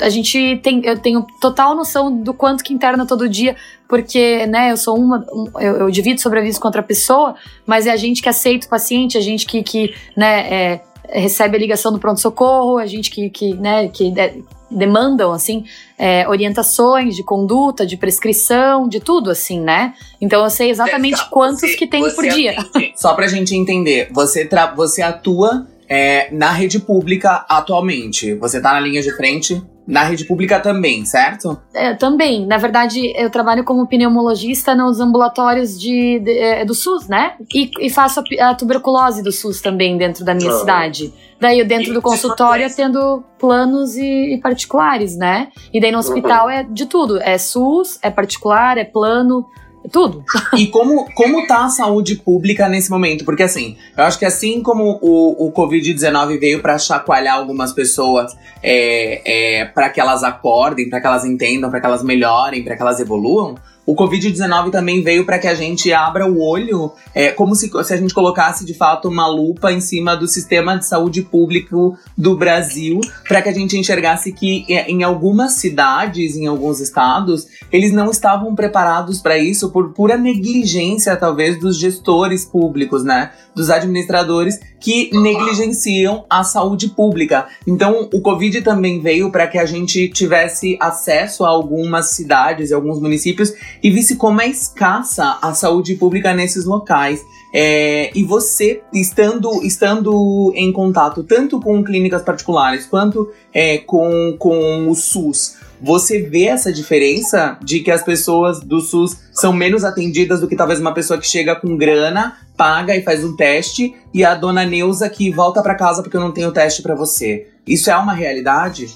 a 0.00 0.08
gente 0.08 0.58
tem, 0.62 0.84
eu 0.84 0.98
tenho 0.98 1.26
total 1.40 1.74
noção 1.74 2.14
do 2.22 2.32
quanto 2.34 2.62
que 2.64 2.72
interna 2.72 3.06
todo 3.06 3.28
dia, 3.28 3.56
porque, 3.88 4.46
né, 4.46 4.70
eu 4.72 4.76
sou 4.76 4.96
uma, 4.98 5.24
um, 5.32 5.46
eu, 5.60 5.76
eu, 5.78 5.90
divido 5.90 6.20
sobreaviso 6.20 6.60
com 6.60 6.68
outra 6.68 6.82
pessoa, 6.82 7.34
mas 7.66 7.86
é 7.86 7.90
a 7.90 7.96
gente 7.96 8.22
que 8.22 8.28
aceita 8.28 8.66
o 8.66 8.70
paciente, 8.70 9.16
a 9.16 9.20
gente 9.20 9.46
que, 9.46 9.62
que 9.62 9.94
né, 10.16 10.40
é, 10.52 10.80
recebe 11.10 11.56
a 11.56 11.60
ligação 11.60 11.90
do 11.92 11.98
pronto-socorro, 11.98 12.78
a 12.78 12.86
gente 12.86 13.10
que, 13.10 13.30
que, 13.30 13.54
né, 13.54 13.88
que 13.88 14.10
de- 14.10 14.44
demandam, 14.70 15.32
assim, 15.32 15.64
é, 15.98 16.28
orientações 16.28 17.16
de 17.16 17.22
conduta, 17.22 17.86
de 17.86 17.96
prescrição, 17.96 18.86
de 18.86 19.00
tudo, 19.00 19.30
assim, 19.30 19.58
né? 19.60 19.94
Então 20.20 20.44
eu 20.44 20.50
sei 20.50 20.68
exatamente 20.68 21.12
Jéssica, 21.16 21.30
quantos 21.30 21.60
você- 21.60 21.74
que 21.74 21.86
tem 21.86 22.02
por 22.14 22.28
dia. 22.28 22.60
atende- 22.60 22.92
Só 22.96 23.14
pra 23.14 23.26
gente 23.26 23.54
entender, 23.56 24.10
você, 24.12 24.44
tra- 24.44 24.74
você 24.74 25.00
atua 25.00 25.66
é, 25.88 26.28
na 26.34 26.50
rede 26.50 26.78
pública 26.78 27.46
atualmente. 27.48 28.34
Você 28.34 28.60
tá 28.60 28.74
na 28.74 28.80
linha 28.80 29.00
de 29.00 29.10
frente 29.16 29.62
na 29.88 30.02
rede 30.04 30.24
pública 30.26 30.60
também, 30.60 31.06
certo? 31.06 31.58
É, 31.72 31.94
também, 31.94 32.46
na 32.46 32.58
verdade, 32.58 33.10
eu 33.16 33.30
trabalho 33.30 33.64
como 33.64 33.86
pneumologista 33.86 34.74
nos 34.74 35.00
ambulatórios 35.00 35.80
de, 35.80 36.20
de- 36.20 36.38
é, 36.38 36.62
do 36.64 36.74
SUS, 36.74 37.08
né? 37.08 37.32
E, 37.54 37.70
e 37.80 37.88
faço 37.88 38.20
a, 38.38 38.50
a 38.50 38.54
tuberculose 38.54 39.22
do 39.22 39.32
SUS 39.32 39.62
também 39.62 39.96
dentro 39.96 40.26
da 40.26 40.34
minha 40.34 40.50
Ah. 40.50 40.58
cidade. 40.58 41.14
Daí, 41.40 41.58
eu 41.60 41.66
dentro 41.66 41.90
E 41.90 41.94
do 41.94 42.02
consultório, 42.02 42.66
acontece. 42.66 42.82
atendo 42.82 43.24
planos 43.38 43.96
e, 43.96 44.34
e 44.34 44.38
particulares, 44.40 45.16
né? 45.16 45.48
E 45.72 45.80
daí 45.80 45.90
no 45.90 45.98
hospital 45.98 46.50
é 46.50 46.62
de 46.64 46.84
tudo. 46.84 47.18
É 47.22 47.38
SUS, 47.38 47.98
é 48.02 48.10
particular, 48.10 48.76
é 48.76 48.84
plano, 48.84 49.46
é 49.67 49.67
tudo. 49.90 50.24
E 50.56 50.66
como, 50.66 51.12
como 51.14 51.46
tá 51.46 51.64
a 51.64 51.68
saúde 51.68 52.16
pública 52.16 52.68
nesse 52.68 52.90
momento? 52.90 53.24
Porque 53.24 53.42
assim, 53.42 53.76
eu 53.96 54.04
acho 54.04 54.18
que 54.18 54.24
assim 54.24 54.62
como 54.62 54.98
o, 55.00 55.46
o 55.46 55.52
Covid-19 55.52 56.38
veio 56.38 56.60
pra 56.60 56.78
chacoalhar 56.78 57.36
algumas 57.36 57.72
pessoas 57.72 58.36
é, 58.62 59.60
é, 59.60 59.64
para 59.66 59.88
que 59.90 60.00
elas 60.00 60.22
acordem, 60.22 60.88
pra 60.88 61.00
que 61.00 61.06
elas 61.06 61.24
entendam, 61.24 61.70
pra 61.70 61.80
que 61.80 61.86
elas 61.86 62.02
melhorem, 62.02 62.62
pra 62.64 62.76
que 62.76 62.82
elas 62.82 63.00
evoluam, 63.00 63.56
o 63.88 63.96
Covid-19 63.96 64.70
também 64.70 65.02
veio 65.02 65.24
pra 65.24 65.38
que 65.38 65.46
a 65.46 65.54
gente 65.54 65.90
abra 65.94 66.30
o 66.30 66.42
olho, 66.42 66.92
é, 67.14 67.30
como 67.30 67.54
se, 67.54 67.70
se 67.70 67.94
a 67.94 67.96
gente 67.96 68.12
colocasse 68.12 68.62
de 68.62 68.74
fato 68.74 69.08
uma 69.08 69.26
lupa 69.26 69.72
em 69.72 69.80
cima 69.80 70.14
do 70.14 70.28
sistema 70.28 70.76
de 70.76 70.84
saúde 70.84 71.22
público 71.22 71.96
do 72.14 72.36
Brasil, 72.36 73.00
pra 73.26 73.40
que 73.40 73.48
a 73.48 73.52
gente 73.54 73.78
enxergasse 73.78 74.30
que 74.30 74.66
é, 74.68 74.90
em 74.90 75.02
algumas 75.04 75.52
cidades, 75.52 76.36
em 76.36 76.46
alguns 76.46 76.80
estados, 76.80 77.46
eles 77.72 77.90
não 77.90 78.10
estavam 78.10 78.54
preparados 78.54 79.22
para 79.22 79.38
isso 79.38 79.70
por 79.70 79.94
pura 79.94 80.18
negligência, 80.18 81.16
talvez, 81.16 81.58
dos 81.58 81.78
gestores 81.78 82.44
públicos, 82.44 83.02
né? 83.02 83.30
Dos 83.56 83.70
administradores 83.70 84.60
que 84.80 85.10
negligenciam 85.12 86.24
a 86.28 86.44
saúde 86.44 86.88
pública. 86.88 87.46
Então, 87.66 88.08
o 88.12 88.20
Covid 88.20 88.62
também 88.62 89.00
veio 89.00 89.30
para 89.30 89.46
que 89.46 89.58
a 89.58 89.66
gente 89.66 90.08
tivesse 90.08 90.76
acesso 90.80 91.44
a 91.44 91.48
algumas 91.48 92.10
cidades 92.10 92.70
e 92.70 92.74
alguns 92.74 93.00
municípios 93.00 93.52
e 93.82 93.90
visse 93.90 94.16
como 94.16 94.40
é 94.40 94.48
escassa 94.48 95.38
a 95.42 95.52
saúde 95.54 95.94
pública 95.94 96.32
nesses 96.32 96.64
locais. 96.64 97.20
É, 97.52 98.10
e 98.14 98.22
você, 98.22 98.82
estando, 98.92 99.64
estando 99.64 100.52
em 100.54 100.70
contato 100.70 101.22
tanto 101.22 101.58
com 101.60 101.82
clínicas 101.82 102.22
particulares 102.22 102.84
quanto 102.84 103.30
é, 103.54 103.78
com, 103.78 104.36
com 104.38 104.86
o 104.88 104.94
SUS, 104.94 105.56
você 105.80 106.22
vê 106.22 106.44
essa 106.44 106.72
diferença 106.72 107.58
de 107.62 107.80
que 107.80 107.90
as 107.90 108.02
pessoas 108.02 108.60
do 108.60 108.80
SUS 108.80 109.16
são 109.32 109.52
menos 109.52 109.84
atendidas 109.84 110.40
do 110.40 110.48
que 110.48 110.56
talvez 110.56 110.80
uma 110.80 110.94
pessoa 110.94 111.18
que 111.18 111.26
chega 111.26 111.54
com 111.54 111.76
grana, 111.76 112.36
paga 112.56 112.96
e 112.96 113.02
faz 113.02 113.24
um 113.24 113.36
teste, 113.36 113.94
e 114.12 114.24
a 114.24 114.34
dona 114.34 114.64
Neuza 114.64 115.08
que 115.08 115.30
volta 115.30 115.62
pra 115.62 115.74
casa 115.74 116.02
porque 116.02 116.16
eu 116.16 116.20
não 116.20 116.32
tenho 116.32 116.52
teste 116.52 116.82
pra 116.82 116.94
você. 116.94 117.48
Isso 117.66 117.90
é 117.90 117.96
uma 117.96 118.12
realidade? 118.12 118.88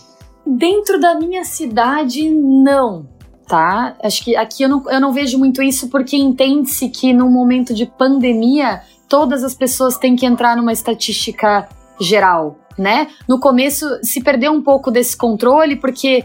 Dentro 0.47 0.99
da 0.99 1.14
minha 1.14 1.45
cidade, 1.45 2.28
não. 2.28 3.09
Tá? 3.47 3.97
Acho 4.03 4.24
que 4.24 4.35
aqui 4.35 4.62
eu 4.62 4.68
não, 4.68 4.91
eu 4.91 5.01
não 5.01 5.12
vejo 5.12 5.39
muito 5.39 5.62
isso 5.62 5.89
porque 5.89 6.16
entende-se 6.16 6.89
que 6.89 7.12
num 7.12 7.30
momento 7.30 7.74
de 7.74 7.85
pandemia 7.85 8.80
todas 9.09 9.45
as 9.45 9.53
pessoas 9.53 9.99
têm 9.99 10.16
que 10.16 10.24
entrar 10.24 10.57
numa 10.57 10.72
estatística 10.72 11.68
geral, 12.01 12.59
né? 12.78 13.09
No 13.28 13.39
começo 13.39 13.87
se 14.03 14.22
perdeu 14.22 14.53
um 14.53 14.62
pouco 14.62 14.91
desse 14.91 15.14
controle 15.14 15.76
porque 15.76 16.24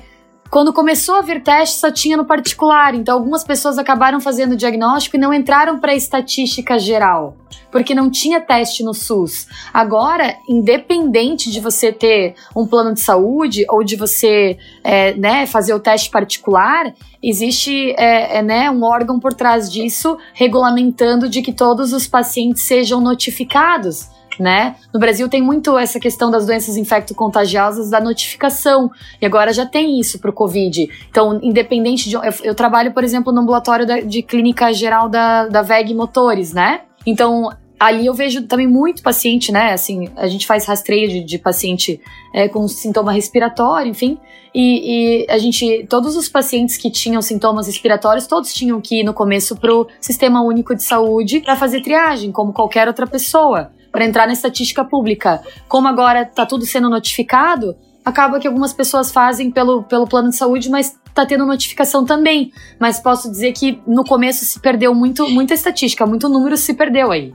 quando 0.50 0.74
começou 0.74 1.16
a 1.16 1.22
vir 1.22 1.44
teste 1.44 1.80
só 1.80 1.92
tinha 1.92 2.16
no 2.16 2.26
particular, 2.26 2.96
então 2.96 3.16
algumas 3.16 3.44
pessoas 3.44 3.78
acabaram 3.78 4.20
fazendo 4.20 4.54
o 4.54 4.58
diagnóstico 4.58 5.16
e 5.16 5.20
não 5.20 5.34
entraram 5.34 5.80
para 5.80 5.92
a 5.92 5.96
estatística 5.96 6.80
geral, 6.80 7.36
porque 7.72 7.94
não 7.94 8.10
tinha 8.10 8.40
teste 8.40 8.84
no 8.84 8.94
SUS. 8.94 9.48
Agora, 9.74 10.36
independente 10.48 11.52
de 11.52 11.60
você 11.60 11.92
ter 11.92 12.36
um 12.56 12.66
plano 12.66 12.94
de 12.94 13.02
saúde 13.02 13.66
ou 13.70 13.84
de 13.84 13.96
você 13.96 14.58
é, 14.84 15.14
né, 15.16 15.46
fazer 15.46 15.74
o 15.74 15.80
teste 15.80 16.10
particular, 16.10 16.94
existe 17.22 17.92
é, 17.98 18.38
é, 18.38 18.42
né, 18.42 18.72
um 18.72 18.84
órgão 18.84 19.20
por 19.20 19.34
trás 19.34 19.72
disso 19.72 20.18
regulamentando 20.34 21.28
de 21.28 21.42
que 21.42 21.52
todos 21.52 21.94
os 21.94 22.08
pacientes 22.08 22.64
sejam 22.64 23.02
notificados. 23.02 24.17
Né? 24.40 24.76
No 24.94 25.00
Brasil 25.00 25.28
tem 25.28 25.42
muito 25.42 25.78
essa 25.78 26.00
questão 26.00 26.30
das 26.30 26.46
doenças 26.46 26.78
infecto-contagiosas 26.78 27.90
da 27.90 28.00
notificação, 28.00 28.92
e 29.22 29.26
agora 29.26 29.52
já 29.52 29.66
tem 29.66 30.00
isso 30.00 30.20
para 30.20 30.30
o 30.30 30.34
Covid. 30.34 30.88
Então, 31.10 31.40
independente 31.42 32.08
de. 32.10 32.16
Eu, 32.16 32.22
eu 32.44 32.56
trabalho, 32.56 32.94
por 32.94 33.04
exemplo, 33.04 33.34
no 33.34 33.42
ambulatório 33.42 33.86
da- 33.86 34.00
de 34.02 34.22
clínica 34.22 34.72
geral 34.74 35.10
da, 35.10 35.48
da 35.48 35.62
VEG 35.62 35.94
Motores, 35.94 36.54
né? 36.54 36.82
Então, 37.06 37.50
ali 37.80 38.06
eu 38.06 38.14
vejo 38.14 38.44
também 38.44 38.68
muito 38.68 39.02
paciente, 39.02 39.52
né? 39.52 39.72
Assim, 39.74 40.10
a 40.16 40.28
gente 40.28 40.46
faz 40.46 40.66
rastreio 40.66 41.08
de, 41.08 41.24
de 41.24 41.38
paciente 41.40 42.00
é, 42.34 42.48
com 42.48 42.68
sintoma 42.68 43.12
respiratório, 43.12 43.90
enfim. 43.90 44.18
E, 44.54 45.24
e 45.24 45.28
a 45.30 45.38
gente, 45.38 45.86
todos 45.88 46.16
os 46.16 46.28
pacientes 46.28 46.78
que 46.78 46.90
tinham 46.90 47.22
sintomas 47.22 47.68
respiratórios, 47.68 48.26
todos 48.26 48.54
tinham 48.54 48.82
que 48.82 49.02
ir 49.02 49.04
no 49.04 49.14
começo 49.14 49.56
pro 49.56 49.88
Sistema 50.02 50.42
Único 50.42 50.76
de 50.76 50.82
Saúde 50.84 51.42
para 51.42 51.56
fazer 51.56 51.82
triagem, 51.82 52.32
como 52.32 52.52
qualquer 52.52 52.88
outra 52.88 53.06
pessoa, 53.06 53.72
para 53.92 54.06
entrar 54.06 54.28
na 54.28 54.34
estatística 54.34 54.84
pública. 54.84 55.42
Como 55.68 55.88
agora 55.88 56.26
tá 56.26 56.46
tudo 56.46 56.66
sendo 56.66 56.90
notificado, 56.90 57.76
acaba 58.06 58.40
que 58.40 58.48
algumas 58.48 58.74
pessoas 58.74 59.12
fazem 59.12 59.52
pelo, 59.52 59.84
pelo 59.84 60.08
plano 60.08 60.30
de 60.30 60.36
saúde, 60.36 60.70
mas 60.70 60.98
tá 61.14 61.26
tendo 61.26 61.46
notificação 61.46 62.06
também. 62.06 62.52
Mas 62.80 63.00
posso 63.00 63.30
dizer 63.30 63.52
que 63.54 63.80
no 63.88 64.04
começo 64.06 64.46
se 64.46 64.60
perdeu 64.60 64.94
muito, 64.94 65.28
muita 65.30 65.54
estatística, 65.54 66.06
muito 66.06 66.30
número 66.30 66.56
se 66.56 66.74
perdeu 66.74 67.12
aí. 67.12 67.34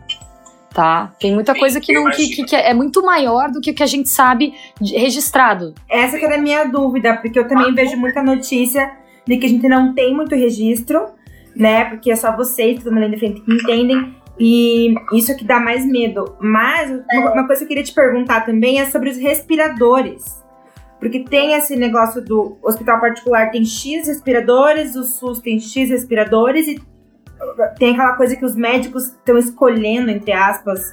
Tá? 0.72 1.12
Tem 1.20 1.34
muita 1.34 1.54
coisa 1.54 1.78
que 1.78 1.92
não 1.92 2.10
que, 2.10 2.28
que- 2.28 2.44
que 2.44 2.56
é 2.56 2.72
muito 2.72 3.02
maior 3.04 3.50
do 3.50 3.60
que 3.60 3.72
o 3.72 3.74
que 3.74 3.82
a 3.82 3.86
gente 3.86 4.08
sabe 4.08 4.54
de- 4.80 4.96
registrado. 4.96 5.74
Essa 5.90 6.18
que 6.18 6.24
era 6.24 6.36
a 6.36 6.40
minha 6.40 6.64
dúvida, 6.64 7.14
porque 7.18 7.38
eu 7.38 7.46
também 7.46 7.74
vejo 7.74 7.94
muita 7.98 8.22
notícia 8.22 8.90
de 9.26 9.36
que 9.36 9.44
a 9.44 9.48
gente 9.50 9.68
não 9.68 9.92
tem 9.92 10.14
muito 10.16 10.34
registro, 10.34 11.08
né? 11.54 11.84
Porque 11.84 12.10
é 12.10 12.16
só 12.16 12.34
vocês, 12.34 12.82
todo 12.82 12.90
mundo 12.90 13.04
ali 13.04 13.12
de 13.14 13.18
frente, 13.18 13.42
que 13.42 13.52
entendem. 13.52 14.16
E 14.44 14.96
isso 15.12 15.30
é 15.30 15.36
que 15.36 15.44
dá 15.44 15.60
mais 15.60 15.86
medo. 15.86 16.36
Mas 16.40 16.90
uma, 16.90 17.32
uma 17.32 17.46
coisa 17.46 17.60
que 17.60 17.64
eu 17.64 17.68
queria 17.68 17.84
te 17.84 17.94
perguntar 17.94 18.40
também 18.40 18.80
é 18.80 18.86
sobre 18.86 19.08
os 19.08 19.16
respiradores. 19.16 20.42
Porque 20.98 21.20
tem 21.20 21.54
esse 21.54 21.76
negócio 21.76 22.20
do 22.20 22.58
hospital 22.60 23.00
particular 23.00 23.52
tem 23.52 23.64
X 23.64 24.08
respiradores, 24.08 24.96
o 24.96 25.04
SUS 25.04 25.38
tem 25.38 25.60
X 25.60 25.90
respiradores 25.90 26.66
e 26.66 26.82
tem 27.78 27.92
aquela 27.92 28.16
coisa 28.16 28.34
que 28.34 28.44
os 28.44 28.56
médicos 28.56 29.10
estão 29.10 29.38
escolhendo, 29.38 30.10
entre 30.10 30.32
aspas, 30.32 30.92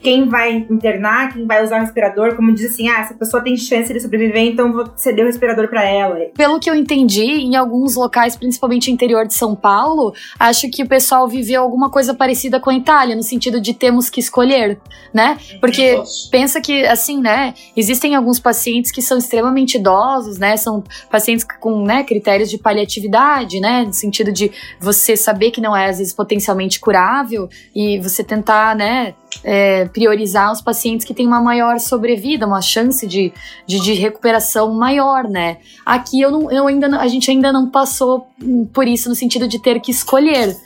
quem 0.00 0.28
vai 0.28 0.66
internar, 0.70 1.32
quem 1.32 1.46
vai 1.46 1.64
usar 1.64 1.78
o 1.78 1.80
respirador, 1.80 2.36
como 2.36 2.54
diz 2.54 2.72
assim, 2.72 2.88
ah, 2.88 3.00
essa 3.00 3.14
pessoa 3.14 3.42
tem 3.42 3.56
chance 3.56 3.92
de 3.92 4.00
sobreviver, 4.00 4.42
então 4.42 4.72
vou 4.72 4.86
ceder 4.96 5.24
o 5.24 5.26
respirador 5.26 5.68
pra 5.68 5.84
ela. 5.84 6.16
Pelo 6.36 6.60
que 6.60 6.70
eu 6.70 6.74
entendi, 6.74 7.24
em 7.24 7.56
alguns 7.56 7.96
locais, 7.96 8.36
principalmente 8.36 8.90
interior 8.90 9.26
de 9.26 9.34
São 9.34 9.54
Paulo, 9.54 10.14
acho 10.38 10.70
que 10.70 10.82
o 10.82 10.88
pessoal 10.88 11.26
viveu 11.28 11.62
alguma 11.62 11.90
coisa 11.90 12.14
parecida 12.14 12.60
com 12.60 12.70
a 12.70 12.74
Itália, 12.74 13.16
no 13.16 13.22
sentido 13.22 13.60
de 13.60 13.74
temos 13.74 14.08
que 14.08 14.20
escolher, 14.20 14.78
né? 15.12 15.38
Porque 15.60 16.00
pensa 16.30 16.60
que, 16.60 16.84
assim, 16.86 17.20
né, 17.20 17.54
existem 17.76 18.14
alguns 18.14 18.38
pacientes 18.38 18.90
que 18.90 19.02
são 19.02 19.18
extremamente 19.18 19.76
idosos, 19.76 20.38
né, 20.38 20.56
são 20.56 20.82
pacientes 21.10 21.44
com, 21.60 21.82
né, 21.82 22.04
critérios 22.04 22.50
de 22.50 22.58
paliatividade, 22.58 23.60
né, 23.60 23.84
no 23.84 23.92
sentido 23.92 24.32
de 24.32 24.50
você 24.80 25.16
saber 25.16 25.50
que 25.50 25.60
não 25.60 25.76
é, 25.76 25.88
às 25.88 25.98
vezes, 25.98 26.12
potencialmente 26.12 26.78
curável 26.78 27.48
e 27.74 27.98
você 28.00 28.22
tentar, 28.22 28.74
né, 28.76 29.14
é, 29.42 29.86
priorizar 29.86 30.52
os 30.52 30.60
pacientes 30.60 31.06
que 31.06 31.14
têm 31.14 31.26
uma 31.26 31.40
maior 31.40 31.78
sobrevida, 31.78 32.46
uma 32.46 32.62
chance 32.62 33.06
de, 33.06 33.32
de, 33.66 33.80
de 33.80 33.92
recuperação 33.94 34.72
maior, 34.74 35.24
né. 35.28 35.58
Aqui 35.84 36.20
eu, 36.20 36.30
não, 36.30 36.50
eu 36.50 36.66
ainda, 36.66 36.88
a 36.98 37.08
gente 37.08 37.30
ainda 37.30 37.52
não 37.52 37.70
passou 37.70 38.26
por 38.72 38.86
isso 38.86 39.08
no 39.08 39.14
sentido 39.14 39.46
de 39.46 39.58
ter 39.58 39.80
que 39.80 39.90
escolher. 39.90 40.56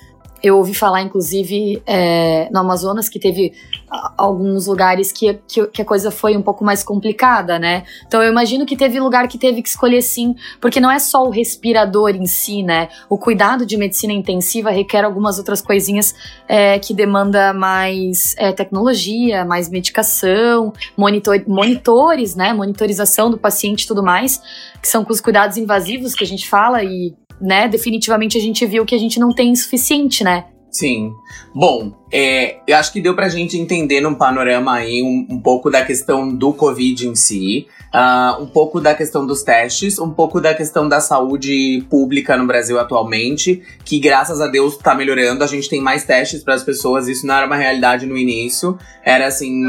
Eu 0.43 0.57
ouvi 0.57 0.75
falar, 0.75 1.03
inclusive, 1.03 1.83
é, 1.87 2.49
no 2.51 2.61
Amazonas, 2.61 3.09
que 3.09 3.19
teve 3.19 3.53
alguns 4.17 4.67
lugares 4.67 5.11
que, 5.11 5.35
que, 5.49 5.67
que 5.67 5.83
a 5.83 5.85
coisa 5.85 6.11
foi 6.11 6.37
um 6.37 6.43
pouco 6.43 6.65
mais 6.65 6.83
complicada, 6.83 7.59
né? 7.59 7.85
Então 8.07 8.23
eu 8.23 8.31
imagino 8.31 8.65
que 8.65 8.77
teve 8.77 9.01
lugar 9.01 9.27
que 9.27 9.37
teve 9.37 9.63
que 9.63 9.69
escolher 9.69 10.01
sim, 10.03 10.35
porque 10.61 10.81
não 10.81 10.91
é 10.91 10.99
só 10.99 11.25
o 11.25 11.31
respirador 11.31 12.11
em 12.11 12.27
si, 12.27 12.63
né? 12.63 12.89
O 13.09 13.19
cuidado 13.19 13.67
de 13.67 13.77
medicina 13.77 14.13
intensiva 14.13 14.71
requer 14.71 15.05
algumas 15.05 15.39
outras 15.39 15.61
coisinhas 15.61 16.15
é, 16.49 16.79
que 16.79 16.95
demanda 16.95 17.53
mais 17.53 18.35
é, 18.39 18.53
tecnologia, 18.53 19.45
mais 19.45 19.69
medicação, 19.69 20.73
monitor, 20.97 21.43
monitores, 21.47 22.37
né? 22.37 22.53
Monitorização 22.53 23.31
do 23.31 23.39
paciente 23.39 23.83
e 23.83 23.87
tudo 23.87 24.03
mais, 24.03 24.41
que 24.81 24.89
são 24.89 25.05
os 25.09 25.21
cuidados 25.21 25.57
invasivos 25.57 26.15
que 26.15 26.23
a 26.23 26.27
gente 26.27 26.49
fala 26.49 26.85
e 26.85 27.15
né, 27.41 27.69
definitivamente 27.69 28.37
a 28.37 28.41
gente 28.41 28.65
viu 28.67 28.85
que 28.85 28.95
a 28.95 28.99
gente 28.99 29.19
não 29.19 29.33
tem 29.33 29.55
suficiente, 29.55 30.23
né? 30.23 30.47
Sim. 30.71 31.13
Bom, 31.55 31.93
É, 32.13 32.59
eu 32.67 32.77
acho 32.77 32.93
que 32.93 33.01
deu 33.01 33.15
pra 33.15 33.29
gente 33.29 33.57
entender 33.57 34.01
num 34.01 34.15
panorama 34.15 34.75
aí 34.75 35.03
um, 35.03 35.35
um 35.35 35.41
pouco 35.41 35.71
da 35.71 35.85
questão 35.85 36.35
do 36.35 36.53
Covid 36.53 37.07
em 37.07 37.15
si, 37.15 37.69
uh, 37.95 38.43
um 38.43 38.47
pouco 38.47 38.81
da 38.81 38.95
questão 38.95 39.27
dos 39.27 39.43
testes, 39.43 39.99
um 39.99 40.11
pouco 40.11 40.41
da 40.41 40.55
questão 40.55 40.89
da 40.89 41.01
saúde 41.01 41.85
pública 41.89 42.37
no 42.37 42.47
Brasil 42.47 42.79
atualmente, 42.79 43.63
que 43.85 43.99
graças 43.99 44.41
a 44.41 44.47
Deus 44.47 44.77
tá 44.77 44.95
melhorando. 44.95 45.45
A 45.45 45.47
gente 45.47 45.69
tem 45.69 45.81
mais 45.81 46.05
testes 46.05 46.43
para 46.43 46.55
as 46.55 46.65
pessoas, 46.65 47.09
isso 47.09 47.27
não 47.27 47.35
era 47.35 47.47
uma 47.47 47.57
realidade 47.57 48.07
no 48.07 48.17
início. 48.17 48.79
Era 49.05 49.27
assim, 49.27 49.63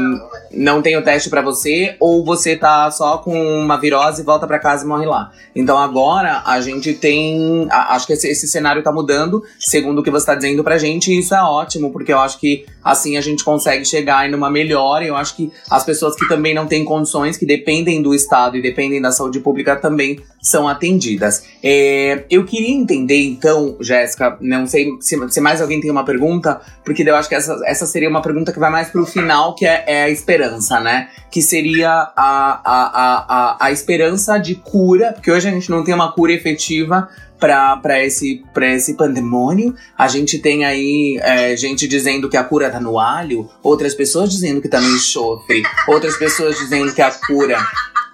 não 0.50 0.82
tem 0.82 0.96
o 0.96 1.02
teste 1.02 1.30
para 1.30 1.42
você, 1.42 1.96
ou 1.98 2.24
você 2.24 2.56
tá 2.56 2.90
só 2.90 3.18
com 3.18 3.34
uma 3.34 3.78
virose, 3.78 4.22
volta 4.22 4.46
para 4.46 4.58
casa 4.58 4.84
e 4.84 4.88
morre 4.88 5.06
lá. 5.06 5.32
Então 5.54 5.78
agora 5.78 6.42
a 6.44 6.60
gente 6.60 6.92
tem. 6.94 7.66
Acho 7.70 8.06
que 8.06 8.12
esse, 8.12 8.28
esse 8.28 8.48
cenário 8.48 8.82
tá 8.82 8.92
mudando, 8.92 9.42
segundo 9.58 10.00
o 10.00 10.02
que 10.02 10.10
você 10.10 10.26
tá 10.26 10.34
dizendo 10.34 10.62
pra 10.62 10.78
gente, 10.78 11.12
e 11.12 11.18
isso 11.18 11.34
é 11.34 11.42
ótimo, 11.42 11.90
porque 11.90 12.12
eu 12.12 12.18
acho 12.18 12.31
que 12.38 12.66
assim 12.84 13.16
a 13.16 13.20
gente 13.20 13.44
consegue 13.44 13.84
chegar 13.84 14.28
em 14.28 14.34
uma 14.34 14.50
melhora. 14.50 15.04
Eu 15.04 15.16
acho 15.16 15.36
que 15.36 15.52
as 15.70 15.84
pessoas 15.84 16.16
que 16.16 16.26
também 16.28 16.54
não 16.54 16.66
têm 16.66 16.84
condições, 16.84 17.36
que 17.36 17.46
dependem 17.46 18.02
do 18.02 18.14
Estado 18.14 18.56
e 18.56 18.62
dependem 18.62 19.00
da 19.00 19.12
saúde 19.12 19.40
pública, 19.40 19.76
também 19.76 20.18
são 20.40 20.66
atendidas. 20.66 21.44
É, 21.62 22.24
eu 22.28 22.44
queria 22.44 22.74
entender, 22.74 23.22
então, 23.22 23.76
Jéssica, 23.80 24.36
não 24.40 24.66
sei 24.66 24.88
se, 25.00 25.16
se, 25.28 25.40
mais 25.40 25.60
alguém 25.60 25.80
tem 25.80 25.90
uma 25.90 26.04
pergunta, 26.04 26.60
porque 26.84 27.02
eu 27.02 27.14
acho 27.14 27.28
que 27.28 27.34
essa, 27.36 27.60
essa 27.64 27.86
seria 27.86 28.08
uma 28.08 28.20
pergunta 28.20 28.52
que 28.52 28.58
vai 28.58 28.70
mais 28.70 28.88
pro 28.88 29.06
final, 29.06 29.54
que 29.54 29.64
é, 29.64 29.84
é 29.86 30.02
a 30.02 30.10
esperança, 30.10 30.80
né? 30.80 31.08
Que 31.30 31.40
seria 31.40 31.90
a, 31.90 32.12
a, 32.16 32.60
a, 32.64 33.26
a, 33.28 33.66
a 33.66 33.72
esperança 33.72 34.36
de 34.38 34.56
cura, 34.56 35.12
porque 35.12 35.30
hoje 35.30 35.48
a 35.48 35.52
gente 35.52 35.70
não 35.70 35.84
tem 35.84 35.94
uma 35.94 36.12
cura 36.12 36.32
efetiva 36.32 37.08
para 37.42 38.04
esse, 38.04 38.44
esse 38.60 38.94
pandemônio. 38.94 39.74
A 39.98 40.06
gente 40.06 40.38
tem 40.38 40.64
aí 40.64 41.18
é, 41.20 41.56
gente 41.56 41.88
dizendo 41.88 42.28
que 42.28 42.36
a 42.36 42.44
cura 42.44 42.70
tá 42.70 42.78
no 42.78 43.00
alho, 43.00 43.50
outras 43.62 43.94
pessoas 43.94 44.30
dizendo 44.30 44.60
que 44.60 44.68
tá 44.68 44.80
no 44.80 44.88
enxofre, 44.94 45.64
outras 45.88 46.16
pessoas 46.16 46.56
dizendo 46.56 46.94
que 46.94 47.02
a 47.02 47.10
cura 47.10 47.58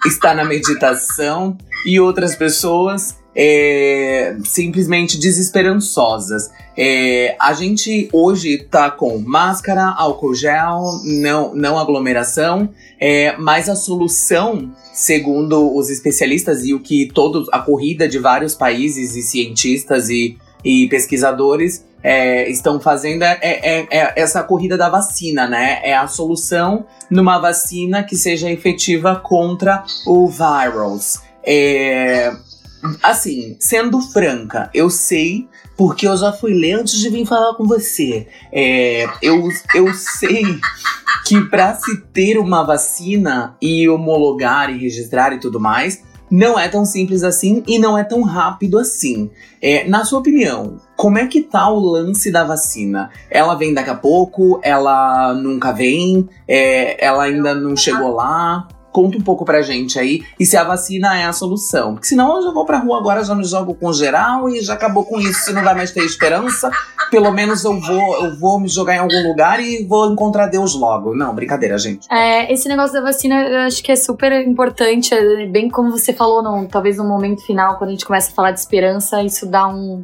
está 0.03 0.33
na 0.33 0.43
meditação 0.43 1.55
e 1.85 1.99
outras 1.99 2.35
pessoas 2.35 3.18
é, 3.41 4.35
simplesmente 4.43 5.17
desesperançosas. 5.17 6.51
É, 6.77 7.37
a 7.39 7.53
gente 7.53 8.09
hoje 8.11 8.57
tá 8.57 8.91
com 8.91 9.17
máscara, 9.17 9.95
álcool 9.97 10.35
gel, 10.35 10.83
não, 11.05 11.55
não 11.55 11.79
aglomeração, 11.79 12.69
é, 12.99 13.37
mas 13.37 13.69
a 13.69 13.77
solução, 13.77 14.69
segundo 14.93 15.73
os 15.73 15.89
especialistas 15.89 16.65
e 16.65 16.73
o 16.73 16.81
que 16.81 17.09
todos, 17.13 17.47
a 17.53 17.59
corrida 17.59 18.09
de 18.09 18.19
vários 18.19 18.55
países 18.55 19.15
e 19.15 19.21
cientistas 19.21 20.09
e, 20.09 20.37
e 20.61 20.89
pesquisadores 20.89 21.85
é, 22.03 22.49
estão 22.49 22.77
fazendo 22.77 23.23
é, 23.23 23.39
é, 23.41 23.87
é, 23.89 24.13
essa 24.17 24.43
corrida 24.43 24.77
da 24.77 24.89
vacina, 24.89 25.47
né? 25.47 25.79
É 25.81 25.95
a 25.95 26.07
solução 26.07 26.85
numa 27.09 27.39
vacina 27.39 28.03
que 28.03 28.17
seja 28.17 28.51
efetiva 28.51 29.15
contra 29.15 29.85
o 30.05 30.27
vírus. 30.27 31.21
Assim, 33.03 33.57
sendo 33.59 34.01
franca, 34.01 34.69
eu 34.73 34.89
sei 34.89 35.47
porque 35.77 36.05
eu 36.05 36.17
já 36.17 36.33
fui 36.33 36.53
ler 36.53 36.73
antes 36.73 36.99
de 36.99 37.09
vir 37.09 37.25
falar 37.25 37.55
com 37.55 37.65
você. 37.65 38.27
É, 38.51 39.07
eu, 39.21 39.47
eu 39.73 39.93
sei 39.93 40.59
que 41.25 41.41
para 41.45 41.73
se 41.75 42.01
ter 42.13 42.37
uma 42.37 42.63
vacina 42.63 43.55
e 43.61 43.87
homologar 43.87 44.69
e 44.69 44.77
registrar 44.77 45.31
e 45.31 45.39
tudo 45.39 45.57
mais, 45.57 46.03
não 46.29 46.59
é 46.59 46.67
tão 46.67 46.85
simples 46.85 47.23
assim 47.23 47.63
e 47.65 47.79
não 47.79 47.97
é 47.97 48.03
tão 48.03 48.21
rápido 48.21 48.77
assim. 48.77 49.31
É, 49.61 49.87
na 49.87 50.05
sua 50.05 50.19
opinião, 50.19 50.79
como 50.95 51.17
é 51.17 51.25
que 51.27 51.41
tá 51.41 51.69
o 51.69 51.79
lance 51.79 52.31
da 52.31 52.43
vacina? 52.43 53.09
Ela 53.29 53.55
vem 53.55 53.73
daqui 53.73 53.89
a 53.89 53.95
pouco? 53.95 54.59
Ela 54.61 55.33
nunca 55.33 55.71
vem? 55.71 56.27
É, 56.47 57.03
ela 57.03 57.23
ainda 57.23 57.55
não 57.55 57.75
chegou 57.75 58.15
lá? 58.15 58.67
Conta 58.91 59.17
um 59.17 59.21
pouco 59.21 59.45
pra 59.45 59.61
gente 59.61 59.99
aí 59.99 60.23
e 60.39 60.45
se 60.45 60.57
a 60.57 60.63
vacina 60.63 61.19
é 61.19 61.25
a 61.25 61.33
solução. 61.33 61.93
Porque 61.93 62.07
senão 62.07 62.37
eu 62.37 62.43
já 62.43 62.51
vou 62.51 62.65
pra 62.65 62.79
rua 62.79 62.97
agora, 62.97 63.23
já 63.23 63.35
me 63.35 63.43
jogo 63.43 63.75
com 63.75 63.93
geral 63.93 64.49
e 64.49 64.61
já 64.61 64.73
acabou 64.73 65.05
com 65.05 65.19
isso. 65.19 65.45
Se 65.45 65.53
não 65.53 65.63
vai 65.63 65.75
mais 65.75 65.91
ter 65.91 66.03
esperança, 66.03 66.71
pelo 67.11 67.31
menos 67.31 67.63
eu 67.63 67.79
vou, 67.79 68.25
eu 68.25 68.35
vou 68.37 68.59
me 68.59 68.67
jogar 68.67 68.95
em 68.95 68.99
algum 68.99 69.27
lugar 69.27 69.59
e 69.59 69.85
vou 69.85 70.11
encontrar 70.11 70.47
Deus 70.47 70.73
logo. 70.73 71.15
Não, 71.15 71.33
brincadeira, 71.35 71.77
gente. 71.77 72.07
É, 72.11 72.51
esse 72.51 72.67
negócio 72.67 72.93
da 72.93 73.01
vacina 73.01 73.43
eu 73.43 73.59
acho 73.59 73.83
que 73.83 73.91
é 73.91 73.95
super 73.95 74.31
importante. 74.47 75.13
É 75.13 75.45
bem 75.45 75.69
como 75.69 75.91
você 75.91 76.13
falou, 76.13 76.41
no, 76.41 76.67
talvez 76.67 76.97
no 76.97 77.03
momento 77.03 77.45
final, 77.45 77.77
quando 77.77 77.89
a 77.89 77.93
gente 77.93 78.05
começa 78.05 78.31
a 78.31 78.33
falar 78.33 78.51
de 78.51 78.59
esperança, 78.59 79.21
isso 79.21 79.45
dá 79.45 79.67
um. 79.67 80.03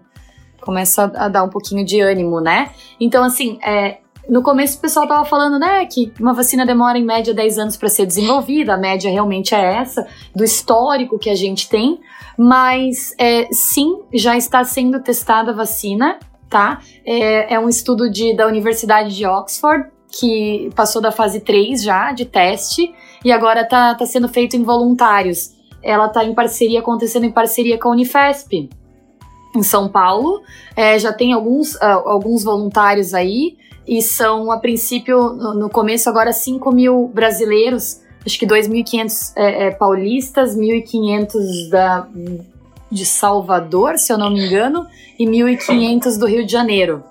começa 0.62 1.12
a 1.16 1.28
dar 1.28 1.44
um 1.44 1.50
pouquinho 1.50 1.86
de 1.86 2.02
ânimo, 2.02 2.40
né? 2.40 2.72
Então, 3.00 3.24
assim, 3.24 3.60
é, 3.66 3.98
no 4.30 4.42
começo 4.42 4.78
o 4.78 4.82
pessoal 4.82 5.08
tava 5.08 5.26
falando, 5.26 5.60
né, 5.60 5.86
que 5.86 6.12
uma 6.20 6.34
vacina 6.34 6.66
demora 6.66 6.98
em 6.98 7.06
média 7.06 7.34
10 7.34 7.58
anos 7.58 7.78
para 7.78 7.90
ser 7.90 8.06
desenvolvida, 8.06 8.74
a 8.74 8.78
média 8.78 9.10
realmente 9.10 9.54
é 9.54 9.76
essa, 9.76 10.08
do 10.36 10.44
histórico 10.44 11.20
que 11.20 11.30
a 11.30 11.36
gente 11.36 11.70
tem, 11.70 12.00
mas 12.38 13.14
é, 13.18 13.48
sim, 13.52 14.00
já 14.14 14.36
está 14.36 14.64
sendo 14.64 15.02
testada 15.02 15.52
a 15.52 15.56
vacina, 15.56 16.20
tá? 16.50 16.82
É, 17.06 17.54
é 17.54 17.60
um 17.60 17.70
estudo 17.70 18.10
de, 18.10 18.36
da 18.36 18.48
Universidade 18.48 19.16
de 19.16 19.26
Oxford, 19.26 19.90
que 20.10 20.70
passou 20.76 21.02
da 21.02 21.12
fase 21.12 21.40
3 21.42 21.84
já, 21.84 22.12
de 22.12 22.26
teste, 22.26 22.94
e 23.24 23.32
agora 23.32 23.66
tá, 23.66 23.96
tá 23.96 24.06
sendo 24.06 24.28
feito 24.28 24.56
em 24.56 24.64
voluntários. 24.64 25.54
Ela 25.84 26.08
tá 26.10 26.24
em 26.24 26.34
parceria, 26.34 26.80
acontecendo 26.80 27.26
em 27.26 27.32
parceria 27.32 27.78
com 27.78 27.90
a 27.90 27.92
Unifesp, 27.92 28.70
em 29.56 29.64
São 29.64 29.88
Paulo. 29.88 30.42
É, 30.76 30.98
já 31.00 31.14
tem 31.14 31.34
alguns, 31.34 31.76
uh, 31.76 32.02
alguns 32.06 32.44
voluntários 32.44 33.14
aí, 33.14 33.58
e 33.88 34.02
são, 34.02 34.52
a 34.52 34.58
princípio, 34.58 35.34
no, 35.34 35.70
começo, 35.70 36.10
agora 36.10 36.34
5 36.34 36.72
mil 36.72 37.08
brasileiros, 37.14 38.02
acho 38.26 38.40
que 38.40 38.46
2.500 38.46 39.34
é, 39.36 39.68
é, 39.68 39.72
paulistas, 39.72 40.56
1.500 40.58 41.70
da, 41.70 42.08
de 42.92 43.06
Salvador, 43.06 43.98
se 43.98 44.12
eu 44.12 44.18
não 44.18 44.32
me 44.32 44.46
engano, 44.46 44.88
e 45.20 45.26
1.500 45.26 46.18
do 46.18 46.26
Rio 46.26 46.46
de 46.46 46.52
Janeiro. 46.52 47.04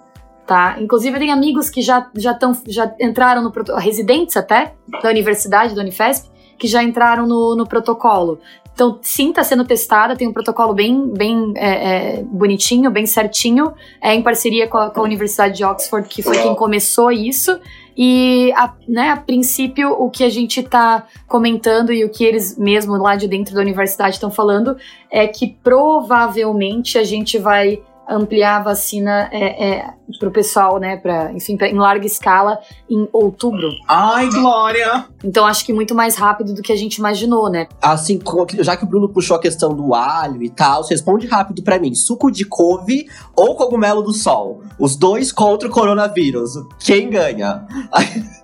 Tá? 0.47 0.77
Inclusive, 0.79 1.19
tem 1.19 1.31
amigos 1.31 1.71
que 1.71 1.81
já, 1.81 2.11
já, 2.17 2.35
tão, 2.35 2.53
já 2.67 2.93
entraram 3.01 3.43
no 3.43 3.53
residentes 3.77 4.37
até 4.37 4.75
da 5.03 5.09
universidade, 5.09 5.75
da 5.75 5.81
Unifesp, 5.81 6.29
que 6.59 6.67
já 6.67 6.83
entraram 6.83 7.27
no, 7.27 7.57
no 7.57 7.67
protocolo. 7.67 8.41
Então, 8.75 8.99
sim, 9.03 9.31
está 9.31 9.45
sendo 9.45 9.65
testada, 9.65 10.17
tem 10.17 10.27
um 10.27 10.33
protocolo 10.33 10.75
bem, 10.75 11.09
bem 11.09 11.53
é, 11.57 11.69
é, 11.69 12.23
bonitinho, 12.25 12.91
bem 12.91 13.07
certinho, 13.07 13.73
é 14.03 14.13
em 14.13 14.23
parceria 14.23 14.67
com 14.67 14.77
a, 14.77 14.91
com 14.91 15.01
a, 15.01 15.05
Universidade 15.05 15.57
de 15.57 15.65
Oxford, 15.65 16.09
que 16.09 16.23
foi 16.23 16.39
quem 16.43 16.57
começou 16.57 17.13
isso. 17.13 17.61
E, 17.97 18.53
a, 18.57 18.75
né, 18.89 19.11
a 19.11 19.17
princípio, 19.17 19.93
o 19.93 20.11
que 20.11 20.25
a 20.25 20.29
gente 20.29 20.59
está 20.59 21.07
comentando 21.29 21.93
e 21.93 22.05
o 22.05 22.11
que 22.11 22.25
eles 22.25 22.59
mesmo 22.59 22.97
lá 22.97 23.15
de 23.15 23.29
dentro 23.29 23.55
da 23.55 23.61
universidade 23.61 24.17
estão 24.17 24.31
falando 24.31 24.77
é 25.09 25.29
que 25.29 25.57
provavelmente 25.63 26.99
a 26.99 27.05
gente 27.05 27.39
vai 27.39 27.81
ampliar 28.09 28.61
a 28.61 28.63
vacina 28.63 29.29
é, 29.33 29.69
é, 29.69 29.95
para 30.19 30.29
o 30.29 30.33
pessoal, 30.33 30.79
né, 30.79 30.97
para 30.97 31.33
enfim, 31.33 31.57
pra, 31.57 31.69
em 31.69 31.75
larga 31.75 32.07
escala 32.07 32.59
em 32.89 33.09
outubro. 33.13 33.71
Ai, 33.89 34.29
Glória! 34.29 35.07
Então 35.23 35.47
acho 35.47 35.65
que 35.65 35.73
muito 35.73 35.95
mais 35.95 36.17
rápido 36.17 36.55
do 36.55 36.63
que 36.63 36.73
a 36.73 36.77
gente 36.77 36.97
imaginou, 36.97 37.51
né? 37.51 37.67
Assim, 37.81 38.21
já 38.61 38.77
que 38.77 38.85
o 38.85 38.87
Bruno 38.87 39.09
puxou 39.09 39.37
a 39.37 39.41
questão 39.41 39.75
do 39.75 39.95
alho 39.95 40.43
e 40.43 40.51
tal, 40.51 40.85
responde 40.87 41.27
rápido 41.27 41.63
para 41.63 41.79
mim: 41.79 41.95
suco 41.95 42.31
de 42.31 42.45
couve 42.45 43.07
ou 43.35 43.55
cogumelo 43.55 44.03
do 44.03 44.13
sol? 44.13 44.63
Os 44.79 44.97
dois 44.97 45.33
contra 45.33 45.69
o 45.69 45.71
coronavírus. 45.71 46.53
Quem 46.79 47.09
ganha? 47.11 47.67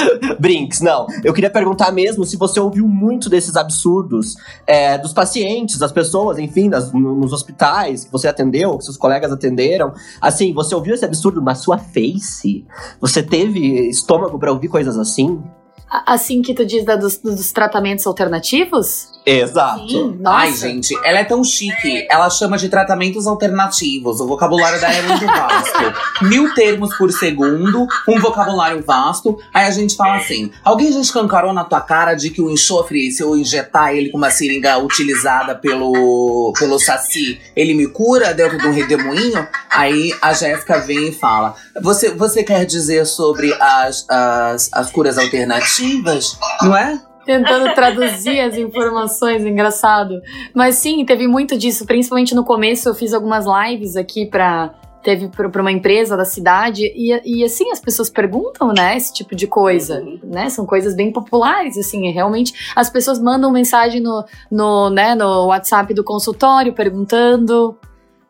Brinks, 0.38 0.80
não. 0.80 1.06
Eu 1.24 1.32
queria 1.32 1.50
perguntar 1.50 1.92
mesmo 1.92 2.24
se 2.24 2.36
você 2.36 2.60
ouviu 2.60 2.86
muito 2.86 3.28
desses 3.28 3.56
absurdos 3.56 4.36
é, 4.66 4.98
dos 4.98 5.12
pacientes, 5.12 5.78
das 5.78 5.92
pessoas, 5.92 6.38
enfim, 6.38 6.68
das, 6.68 6.92
nos 6.92 7.32
hospitais 7.32 8.04
que 8.04 8.12
você 8.12 8.28
atendeu, 8.28 8.78
que 8.78 8.84
seus 8.84 8.96
colegas 8.96 9.32
atenderam. 9.32 9.92
Assim, 10.20 10.52
você 10.52 10.74
ouviu 10.74 10.94
esse 10.94 11.04
absurdo 11.04 11.40
na 11.40 11.54
sua 11.54 11.78
face? 11.78 12.66
Você 13.00 13.22
teve 13.22 13.88
estômago 13.88 14.38
para 14.38 14.52
ouvir 14.52 14.68
coisas 14.68 14.98
assim? 14.98 15.42
Assim 15.88 16.42
que 16.42 16.52
tu 16.52 16.66
diz 16.66 16.84
da, 16.84 16.96
dos, 16.96 17.18
dos 17.18 17.52
tratamentos 17.52 18.06
alternativos? 18.06 19.15
Exato. 19.26 19.88
Sim, 19.88 20.20
Ai, 20.24 20.52
gente, 20.52 20.96
ela 21.04 21.18
é 21.18 21.24
tão 21.24 21.42
chique. 21.42 22.06
Ela 22.08 22.30
chama 22.30 22.56
de 22.56 22.68
tratamentos 22.68 23.26
alternativos. 23.26 24.20
O 24.20 24.26
vocabulário 24.28 24.80
dela 24.80 24.94
é 24.94 25.02
muito 25.02 25.26
vasto. 25.26 26.22
Mil 26.22 26.54
termos 26.54 26.96
por 26.96 27.10
segundo, 27.10 27.88
um 28.08 28.20
vocabulário 28.20 28.84
vasto. 28.84 29.36
Aí 29.52 29.66
a 29.66 29.70
gente 29.72 29.96
fala 29.96 30.18
assim: 30.18 30.52
alguém 30.62 30.92
já 30.92 31.00
escancarou 31.00 31.52
na 31.52 31.64
tua 31.64 31.80
cara 31.80 32.14
de 32.14 32.30
que 32.30 32.40
o 32.40 32.48
enxofre, 32.48 33.10
se 33.10 33.20
eu 33.20 33.36
injetar 33.36 33.92
ele 33.92 34.10
com 34.10 34.16
uma 34.16 34.30
seringa 34.30 34.78
utilizada 34.78 35.56
pelo, 35.56 36.52
pelo 36.56 36.78
Saci, 36.78 37.40
ele 37.56 37.74
me 37.74 37.88
cura 37.88 38.32
dentro 38.32 38.58
de 38.58 38.68
um 38.68 38.72
redemoinho? 38.72 39.44
Aí 39.68 40.14
a 40.22 40.32
Jéssica 40.32 40.78
vem 40.78 41.08
e 41.08 41.12
fala: 41.12 41.56
você, 41.82 42.10
você 42.10 42.44
quer 42.44 42.64
dizer 42.64 43.04
sobre 43.06 43.52
as, 43.60 44.06
as, 44.08 44.70
as 44.72 44.90
curas 44.92 45.18
alternativas? 45.18 46.38
Não 46.62 46.76
é? 46.76 47.00
Tentando 47.26 47.74
traduzir 47.74 48.40
as 48.40 48.56
informações, 48.56 49.44
engraçado. 49.44 50.22
Mas 50.54 50.76
sim, 50.76 51.04
teve 51.04 51.26
muito 51.26 51.58
disso, 51.58 51.84
principalmente 51.84 52.34
no 52.34 52.44
começo 52.44 52.88
eu 52.88 52.94
fiz 52.94 53.12
algumas 53.12 53.44
lives 53.44 53.96
aqui 53.96 54.24
pra 54.24 54.72
teve 55.02 55.28
para 55.28 55.62
uma 55.62 55.70
empresa 55.70 56.16
da 56.16 56.24
cidade 56.24 56.92
e, 56.96 57.20
e 57.24 57.44
assim 57.44 57.70
as 57.70 57.78
pessoas 57.78 58.10
perguntam, 58.10 58.72
né, 58.72 58.96
esse 58.96 59.14
tipo 59.14 59.36
de 59.36 59.46
coisa, 59.46 60.04
né? 60.24 60.50
São 60.50 60.66
coisas 60.66 60.96
bem 60.96 61.12
populares, 61.12 61.78
assim, 61.78 62.10
realmente 62.10 62.72
as 62.74 62.90
pessoas 62.90 63.20
mandam 63.20 63.52
mensagem 63.52 64.00
no, 64.00 64.24
no, 64.50 64.90
né, 64.90 65.14
no 65.14 65.46
WhatsApp 65.46 65.94
do 65.94 66.02
consultório 66.02 66.72
perguntando 66.72 67.78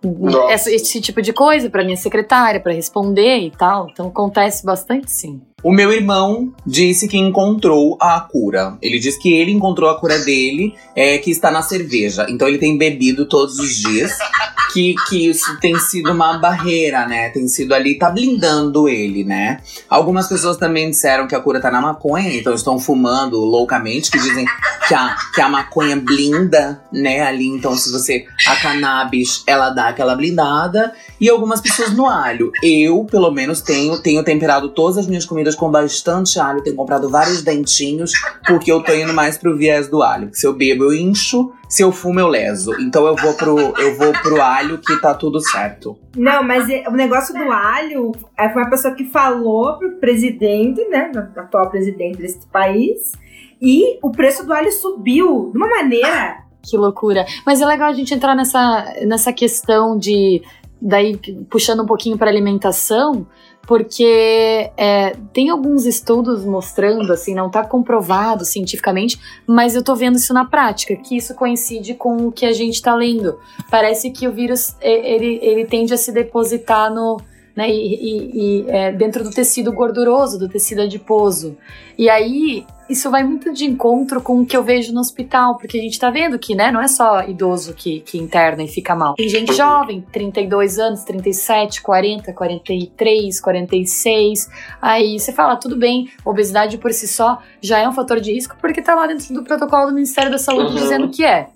Nossa. 0.05 0.53
esse, 0.53 0.75
esse 0.75 1.01
tipo 1.01 1.23
de 1.23 1.33
coisa 1.33 1.71
para 1.71 1.83
minha 1.83 1.97
secretária 1.97 2.61
para 2.61 2.75
responder 2.75 3.39
e 3.39 3.51
tal. 3.51 3.89
Então 3.91 4.09
acontece 4.09 4.67
bastante, 4.67 5.11
sim. 5.11 5.41
O 5.67 5.73
meu 5.73 5.93
irmão 5.93 6.53
disse 6.65 7.09
que 7.09 7.19
encontrou 7.19 7.99
a 8.01 8.21
cura. 8.21 8.79
Ele 8.81 9.01
disse 9.01 9.19
que 9.19 9.33
ele 9.33 9.51
encontrou 9.51 9.91
a 9.91 9.99
cura 9.99 10.17
dele, 10.21 10.77
é, 10.95 11.19
que 11.19 11.29
está 11.29 11.51
na 11.51 11.61
cerveja. 11.61 12.25
Então 12.29 12.47
ele 12.47 12.57
tem 12.57 12.79
bebido 12.79 13.27
todos 13.27 13.59
os 13.59 13.75
dias. 13.75 14.17
Que, 14.77 14.95
que 15.09 15.31
isso 15.31 15.59
tem 15.59 15.79
sido 15.79 16.13
uma 16.13 16.37
barreira, 16.37 17.07
né? 17.07 17.31
Tem 17.31 17.49
sido 17.49 17.73
ali, 17.73 17.99
tá 17.99 18.11
blindando 18.11 18.87
ele, 18.91 19.25
né? 19.25 19.59
Algumas 19.89 20.29
pessoas 20.29 20.59
também 20.59 20.91
disseram 20.91 21.27
que 21.27 21.35
a 21.35 21.41
cura 21.41 21.59
tá 21.63 21.71
na 21.71 21.81
maconha, 21.81 22.31
então 22.35 22.53
estão 22.53 22.79
fumando 22.79 23.39
loucamente, 23.39 24.11
que 24.11 24.19
dizem 24.19 24.45
que 24.87 24.95
a, 24.95 25.17
que 25.35 25.41
a 25.41 25.49
maconha 25.49 25.97
blinda, 25.97 26.83
né? 26.93 27.23
Ali, 27.23 27.47
então, 27.47 27.75
se 27.75 27.91
você. 27.91 28.27
A 28.47 28.57
cannabis, 28.57 29.43
ela 29.47 29.71
dá 29.71 29.89
aquela 29.89 30.15
blindada. 30.15 30.93
E 31.19 31.31
algumas 31.31 31.63
pessoas 31.63 31.93
no 31.93 32.07
alho. 32.07 32.53
Eu, 32.63 33.07
pelo 33.11 33.31
menos, 33.31 33.63
tenho, 33.63 33.99
tenho 34.03 34.23
temperado 34.23 34.69
todas 34.69 34.99
as 34.99 35.07
minhas 35.07 35.25
comidas 35.25 35.55
com 35.55 35.71
bastante 35.71 36.39
alho. 36.39 36.63
Tenho 36.63 36.77
comprado 36.77 37.09
vários 37.09 37.41
dentinhos, 37.41 38.13
porque 38.47 38.71
eu 38.71 38.83
tô 38.83 38.93
indo 38.93 39.15
mais 39.15 39.39
pro 39.39 39.57
viés 39.57 39.89
do 39.89 40.03
alho. 40.03 40.29
Se 40.35 40.47
eu 40.47 40.53
bebo, 40.53 40.85
eu 40.85 40.93
incho. 40.93 41.51
Se 41.69 41.83
eu 41.83 41.91
fumo, 41.91 42.21
eu 42.21 42.29
leso. 42.29 42.73
Então 42.81 43.07
eu 43.07 43.17
vou 43.17 43.35
pro, 43.35 43.59
eu 43.59 43.97
vou 43.97 44.13
pro 44.13 44.41
alho 44.41 44.79
que 44.79 45.01
tá 45.01 45.13
tudo 45.15 45.41
certo. 45.41 45.99
Não, 46.17 46.43
mas 46.43 46.69
é- 46.71 46.85
o 46.89 46.93
negócio 46.93 47.35
do 47.35 47.51
alho 47.51 48.13
é, 48.39 48.49
foi 48.49 48.63
uma 48.63 48.71
pessoa 48.71 48.95
que 48.95 49.05
falou 49.05 49.79
pro 49.79 49.93
presidente, 49.97 50.85
né? 50.89 51.11
O 51.15 51.41
atual 51.41 51.69
presidente 51.71 52.19
desse 52.19 52.47
país. 52.47 53.13
E 53.61 53.99
o 54.03 54.11
preço 54.11 54.45
do 54.47 54.53
alho 54.53 54.71
subiu 54.71 55.51
de 55.51 55.57
uma 55.59 55.69
maneira. 55.69 56.39
Que 56.63 56.77
loucura. 56.77 57.25
Mas 57.45 57.61
é 57.61 57.67
legal 57.67 57.89
a 57.89 57.93
gente 57.93 58.13
entrar 58.13 58.35
nessa, 58.35 58.93
nessa 59.07 59.33
questão 59.33 59.97
de. 59.99 60.43
Daí, 60.81 61.17
puxando 61.49 61.83
um 61.83 61.87
pouquinho 61.87 62.19
para 62.19 62.31
alimentação, 62.31 63.27
porque 63.67 64.71
é, 64.77 65.17
tem 65.33 65.51
alguns 65.51 65.85
estudos 65.85 66.45
mostrando, 66.45 67.13
assim, 67.13 67.35
não 67.35 67.49
está 67.49 67.65
comprovado 67.65 68.45
cientificamente, 68.45 69.21
mas 69.47 69.75
eu 69.75 69.83
tô 69.83 69.95
vendo 69.95 70.17
isso 70.17 70.33
na 70.33 70.45
prática, 70.45 70.95
que 70.97 71.17
isso 71.17 71.35
coincide 71.35 71.95
com 71.95 72.29
o 72.29 72.33
que 72.33 72.47
a 72.47 72.53
gente 72.53 72.75
está 72.75 72.95
lendo. 72.95 73.39
Parece 73.71 74.11
que 74.11 74.29
o 74.29 74.33
vírus 74.33 74.77
ele, 74.81 75.39
ele 75.43 75.65
tende 75.65 75.93
a 75.93 75.97
se 75.97 76.13
depositar 76.13 76.93
no. 76.93 77.21
Né, 77.57 77.71
e, 77.71 77.95
e- 77.95 78.31
e, 78.35 78.65
é, 78.69 78.93
dentro 78.93 79.25
do 79.25 79.31
tecido 79.31 79.73
gorduroso, 79.73 80.39
do 80.39 80.47
tecido 80.47 80.83
adiposo. 80.83 81.57
E 81.97 82.11
aí, 82.11 82.67
isso 82.87 83.11
vai 83.11 83.25
muito 83.25 83.51
de 83.51 83.65
encontro 83.65 84.21
com 84.21 84.41
o 84.43 84.45
que 84.45 84.55
eu 84.55 84.63
vejo 84.63 84.93
no 84.93 85.01
hospital, 85.01 85.57
porque 85.57 85.79
a 85.79 85.81
gente 85.81 85.99
tá 85.99 86.11
vendo 86.11 86.39
que, 86.39 86.55
né, 86.55 86.71
não 86.71 86.83
é 86.83 86.87
só 86.87 87.23
idoso 87.27 87.73
que, 87.73 88.01
que 88.01 88.19
interna 88.19 88.63
e 88.63 88.69
fica 88.69 88.95
mal. 88.95 89.15
Tem 89.15 89.27
gente 89.31 89.55
jovem, 89.55 90.05
32 90.13 90.79
anos, 90.79 91.03
37, 91.05 91.81
40, 91.81 92.31
43, 92.35 93.41
46. 93.41 94.51
Aí 94.81 95.19
você 95.19 95.33
fala, 95.33 95.57
tudo 95.57 95.77
bem, 95.79 96.11
obesidade 96.27 96.77
por 96.77 96.93
si 96.93 97.09
só 97.09 97.39
já 97.61 97.79
é 97.79 97.89
um 97.89 97.93
fator 97.93 98.21
de 98.21 98.33
risco, 98.35 98.55
porque 98.61 98.83
tá 98.83 98.95
lá 98.95 99.07
dentro 99.07 99.33
do 99.33 99.43
protocolo 99.43 99.87
do 99.87 99.95
Ministério 99.95 100.31
da 100.31 100.39
Saúde 100.39 100.73
Uhum. 100.73 100.75
dizendo 100.75 101.09
que 101.09 101.25
é. 101.25 101.49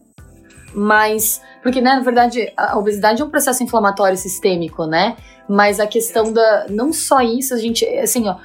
Mas, 0.75 1.41
porque, 1.63 1.81
né, 1.81 1.95
na 1.95 2.01
verdade, 2.01 2.53
a 2.57 2.79
obesidade 2.79 3.21
é 3.21 3.25
um 3.25 3.31
processo 3.31 3.63
inflamatório 3.63 4.17
sistêmico, 4.17 4.87
né? 4.87 5.17
Mas 5.49 5.81
a 5.81 5.87
questão 5.87 6.33
da. 6.33 6.67
Não 6.69 6.93
só 6.93 7.21
isso, 7.21 7.55
a 7.55 7.59
gente. 7.59 7.85
Assim, 7.99 8.29
ó. 8.29 8.37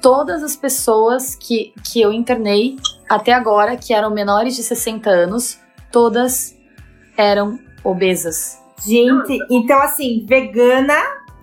Todas 0.00 0.42
as 0.42 0.56
pessoas 0.56 1.34
que, 1.34 1.74
que 1.84 2.00
eu 2.00 2.10
internei 2.10 2.76
até 3.08 3.32
agora, 3.34 3.76
que 3.76 3.92
eram 3.92 4.10
menores 4.10 4.56
de 4.56 4.62
60 4.62 5.10
anos, 5.10 5.58
todas 5.92 6.56
eram 7.18 7.58
obesas. 7.84 8.58
Gente, 8.86 9.38
então 9.50 9.78
assim, 9.82 10.24
vegana 10.26 10.96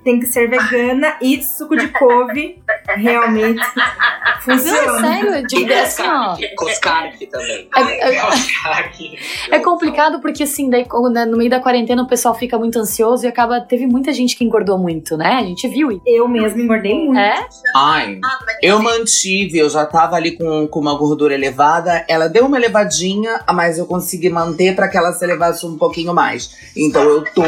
tem 0.03 0.19
que 0.19 0.25
ser 0.25 0.49
vegana 0.49 1.17
e 1.21 1.43
suco 1.43 1.75
de 1.75 1.89
couve 1.89 2.63
realmente 2.95 3.59
Não, 3.59 4.39
funciona. 4.57 4.99
sério, 4.99 5.47
digo 5.47 5.73
assim, 5.73 6.03
ó. 6.03 6.37
Coscarque 6.55 7.27
também. 7.27 7.69
É, 7.75 8.15
é- 8.15 8.21
é 9.51 9.59
complicado 9.59 10.19
porque, 10.21 10.43
assim, 10.43 10.69
daí, 10.69 10.85
né, 11.11 11.25
no 11.25 11.37
meio 11.37 11.49
da 11.49 11.59
quarentena 11.59 12.01
o 12.03 12.07
pessoal 12.07 12.33
fica 12.35 12.57
muito 12.57 12.79
ansioso 12.79 13.25
e 13.25 13.27
acaba. 13.27 13.61
Teve 13.61 13.87
muita 13.87 14.13
gente 14.13 14.35
que 14.35 14.43
engordou 14.43 14.77
muito, 14.77 15.17
né? 15.17 15.35
A 15.35 15.43
gente 15.43 15.67
viu. 15.67 15.91
isso. 15.91 16.01
Eu 16.05 16.27
mesma 16.27 16.61
engordei 16.61 16.93
muito. 16.93 17.17
É? 17.19 17.45
Ai, 17.75 18.19
eu 18.61 18.81
mantive, 18.81 19.57
eu 19.57 19.69
já 19.69 19.85
tava 19.85 20.15
ali 20.15 20.37
com, 20.37 20.67
com 20.67 20.79
uma 20.79 20.97
gordura 20.97 21.33
elevada. 21.33 22.05
Ela 22.07 22.27
deu 22.27 22.45
uma 22.45 22.57
elevadinha, 22.57 23.41
mas 23.53 23.77
eu 23.77 23.85
consegui 23.85 24.29
manter 24.29 24.75
pra 24.75 24.87
que 24.87 24.97
ela 24.97 25.11
se 25.13 25.23
elevasse 25.23 25.65
um 25.65 25.77
pouquinho 25.77 26.13
mais. 26.13 26.55
Então 26.75 27.01
eu 27.03 27.23
tô, 27.33 27.43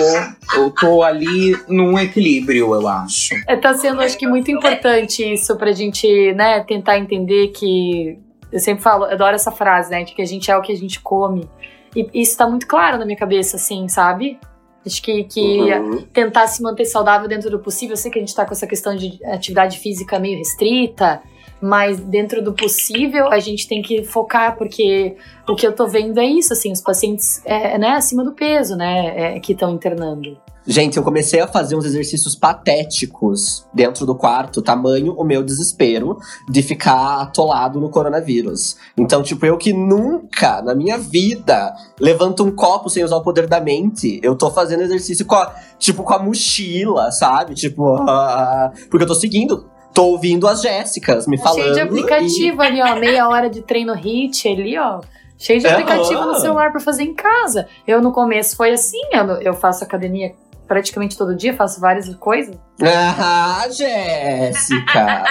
eu 0.56 0.72
tô 0.72 1.04
ali 1.04 1.58
num 1.68 1.98
equilíbrio, 1.98 2.74
eu 2.74 2.88
acho. 2.88 3.34
É, 3.48 3.56
tá 3.56 3.74
sendo, 3.74 4.02
acho 4.02 4.18
que, 4.18 4.28
muito 4.28 4.52
importante 4.52 5.09
isso 5.18 5.56
pra 5.58 5.72
gente, 5.72 6.34
né, 6.34 6.62
tentar 6.62 6.98
entender 6.98 7.50
que. 7.50 8.20
Eu 8.52 8.60
sempre 8.60 8.82
falo, 8.84 9.06
eu 9.06 9.12
adoro 9.12 9.36
essa 9.36 9.52
frase, 9.52 9.92
né, 9.92 10.04
de 10.04 10.14
que 10.14 10.22
a 10.22 10.26
gente 10.26 10.50
é 10.50 10.58
o 10.58 10.62
que 10.62 10.72
a 10.72 10.78
gente 10.78 11.00
come. 11.02 11.48
E 11.96 12.10
isso 12.22 12.38
tá 12.38 12.48
muito 12.48 12.68
claro 12.68 12.98
na 12.98 13.06
minha 13.06 13.18
cabeça, 13.18 13.58
assim, 13.58 13.88
sabe? 13.88 14.40
Acho 14.86 15.02
que, 15.02 15.24
que 15.26 15.60
Uhum. 15.72 16.02
tentar 16.14 16.48
se 16.48 16.62
manter 16.64 16.86
saudável 16.86 17.28
dentro 17.28 17.50
do 17.50 17.60
possível. 17.60 17.94
Eu 17.94 17.98
sei 17.98 18.10
que 18.10 18.18
a 18.18 18.22
gente 18.22 18.34
tá 18.34 18.46
com 18.46 18.54
essa 18.54 18.66
questão 18.66 18.96
de 18.96 19.20
atividade 19.26 19.78
física 19.78 20.18
meio 20.20 20.38
restrita, 20.38 21.22
mas 21.62 22.00
dentro 22.00 22.44
do 22.44 22.54
possível 22.54 23.32
a 23.32 23.40
gente 23.40 23.68
tem 23.68 23.82
que 23.82 24.04
focar, 24.04 24.58
porque 24.58 25.16
o 25.48 25.56
que 25.56 25.66
eu 25.66 25.74
tô 25.74 25.88
vendo 25.88 26.20
é 26.20 26.26
isso, 26.26 26.54
assim, 26.54 26.72
os 26.72 26.82
pacientes, 26.82 27.42
é, 27.46 27.78
né, 27.78 27.90
acima 27.92 28.24
do 28.24 28.34
peso, 28.34 28.76
né, 28.76 29.36
é, 29.36 29.40
que 29.40 29.54
estão 29.54 29.72
internando. 29.72 30.38
Gente, 30.68 30.98
eu 30.98 31.04
comecei 31.04 31.40
a 31.40 31.48
fazer 31.48 31.76
uns 31.76 31.84
exercícios 31.84 32.36
patéticos 32.36 33.66
dentro 33.74 34.06
do 34.06 34.14
quarto, 34.14 34.62
tamanho 34.62 35.14
o 35.14 35.24
meu 35.24 35.42
desespero 35.42 36.20
de 36.48 36.62
ficar 36.62 37.22
atolado 37.22 37.80
no 37.80 37.90
coronavírus. 37.90 38.78
Então, 38.96 39.24
tipo, 39.24 39.44
eu 39.48 39.58
que 39.58 39.74
nunca 39.74 40.62
na 40.62 40.76
minha 40.76 40.96
vida 40.96 41.74
levanto 42.00 42.44
um 42.44 42.52
copo 42.52 42.88
sem 42.88 43.04
usar 43.04 43.16
o 43.16 43.24
poder 43.24 43.48
da 43.48 43.60
mente, 43.60 44.20
eu 44.22 44.36
tô 44.36 44.52
fazendo 44.52 44.84
exercício 44.84 45.26
com 45.26 45.36
a, 45.36 45.56
tipo, 45.80 46.04
com 46.04 46.14
a 46.14 46.20
mochila, 46.20 47.12
sabe? 47.12 47.56
Tipo, 47.56 47.96
ah, 48.08 48.72
porque 48.92 49.06
eu 49.06 49.08
tô 49.08 49.16
seguindo, 49.16 49.66
tô 49.94 50.06
ouvindo 50.06 50.48
as 50.48 50.62
Jéssicas 50.62 51.28
me 51.28 51.38
falando. 51.38 51.62
Cheio 51.62 51.74
de 51.74 51.82
aplicativo 51.82 52.62
ali, 52.62 52.82
ó. 52.82 52.96
Meia 52.96 53.28
hora 53.28 53.50
de 53.50 53.62
treino 53.62 53.94
HIT 53.94 54.48
ali, 54.48 54.78
ó. 54.78 55.02
Cheio 55.38 55.60
de 55.60 55.68
Aham. 55.68 55.76
aplicativo 55.76 56.26
no 56.26 56.36
celular 56.40 56.72
pra 56.72 56.80
fazer 56.82 57.04
em 57.04 57.14
casa. 57.14 57.68
Eu 57.88 58.02
no 58.02 58.12
começo 58.12 58.56
foi 58.58 58.72
assim, 58.72 59.00
eu, 59.14 59.26
eu 59.42 59.54
faço 59.54 59.84
academia 59.84 60.34
praticamente 60.68 61.18
todo 61.18 61.36
dia, 61.36 61.54
faço 61.54 61.80
várias 61.80 62.14
coisas. 62.16 62.54
E... 62.80 62.86
Ah, 62.86 63.66
Jéssica! 63.70 65.24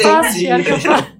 Faço, 0.00 0.36
Entendi. 0.38 0.64
faço. 0.82 1.15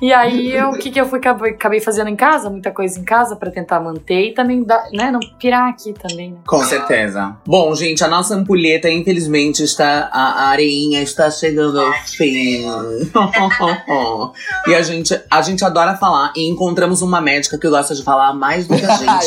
E 0.00 0.12
aí, 0.12 0.52
eu, 0.52 0.70
o 0.70 0.78
que, 0.78 0.90
que 0.90 1.00
eu 1.00 1.08
fui, 1.08 1.20
acabei, 1.20 1.52
acabei 1.52 1.78
fazendo 1.80 2.08
em 2.08 2.16
casa? 2.16 2.50
Muita 2.50 2.72
coisa 2.72 2.98
em 2.98 3.04
casa 3.04 3.36
pra 3.36 3.48
tentar 3.50 3.78
manter 3.78 4.30
e 4.30 4.34
também, 4.34 4.64
dar, 4.64 4.88
né, 4.92 5.12
não 5.12 5.20
pirar 5.38 5.68
aqui 5.68 5.92
também, 5.92 6.32
né? 6.32 6.38
Com 6.44 6.64
certeza. 6.64 7.36
Bom, 7.46 7.72
gente, 7.74 8.02
a 8.02 8.08
nossa 8.08 8.34
ampulheta, 8.34 8.90
infelizmente, 8.90 9.62
está. 9.62 10.10
A 10.12 10.48
areinha 10.48 11.00
está 11.02 11.30
chegando 11.30 11.80
ao 11.80 11.92
fim. 12.04 12.64
e 14.66 14.74
a 14.74 14.82
gente, 14.82 15.16
a 15.30 15.42
gente 15.42 15.64
adora 15.64 15.96
falar. 15.96 16.32
E 16.36 16.48
encontramos 16.48 17.00
uma 17.00 17.20
médica 17.20 17.56
que 17.56 17.68
gosta 17.68 17.94
de 17.94 18.02
falar 18.02 18.34
mais 18.34 18.66
do 18.66 18.74
que 18.76 18.84
a 18.84 18.96
gente. 18.96 19.08
Ai, 19.08 19.20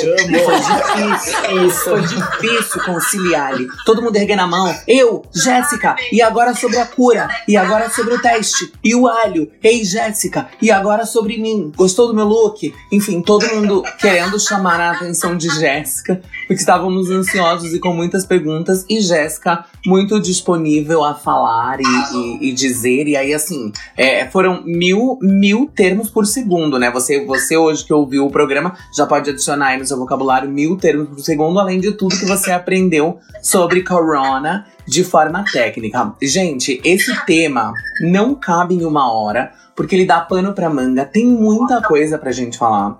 foi 0.44 0.60
difícil. 0.60 1.66
Isso. 1.66 1.84
Foi 1.84 2.02
difícil 2.02 2.84
conciliar 2.84 3.54
ali. 3.54 3.66
Todo 3.86 4.02
mundo 4.02 4.18
erguendo 4.18 4.42
a 4.42 4.48
mão. 4.48 4.76
Eu, 4.86 5.24
Jéssica. 5.34 5.96
E 6.12 6.22
agora 6.22 6.54
sobre 6.54 6.80
a 6.80 6.86
cura. 6.86 7.30
E 7.48 7.56
agora 7.56 7.90
sobre 7.90 8.16
o 8.16 8.22
teste. 8.22 8.74
E 8.84 8.94
o 8.94 9.08
alho. 9.08 9.50
Ei, 9.64 9.86
Jéssica. 9.86 10.25
E 10.62 10.72
agora 10.72 11.06
sobre 11.06 11.38
mim. 11.38 11.72
Gostou 11.76 12.08
do 12.08 12.14
meu 12.14 12.26
look? 12.26 12.74
Enfim, 12.92 13.22
todo 13.22 13.48
mundo 13.48 13.84
querendo 14.00 14.40
chamar 14.40 14.80
a 14.80 14.92
atenção 14.92 15.36
de 15.36 15.50
Jéssica. 15.50 16.22
Porque 16.48 16.62
estávamos 16.62 17.10
ansiosos 17.10 17.74
e 17.74 17.80
com 17.80 17.94
muitas 17.94 18.26
perguntas. 18.26 18.86
E 18.90 19.02
Jéssica 19.02 19.66
muito 19.86 20.20
disponível 20.20 21.04
a 21.04 21.14
falar 21.14 21.80
e, 21.80 21.84
e- 22.18 22.50
e 22.50 22.52
dizer. 22.54 23.08
E 23.08 23.16
aí, 23.16 23.34
assim, 23.34 23.72
é, 23.98 24.26
foram 24.28 24.64
mil, 24.66 25.18
mil 25.22 25.70
termos 25.76 26.10
por 26.10 26.26
segundo, 26.26 26.78
né? 26.80 26.90
Você, 26.92 27.26
você 27.26 27.56
hoje 27.58 27.84
que 27.86 27.94
ouviu 27.94 28.26
o 28.26 28.32
programa 28.32 28.76
já 28.96 29.06
pode 29.06 29.30
adicionar 29.30 29.68
aí 29.68 29.78
no 29.80 29.86
seu 29.86 29.98
vocabulário 29.98 30.50
mil 30.50 30.76
termos 30.78 31.08
por 31.10 31.20
segundo, 31.20 31.60
além 31.60 31.80
de 31.80 31.92
tudo 31.92 32.18
que 32.18 32.26
você 32.26 32.52
aprendeu 32.52 33.20
sobre 33.42 33.84
corona 33.84 34.66
de 34.88 35.04
forma 35.04 35.44
técnica. 35.52 36.14
Gente, 36.22 36.80
esse 36.84 37.14
tema 37.26 37.74
não 38.02 38.36
cabe 38.36 38.76
em 38.76 38.86
uma 38.86 39.12
hora, 39.12 39.52
porque 39.76 39.96
ele 39.96 40.06
dá 40.06 40.20
pano 40.22 40.54
pra 40.54 40.70
manga, 40.70 41.04
tem 41.06 41.26
muita 41.26 41.82
coisa 41.82 42.18
pra 42.18 42.32
gente 42.32 42.58
falar. 42.58 42.98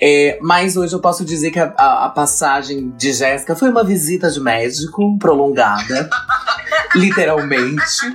É, 0.00 0.38
mas 0.42 0.76
hoje 0.76 0.92
eu 0.94 1.00
posso 1.00 1.24
dizer 1.24 1.50
que 1.50 1.58
a, 1.58 1.72
a- 1.76 2.06
a 2.06 2.08
passagem 2.08 2.90
de 2.96 3.12
Jéssica 3.12 3.54
foi 3.56 3.70
uma 3.70 3.84
visita 3.84 4.30
de 4.30 4.40
médico 4.40 5.16
prolongada. 5.18 6.08
literalmente. 6.94 8.14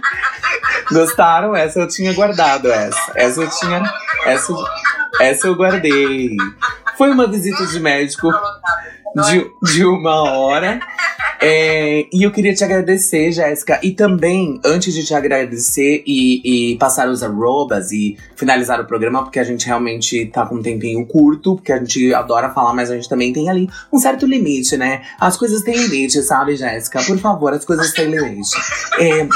Gostaram? 0.92 1.56
Essa 1.56 1.80
eu 1.80 1.88
tinha 1.88 2.14
guardado, 2.14 2.72
essa. 2.72 3.12
Essa 3.16 3.42
eu 3.42 3.50
tinha. 3.50 3.94
Essa, 4.26 4.54
essa 5.22 5.48
eu 5.48 5.56
guardei. 5.56 6.36
Foi 6.98 7.10
uma 7.12 7.28
visita 7.28 7.66
de 7.66 7.80
médico 7.80 8.30
de, 9.16 9.74
de 9.74 9.86
uma 9.86 10.24
hora. 10.24 10.80
É, 11.42 12.06
e 12.12 12.24
eu 12.24 12.32
queria 12.32 12.54
te 12.54 12.64
agradecer, 12.64 13.32
Jéssica. 13.32 13.80
E 13.82 13.92
também, 13.92 14.60
antes 14.66 14.94
de 14.94 15.06
te 15.06 15.14
agradecer 15.14 16.04
e, 16.06 16.74
e 16.74 16.78
passar 16.78 17.08
os 17.08 17.24
arrobas 17.24 17.92
e 17.92 18.18
finalizar 18.36 18.82
o 18.82 18.86
programa, 18.86 19.24
porque 19.24 19.40
a 19.40 19.44
gente 19.44 19.66
realmente 19.66 20.26
tá 20.26 20.46
com 20.46 20.56
um 20.56 20.62
tempinho 20.62 21.06
curto, 21.06 21.56
porque 21.56 21.72
a 21.72 21.78
gente 21.78 22.14
adora 22.14 22.50
falar, 22.50 22.74
mas 22.74 22.92
a 22.92 22.96
gente 22.96 23.08
também 23.08 23.32
tem 23.32 23.50
ali 23.50 23.70
um 23.92 23.98
certo 23.98 24.26
limite, 24.26 24.76
né? 24.76 25.02
As 25.20 25.38
coisas 25.38 25.62
têm 25.62 25.78
limite, 25.78 26.22
sabe, 26.24 26.58
Jéssica? 26.58 27.02
Por 27.04 27.18
favor, 27.18 27.54
as 27.54 27.64
coisas 27.64 27.94
têm 27.94 28.08
limite. 28.08 28.58
É, 29.00 29.28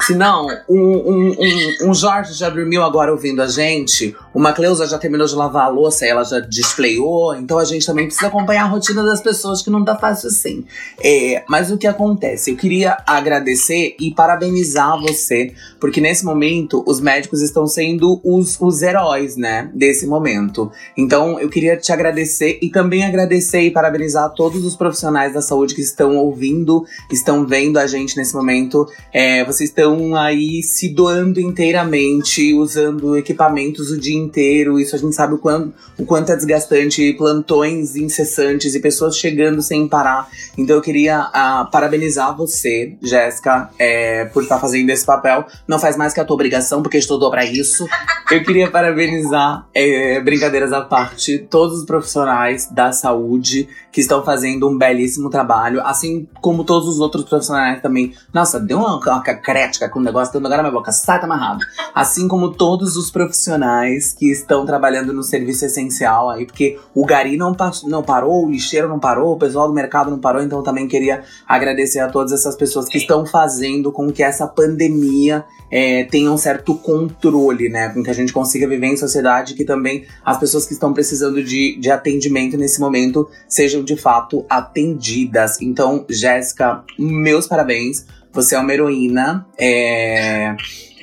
se 0.00 0.14
não, 0.14 0.46
um, 0.68 0.78
um, 0.78 1.36
um, 1.38 1.90
um 1.90 1.94
Jorge 1.94 2.34
já 2.34 2.48
dormiu 2.48 2.82
agora 2.82 3.12
ouvindo 3.12 3.40
a 3.42 3.46
gente, 3.46 4.14
uma 4.34 4.52
Cleusa 4.52 4.86
já 4.86 4.98
terminou 4.98 5.26
de 5.26 5.34
lavar 5.34 5.66
a 5.66 5.68
louça 5.68 6.04
e 6.04 6.08
ela 6.08 6.24
já 6.24 6.40
displayou, 6.40 7.34
então 7.34 7.58
a 7.58 7.64
gente 7.64 7.86
também 7.86 8.06
precisa 8.06 8.26
acompanhar 8.26 8.64
a 8.64 8.68
rotina 8.68 9.02
das 9.04 9.20
pessoas, 9.20 9.62
que 9.62 9.70
não 9.70 9.84
tá 9.84 9.96
fácil 9.96 10.28
assim. 10.28 10.64
É, 11.02 11.44
mas 11.48 11.70
o 11.70 11.78
que 11.78 11.86
acontece? 11.86 12.50
Eu 12.50 12.56
queria 12.56 12.96
agradecer 13.06 13.94
e 14.00 14.10
parabenizar 14.12 15.00
você, 15.00 15.52
porque 15.78 16.00
nesse 16.00 16.24
momento 16.24 16.82
os 16.86 17.00
médicos 17.00 17.40
estão 17.42 17.66
sendo 17.66 18.20
os, 18.24 18.60
os 18.60 18.82
heróis, 18.82 19.36
né, 19.36 19.70
desse 19.74 20.06
momento. 20.06 20.70
Então 20.96 21.38
eu 21.38 21.48
queria 21.48 21.76
te 21.76 21.92
agradecer 21.92 22.58
e 22.60 22.68
também 22.68 23.04
agradecer 23.04 23.60
e 23.60 23.70
parabenizar 23.70 24.32
todos 24.34 24.64
os 24.64 24.74
profissionais 24.74 25.34
da 25.34 25.42
saúde 25.42 25.74
que 25.74 25.82
estão 25.82 26.16
ouvindo, 26.16 26.84
estão 27.10 27.46
vendo 27.46 27.78
a 27.78 27.86
gente 27.86 28.16
nesse 28.16 28.34
momento. 28.34 28.86
É, 29.12 29.44
vocês 29.44 29.70
estão 29.70 29.83
aí 30.16 30.62
se 30.62 30.88
doando 30.88 31.40
inteiramente, 31.40 32.54
usando 32.54 33.16
equipamentos 33.16 33.90
o 33.90 33.98
dia 33.98 34.16
inteiro. 34.16 34.78
Isso 34.78 34.94
a 34.94 34.98
gente 34.98 35.14
sabe 35.14 35.34
o 35.34 35.38
quanto, 35.38 35.74
o 35.98 36.04
quanto 36.04 36.32
é 36.32 36.36
desgastante, 36.36 37.12
plantões 37.14 37.96
incessantes 37.96 38.74
e 38.74 38.80
pessoas 38.80 39.16
chegando 39.16 39.62
sem 39.62 39.88
parar. 39.88 40.28
Então 40.56 40.76
eu 40.76 40.82
queria 40.82 41.30
ah, 41.32 41.68
parabenizar 41.70 42.36
você, 42.36 42.94
Jéssica, 43.02 43.70
é, 43.78 44.26
por 44.26 44.42
estar 44.42 44.58
fazendo 44.58 44.90
esse 44.90 45.04
papel. 45.04 45.44
Não 45.66 45.78
faz 45.78 45.96
mais 45.96 46.12
que 46.12 46.20
a 46.20 46.24
tua 46.24 46.34
obrigação, 46.34 46.82
porque 46.82 46.98
estudou 46.98 47.30
para 47.30 47.44
isso. 47.44 47.86
Eu 48.30 48.42
queria 48.42 48.70
parabenizar, 48.70 49.66
é, 49.74 50.20
brincadeiras 50.20 50.72
à 50.72 50.80
parte, 50.80 51.38
todos 51.38 51.80
os 51.80 51.84
profissionais 51.84 52.68
da 52.70 52.92
saúde 52.92 53.68
que 53.94 54.00
estão 54.00 54.24
fazendo 54.24 54.68
um 54.68 54.76
belíssimo 54.76 55.30
trabalho, 55.30 55.80
assim 55.86 56.26
como 56.40 56.64
todos 56.64 56.88
os 56.88 56.98
outros 56.98 57.22
profissionais 57.22 57.80
também. 57.80 58.12
Nossa, 58.32 58.58
deu 58.58 58.78
uma, 58.78 58.96
uma 58.96 59.22
cacrética 59.22 59.88
com 59.88 60.00
o 60.00 60.02
negócio, 60.02 60.36
um 60.36 60.42
negócio 60.42 60.56
na 60.56 60.62
minha 60.64 60.72
boca, 60.72 60.90
sai, 60.90 61.20
tá 61.20 61.26
amarrado. 61.26 61.64
Assim 61.94 62.26
como 62.26 62.50
todos 62.50 62.96
os 62.96 63.08
profissionais 63.08 64.12
que 64.12 64.32
estão 64.32 64.66
trabalhando 64.66 65.12
no 65.12 65.22
serviço 65.22 65.64
essencial 65.64 66.28
aí, 66.28 66.44
porque 66.44 66.76
o 66.92 67.06
Gari 67.06 67.36
não, 67.36 67.54
não 67.84 68.02
parou, 68.02 68.44
o 68.44 68.50
lixeiro 68.50 68.88
não 68.88 68.98
parou, 68.98 69.34
o 69.34 69.38
pessoal 69.38 69.68
do 69.68 69.72
mercado 69.72 70.10
não 70.10 70.18
parou, 70.18 70.42
então 70.42 70.60
também 70.60 70.88
queria 70.88 71.22
agradecer 71.46 72.00
a 72.00 72.08
todas 72.08 72.32
essas 72.32 72.56
pessoas 72.56 72.88
que 72.88 72.98
estão 72.98 73.24
fazendo 73.24 73.92
com 73.92 74.10
que 74.10 74.24
essa 74.24 74.44
pandemia 74.44 75.44
é, 75.70 76.04
tenha 76.04 76.32
um 76.32 76.36
certo 76.36 76.74
controle, 76.74 77.68
né? 77.68 77.90
Com 77.90 78.02
que 78.02 78.10
a 78.10 78.14
gente 78.14 78.32
consiga 78.32 78.66
viver 78.68 78.86
em 78.86 78.96
sociedade, 78.96 79.54
que 79.54 79.64
também 79.64 80.04
as 80.24 80.38
pessoas 80.38 80.66
que 80.66 80.72
estão 80.72 80.92
precisando 80.92 81.42
de, 81.42 81.78
de 81.78 81.90
atendimento 81.90 82.56
nesse 82.56 82.80
momento 82.80 83.28
sejam 83.48 83.83
de 83.84 83.96
fato 83.96 84.44
atendidas. 84.48 85.60
Então, 85.60 86.04
Jéssica, 86.08 86.82
meus 86.98 87.46
parabéns. 87.46 88.06
Você 88.32 88.56
é 88.56 88.58
uma 88.58 88.72
heroína. 88.72 89.46
é, 89.56 90.56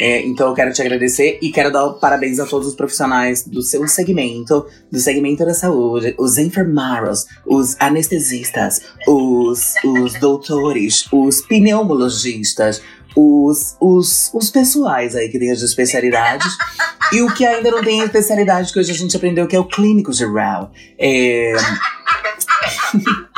é, 0.04 0.26
então 0.26 0.48
eu 0.48 0.56
quero 0.56 0.74
te 0.74 0.82
agradecer 0.82 1.38
e 1.44 1.52
quero 1.52 1.72
dar 1.72 1.88
parabéns 1.92 2.40
a 2.40 2.46
todos 2.48 2.70
os 2.70 2.76
profissionais 2.76 3.46
do 3.46 3.62
seu 3.62 3.88
segmento, 3.88 4.66
do 4.92 5.00
segmento 5.00 5.46
da 5.46 5.54
saúde, 5.54 6.16
os 6.18 6.40
enfermeiros, 6.40 7.28
os 7.46 7.76
anestesistas, 7.80 8.82
os, 9.08 9.76
os 9.86 10.14
doutores, 10.20 11.06
os 11.12 11.42
pneumologistas, 11.42 12.82
os, 13.16 13.76
os, 13.80 14.32
os 14.34 14.50
pessoais 14.50 15.16
aí 15.16 15.30
que 15.30 15.40
têm 15.40 15.52
as 15.52 15.62
especialidades. 15.62 16.52
E 17.12 17.22
o 17.22 17.34
que 17.34 17.46
ainda 17.46 17.70
não 17.72 17.84
tem 17.84 18.02
especialidade, 18.02 18.72
que 18.72 18.80
hoje 18.80 18.92
a 18.92 18.96
gente 18.96 19.16
aprendeu 19.16 19.48
que 19.48 19.56
é 19.56 19.60
o 19.60 19.66
clínico 19.66 20.14
geral. 20.14 20.72
É... 20.98 21.54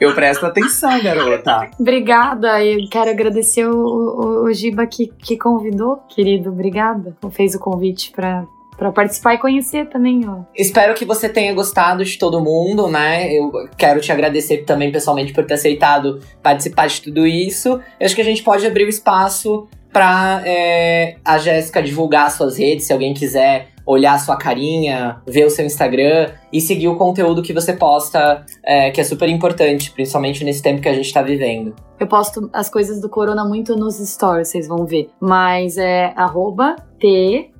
Eu 0.00 0.16
presto 0.16 0.44
atenção, 0.44 1.00
garota. 1.00 1.70
Obrigada, 1.78 2.60
eu 2.64 2.88
quero 2.90 3.08
agradecer 3.08 3.64
o, 3.64 3.72
o, 3.72 4.44
o 4.46 4.52
Giba 4.52 4.84
que, 4.84 5.06
que 5.06 5.38
convidou, 5.38 5.98
querido. 6.08 6.50
Obrigada. 6.50 7.16
Fez 7.30 7.54
o 7.54 7.60
convite 7.60 8.10
pra, 8.10 8.44
pra 8.82 8.90
participar 8.92 9.34
e 9.34 9.38
conhecer 9.38 9.88
também, 9.88 10.22
ó. 10.26 10.42
Espero 10.56 10.94
que 10.94 11.04
você 11.04 11.28
tenha 11.28 11.54
gostado 11.54 12.04
de 12.04 12.18
todo 12.18 12.40
mundo, 12.40 12.88
né? 12.88 13.32
Eu 13.32 13.52
quero 13.76 14.00
te 14.00 14.10
agradecer 14.10 14.64
também 14.64 14.90
pessoalmente 14.90 15.32
por 15.32 15.44
ter 15.44 15.54
aceitado 15.54 16.20
participar 16.42 16.88
de 16.88 17.00
tudo 17.00 17.26
isso. 17.26 17.80
Eu 18.00 18.06
acho 18.06 18.14
que 18.14 18.20
a 18.20 18.24
gente 18.24 18.42
pode 18.42 18.66
abrir 18.66 18.84
o 18.84 18.88
espaço 18.88 19.68
pra 19.92 20.42
é, 20.44 21.16
a 21.24 21.38
Jéssica 21.38 21.82
divulgar 21.82 22.30
suas 22.30 22.56
redes, 22.56 22.86
se 22.86 22.92
alguém 22.92 23.12
quiser 23.12 23.68
olhar 23.86 24.14
a 24.14 24.18
sua 24.18 24.36
carinha, 24.36 25.20
ver 25.26 25.44
o 25.46 25.50
seu 25.50 25.64
Instagram 25.64 26.30
e 26.52 26.60
seguir 26.60 26.88
o 26.88 26.96
conteúdo 26.96 27.42
que 27.42 27.52
você 27.52 27.72
posta, 27.72 28.44
é, 28.64 28.90
que 28.90 29.00
é 29.00 29.04
super 29.04 29.28
importante, 29.28 29.90
principalmente 29.90 30.44
nesse 30.44 30.62
tempo 30.62 30.80
que 30.80 30.88
a 30.88 30.94
gente 30.94 31.12
tá 31.12 31.22
vivendo. 31.22 31.74
Eu 31.98 32.06
posto 32.06 32.50
as 32.52 32.68
coisas 32.68 33.00
do 33.00 33.08
Corona 33.08 33.44
muito 33.44 33.76
nos 33.76 33.96
stories, 33.96 34.48
vocês 34.48 34.66
vão 34.66 34.84
ver. 34.84 35.08
Mas 35.20 35.76
é 35.78 36.12
arroba 36.16 36.74
T-H-T-I-C-A. 36.98 37.56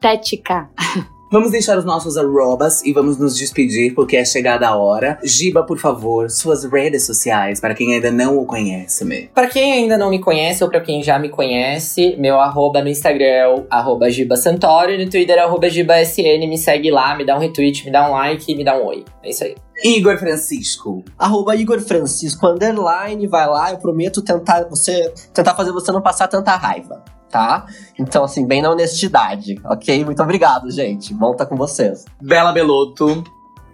Tética. 0.00 0.68
Vamos 1.28 1.50
deixar 1.50 1.76
os 1.76 1.84
nossos 1.84 2.16
arrobas 2.16 2.84
e 2.84 2.92
vamos 2.92 3.18
nos 3.18 3.36
despedir, 3.36 3.94
porque 3.94 4.16
é 4.16 4.24
chegada 4.24 4.68
a 4.68 4.76
hora. 4.76 5.18
Giba, 5.24 5.64
por 5.64 5.76
favor, 5.76 6.30
suas 6.30 6.62
redes 6.62 7.04
sociais, 7.04 7.58
para 7.58 7.74
quem 7.74 7.94
ainda 7.94 8.12
não 8.12 8.38
o 8.38 8.46
conhece, 8.46 9.04
me. 9.04 9.28
Pra 9.34 9.48
quem 9.48 9.72
ainda 9.72 9.98
não 9.98 10.08
me 10.08 10.20
conhece 10.20 10.62
ou 10.62 10.70
pra 10.70 10.80
quem 10.80 11.02
já 11.02 11.18
me 11.18 11.28
conhece, 11.28 12.14
meu 12.16 12.38
arroba 12.38 12.80
no 12.80 12.88
Instagram 12.88 13.26
é 13.26 13.48
o 13.48 13.66
arroba 13.68 14.08
Giba 14.08 14.36
Santoro 14.36 14.92
e 14.92 15.04
no 15.04 15.10
Twitter 15.10 15.36
é 15.36 15.40
arroba 15.40 15.68
GibaSN. 15.68 16.46
Me 16.48 16.56
segue 16.56 16.92
lá, 16.92 17.16
me 17.16 17.26
dá 17.26 17.36
um 17.36 17.40
retweet, 17.40 17.84
me 17.84 17.90
dá 17.90 18.08
um 18.08 18.12
like 18.12 18.50
e 18.50 18.54
me 18.54 18.64
dá 18.64 18.78
um 18.78 18.86
oi. 18.86 19.04
É 19.24 19.30
isso 19.30 19.42
aí. 19.42 19.56
Igor 19.84 20.16
Francisco. 20.18 21.04
Arroba 21.18 21.56
Igor 21.56 21.80
Francisco 21.80 22.46
Underline, 22.46 23.26
vai 23.26 23.48
lá, 23.48 23.72
eu 23.72 23.78
prometo 23.78 24.22
tentar 24.22 24.64
você 24.70 25.12
tentar 25.34 25.54
fazer 25.54 25.72
você 25.72 25.90
não 25.90 26.00
passar 26.00 26.28
tanta 26.28 26.54
raiva, 26.56 27.02
tá? 27.30 27.66
Então, 27.98 28.24
assim, 28.24 28.46
bem 28.46 28.62
na 28.62 28.70
honestidade, 28.70 29.60
ok? 29.64 30.04
Muito 30.04 30.22
obrigado, 30.22 30.70
gente. 30.70 31.12
Bom 31.14 31.32
estar 31.32 31.46
com 31.46 31.56
vocês. 31.56 32.04
Bela 32.20 32.52
Beloto. 32.52 33.24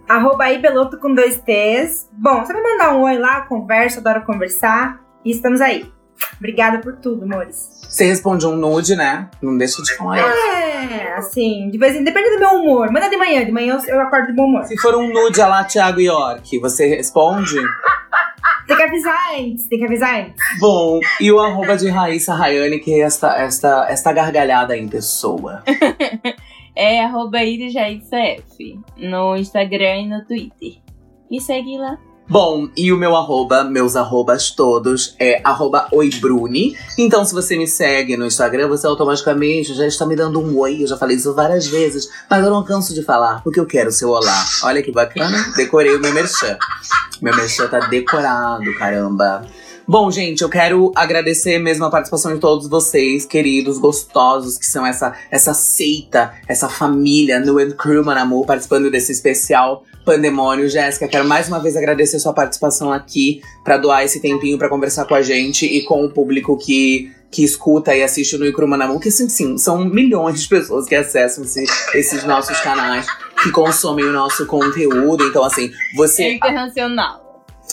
Arroba 0.08 0.44
aí, 0.44 0.58
Beloto 0.58 0.98
com 0.98 1.14
dois 1.14 1.40
T's. 1.40 2.08
Bom, 2.12 2.44
você 2.44 2.52
vai 2.52 2.62
mandar 2.62 2.94
um 2.94 3.02
oi 3.02 3.18
lá, 3.18 3.42
conversa, 3.42 4.00
adoro 4.00 4.24
conversar. 4.24 5.00
E 5.24 5.30
estamos 5.30 5.60
aí. 5.60 5.90
Obrigada 6.38 6.80
por 6.80 6.96
tudo, 6.96 7.24
amores. 7.24 7.71
Você 7.92 8.06
responde 8.06 8.46
um 8.46 8.56
nude, 8.56 8.96
né? 8.96 9.28
Não 9.42 9.58
deixa 9.58 9.82
de 9.82 9.94
falar 9.94 10.18
isso. 10.18 10.46
É, 10.48 11.12
assim, 11.12 11.68
de 11.68 11.76
vez 11.76 11.94
em 11.94 12.02
depende 12.02 12.30
do 12.30 12.38
meu 12.38 12.50
humor. 12.52 12.90
Manda 12.90 13.10
de 13.10 13.18
manhã, 13.18 13.44
de 13.44 13.52
manhã 13.52 13.78
eu, 13.86 13.94
eu 13.94 14.00
acordo 14.00 14.28
de 14.28 14.32
bom 14.32 14.46
humor. 14.46 14.64
Se 14.64 14.74
for 14.78 14.94
um 14.94 15.12
nude 15.12 15.42
a 15.42 15.46
lá 15.46 15.62
Thiago 15.62 16.00
York, 16.00 16.58
você 16.58 16.86
responde? 16.86 17.56
Tem 18.66 18.76
que 18.78 18.82
avisar 18.82 19.34
antes, 19.38 19.68
tem 19.68 19.78
que 19.78 19.84
avisar 19.84 20.20
antes. 20.20 20.34
Bom, 20.58 21.00
e 21.20 21.30
o 21.30 21.38
arroba 21.38 21.76
de 21.76 21.90
Raíssa 21.90 22.32
Rayane, 22.32 22.80
que 22.80 22.94
é 22.94 23.00
esta, 23.00 23.36
esta, 23.36 23.86
esta 23.90 24.10
gargalhada 24.10 24.74
em 24.74 24.88
pessoa. 24.88 25.62
É 26.74 27.04
arroba 27.04 27.44
IrisJairCF 27.44 28.80
no 28.96 29.36
Instagram 29.36 29.96
e 29.96 30.08
no 30.08 30.24
Twitter. 30.24 30.80
Me 31.30 31.38
segue 31.38 31.76
lá. 31.76 31.98
Bom, 32.32 32.70
e 32.74 32.90
o 32.90 32.96
meu 32.96 33.14
arroba, 33.14 33.62
meus 33.62 33.94
arrobas 33.94 34.50
todos, 34.50 35.14
é 35.18 35.42
arroba 35.44 35.86
oibrune. 35.92 36.74
Então, 36.96 37.26
se 37.26 37.34
você 37.34 37.58
me 37.58 37.68
segue 37.68 38.16
no 38.16 38.24
Instagram, 38.24 38.68
você 38.68 38.86
automaticamente 38.86 39.74
já 39.74 39.86
está 39.86 40.06
me 40.06 40.16
dando 40.16 40.40
um 40.40 40.58
oi. 40.58 40.82
Eu 40.82 40.86
já 40.86 40.96
falei 40.96 41.18
isso 41.18 41.34
várias 41.34 41.66
vezes, 41.66 42.08
mas 42.30 42.42
eu 42.42 42.50
não 42.50 42.64
canso 42.64 42.94
de 42.94 43.02
falar, 43.02 43.42
porque 43.42 43.60
eu 43.60 43.66
quero 43.66 43.92
seu 43.92 44.08
olá. 44.08 44.46
Olha 44.62 44.82
que 44.82 44.90
bacana, 44.90 45.52
decorei 45.54 45.94
o 45.94 46.00
meu 46.00 46.10
merchan. 46.14 46.56
Meu 47.20 47.36
merchan 47.36 47.68
tá 47.68 47.80
decorado, 47.80 48.64
caramba. 48.78 49.46
Bom, 49.86 50.10
gente, 50.10 50.42
eu 50.42 50.48
quero 50.48 50.92
agradecer 50.94 51.58
mesmo 51.58 51.84
a 51.84 51.90
participação 51.90 52.32
de 52.32 52.40
todos 52.40 52.68
vocês, 52.68 53.26
queridos, 53.26 53.78
gostosos, 53.78 54.56
que 54.56 54.64
são 54.64 54.86
essa, 54.86 55.12
essa 55.30 55.52
seita, 55.52 56.32
essa 56.48 56.68
família 56.68 57.40
no 57.40 57.58
And 57.58 57.72
Crew 57.72 58.04
Manamu, 58.04 58.46
participando 58.46 58.90
desse 58.90 59.12
especial 59.12 59.84
Pandemônio. 60.04 60.68
Jéssica, 60.68 61.08
quero 61.08 61.26
mais 61.26 61.48
uma 61.48 61.58
vez 61.60 61.76
agradecer 61.76 62.18
sua 62.20 62.32
participação 62.32 62.92
aqui, 62.92 63.42
pra 63.64 63.76
doar 63.76 64.04
esse 64.04 64.20
tempinho 64.20 64.56
pra 64.56 64.68
conversar 64.68 65.04
com 65.04 65.14
a 65.14 65.22
gente 65.22 65.66
e 65.66 65.82
com 65.84 66.04
o 66.04 66.10
público 66.10 66.56
que 66.56 67.10
que 67.30 67.42
escuta 67.42 67.96
e 67.96 68.02
assiste 68.02 68.36
no 68.36 68.44
Icru 68.44 68.68
Manamu, 68.68 69.00
que 69.00 69.10
sim, 69.10 69.26
sim, 69.26 69.56
são 69.56 69.82
milhões 69.86 70.42
de 70.42 70.46
pessoas 70.48 70.86
que 70.86 70.94
acessam 70.94 71.44
esse- 71.44 71.64
esses 71.94 72.24
nossos 72.24 72.60
canais, 72.60 73.06
que 73.42 73.50
consomem 73.50 74.04
o 74.04 74.12
nosso 74.12 74.44
conteúdo. 74.44 75.24
Então, 75.26 75.42
assim, 75.42 75.68
É 75.72 75.96
você 75.96 76.32
internacional. 76.34 77.21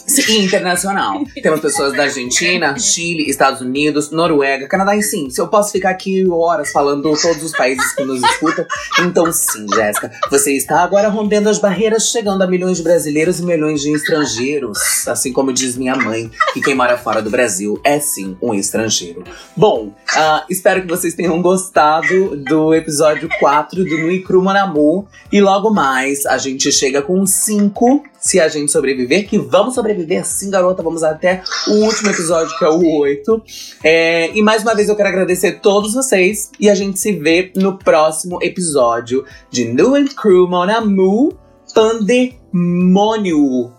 Sim, 0.10 0.43
internacional. 0.43 1.24
Temos 1.41 1.60
pessoas 1.60 1.93
da 1.93 2.03
Argentina, 2.03 2.78
Chile, 2.78 3.30
Estados 3.30 3.62
Unidos, 3.62 4.12
Noruega, 4.12 4.68
Canadá 4.68 4.95
e 4.95 5.03
sim. 5.03 5.30
Se 5.30 5.39
eu 5.39 5.47
posso 5.47 5.72
ficar 5.72 5.91
aqui 5.91 6.28
horas 6.30 6.72
falando 6.72 7.03
todos 7.16 7.43
os 7.43 7.51
países 7.51 7.93
que 7.93 8.03
nos 8.03 8.22
escutam, 8.24 8.66
então 9.01 9.32
sim, 9.32 9.66
Jéssica. 9.74 10.12
Você 10.30 10.55
está 10.55 10.82
agora 10.82 11.07
rompendo 11.10 11.49
as 11.49 11.60
barreiras, 11.60 12.10
chegando 12.10 12.41
a 12.41 12.47
milhões 12.47 12.78
de 12.78 12.84
brasileiros 12.84 13.39
e 13.39 13.45
milhões 13.45 13.82
de 13.82 13.91
estrangeiros. 13.91 15.07
Assim 15.07 15.32
como 15.32 15.53
diz 15.53 15.78
minha 15.78 15.95
mãe, 15.95 16.30
que 16.53 16.62
quem 16.62 16.76
mora 16.76 16.97
fora 16.97 17.22
do 17.22 17.30
Brasil 17.30 17.80
é 17.84 17.99
sim 17.99 18.38
um 18.41 18.53
estrangeiro. 18.53 19.24
Bom, 19.55 19.93
ah, 20.16 20.45
espero 20.49 20.82
que 20.82 20.88
vocês 20.88 21.14
tenham 21.14 21.41
gostado 21.41 22.36
do 22.36 22.74
episódio 22.74 23.30
4 23.39 23.84
do 23.84 23.97
Nui 23.97 24.20
Cru 24.20 24.41
Manamu. 24.41 25.07
E 25.32 25.39
logo 25.39 25.70
mais 25.70 26.26
a 26.26 26.38
gente 26.38 26.72
chega 26.72 27.01
com 27.01 27.26
5, 27.26 28.03
se 28.20 28.39
a 28.39 28.47
gente 28.47 28.72
sobreviver, 28.72 29.28
que 29.28 29.38
vamos 29.38 29.76
sobreviver 29.76 30.26
sim, 30.26 30.49
garota. 30.49 30.82
Vamos 30.84 31.03
até 31.03 31.41
o 31.67 31.86
último 31.86 32.09
episódio, 32.09 32.57
que 32.57 32.65
é 32.65 32.70
o 32.70 32.99
8. 32.99 33.43
É, 33.84 34.32
e 34.36 34.41
mais 34.41 34.63
uma 34.63 34.76
vez 34.76 34.89
eu 34.89 34.95
quero 34.95 35.09
agradecer 35.09 35.59
todos 35.61 35.93
vocês. 35.93 36.51
E 36.59 36.70
a 36.70 36.76
gente 36.76 36.99
se 36.99 37.11
vê 37.13 37.51
no 37.55 37.78
próximo 37.78 38.39
episódio 38.41 39.26
de 39.49 39.65
New 39.65 39.95
and 39.95 40.07
Crew 40.07 40.47
Monamu 40.47 41.38
Pandemônio. 41.74 43.72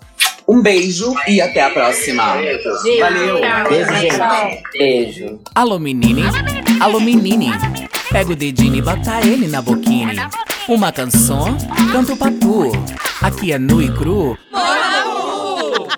Um 0.48 0.60
beijo 0.62 1.14
e 1.28 1.40
até 1.40 1.62
a 1.62 1.70
próxima. 1.70 2.24
Valeu! 2.24 3.40
Beijo, 3.68 3.94
gente. 3.96 4.62
Beijo. 4.76 5.38
Alô 5.54 5.78
menine, 5.78 6.24
alô 6.80 6.98
menine, 6.98 7.52
pega 8.10 8.32
o 8.32 8.36
dedinho 8.36 8.74
e 8.74 8.82
bota 8.82 9.20
ele 9.24 9.46
na 9.46 9.62
boquine. 9.62 10.16
Uma 10.70 10.92
canção, 10.92 11.58
canto 11.90 12.16
pra 12.16 12.30
tu. 12.30 12.70
Aqui 13.20 13.50
é 13.50 13.58
nu 13.58 13.82
e 13.82 13.92
cru. 13.92 14.38
Manamu! 14.52 15.88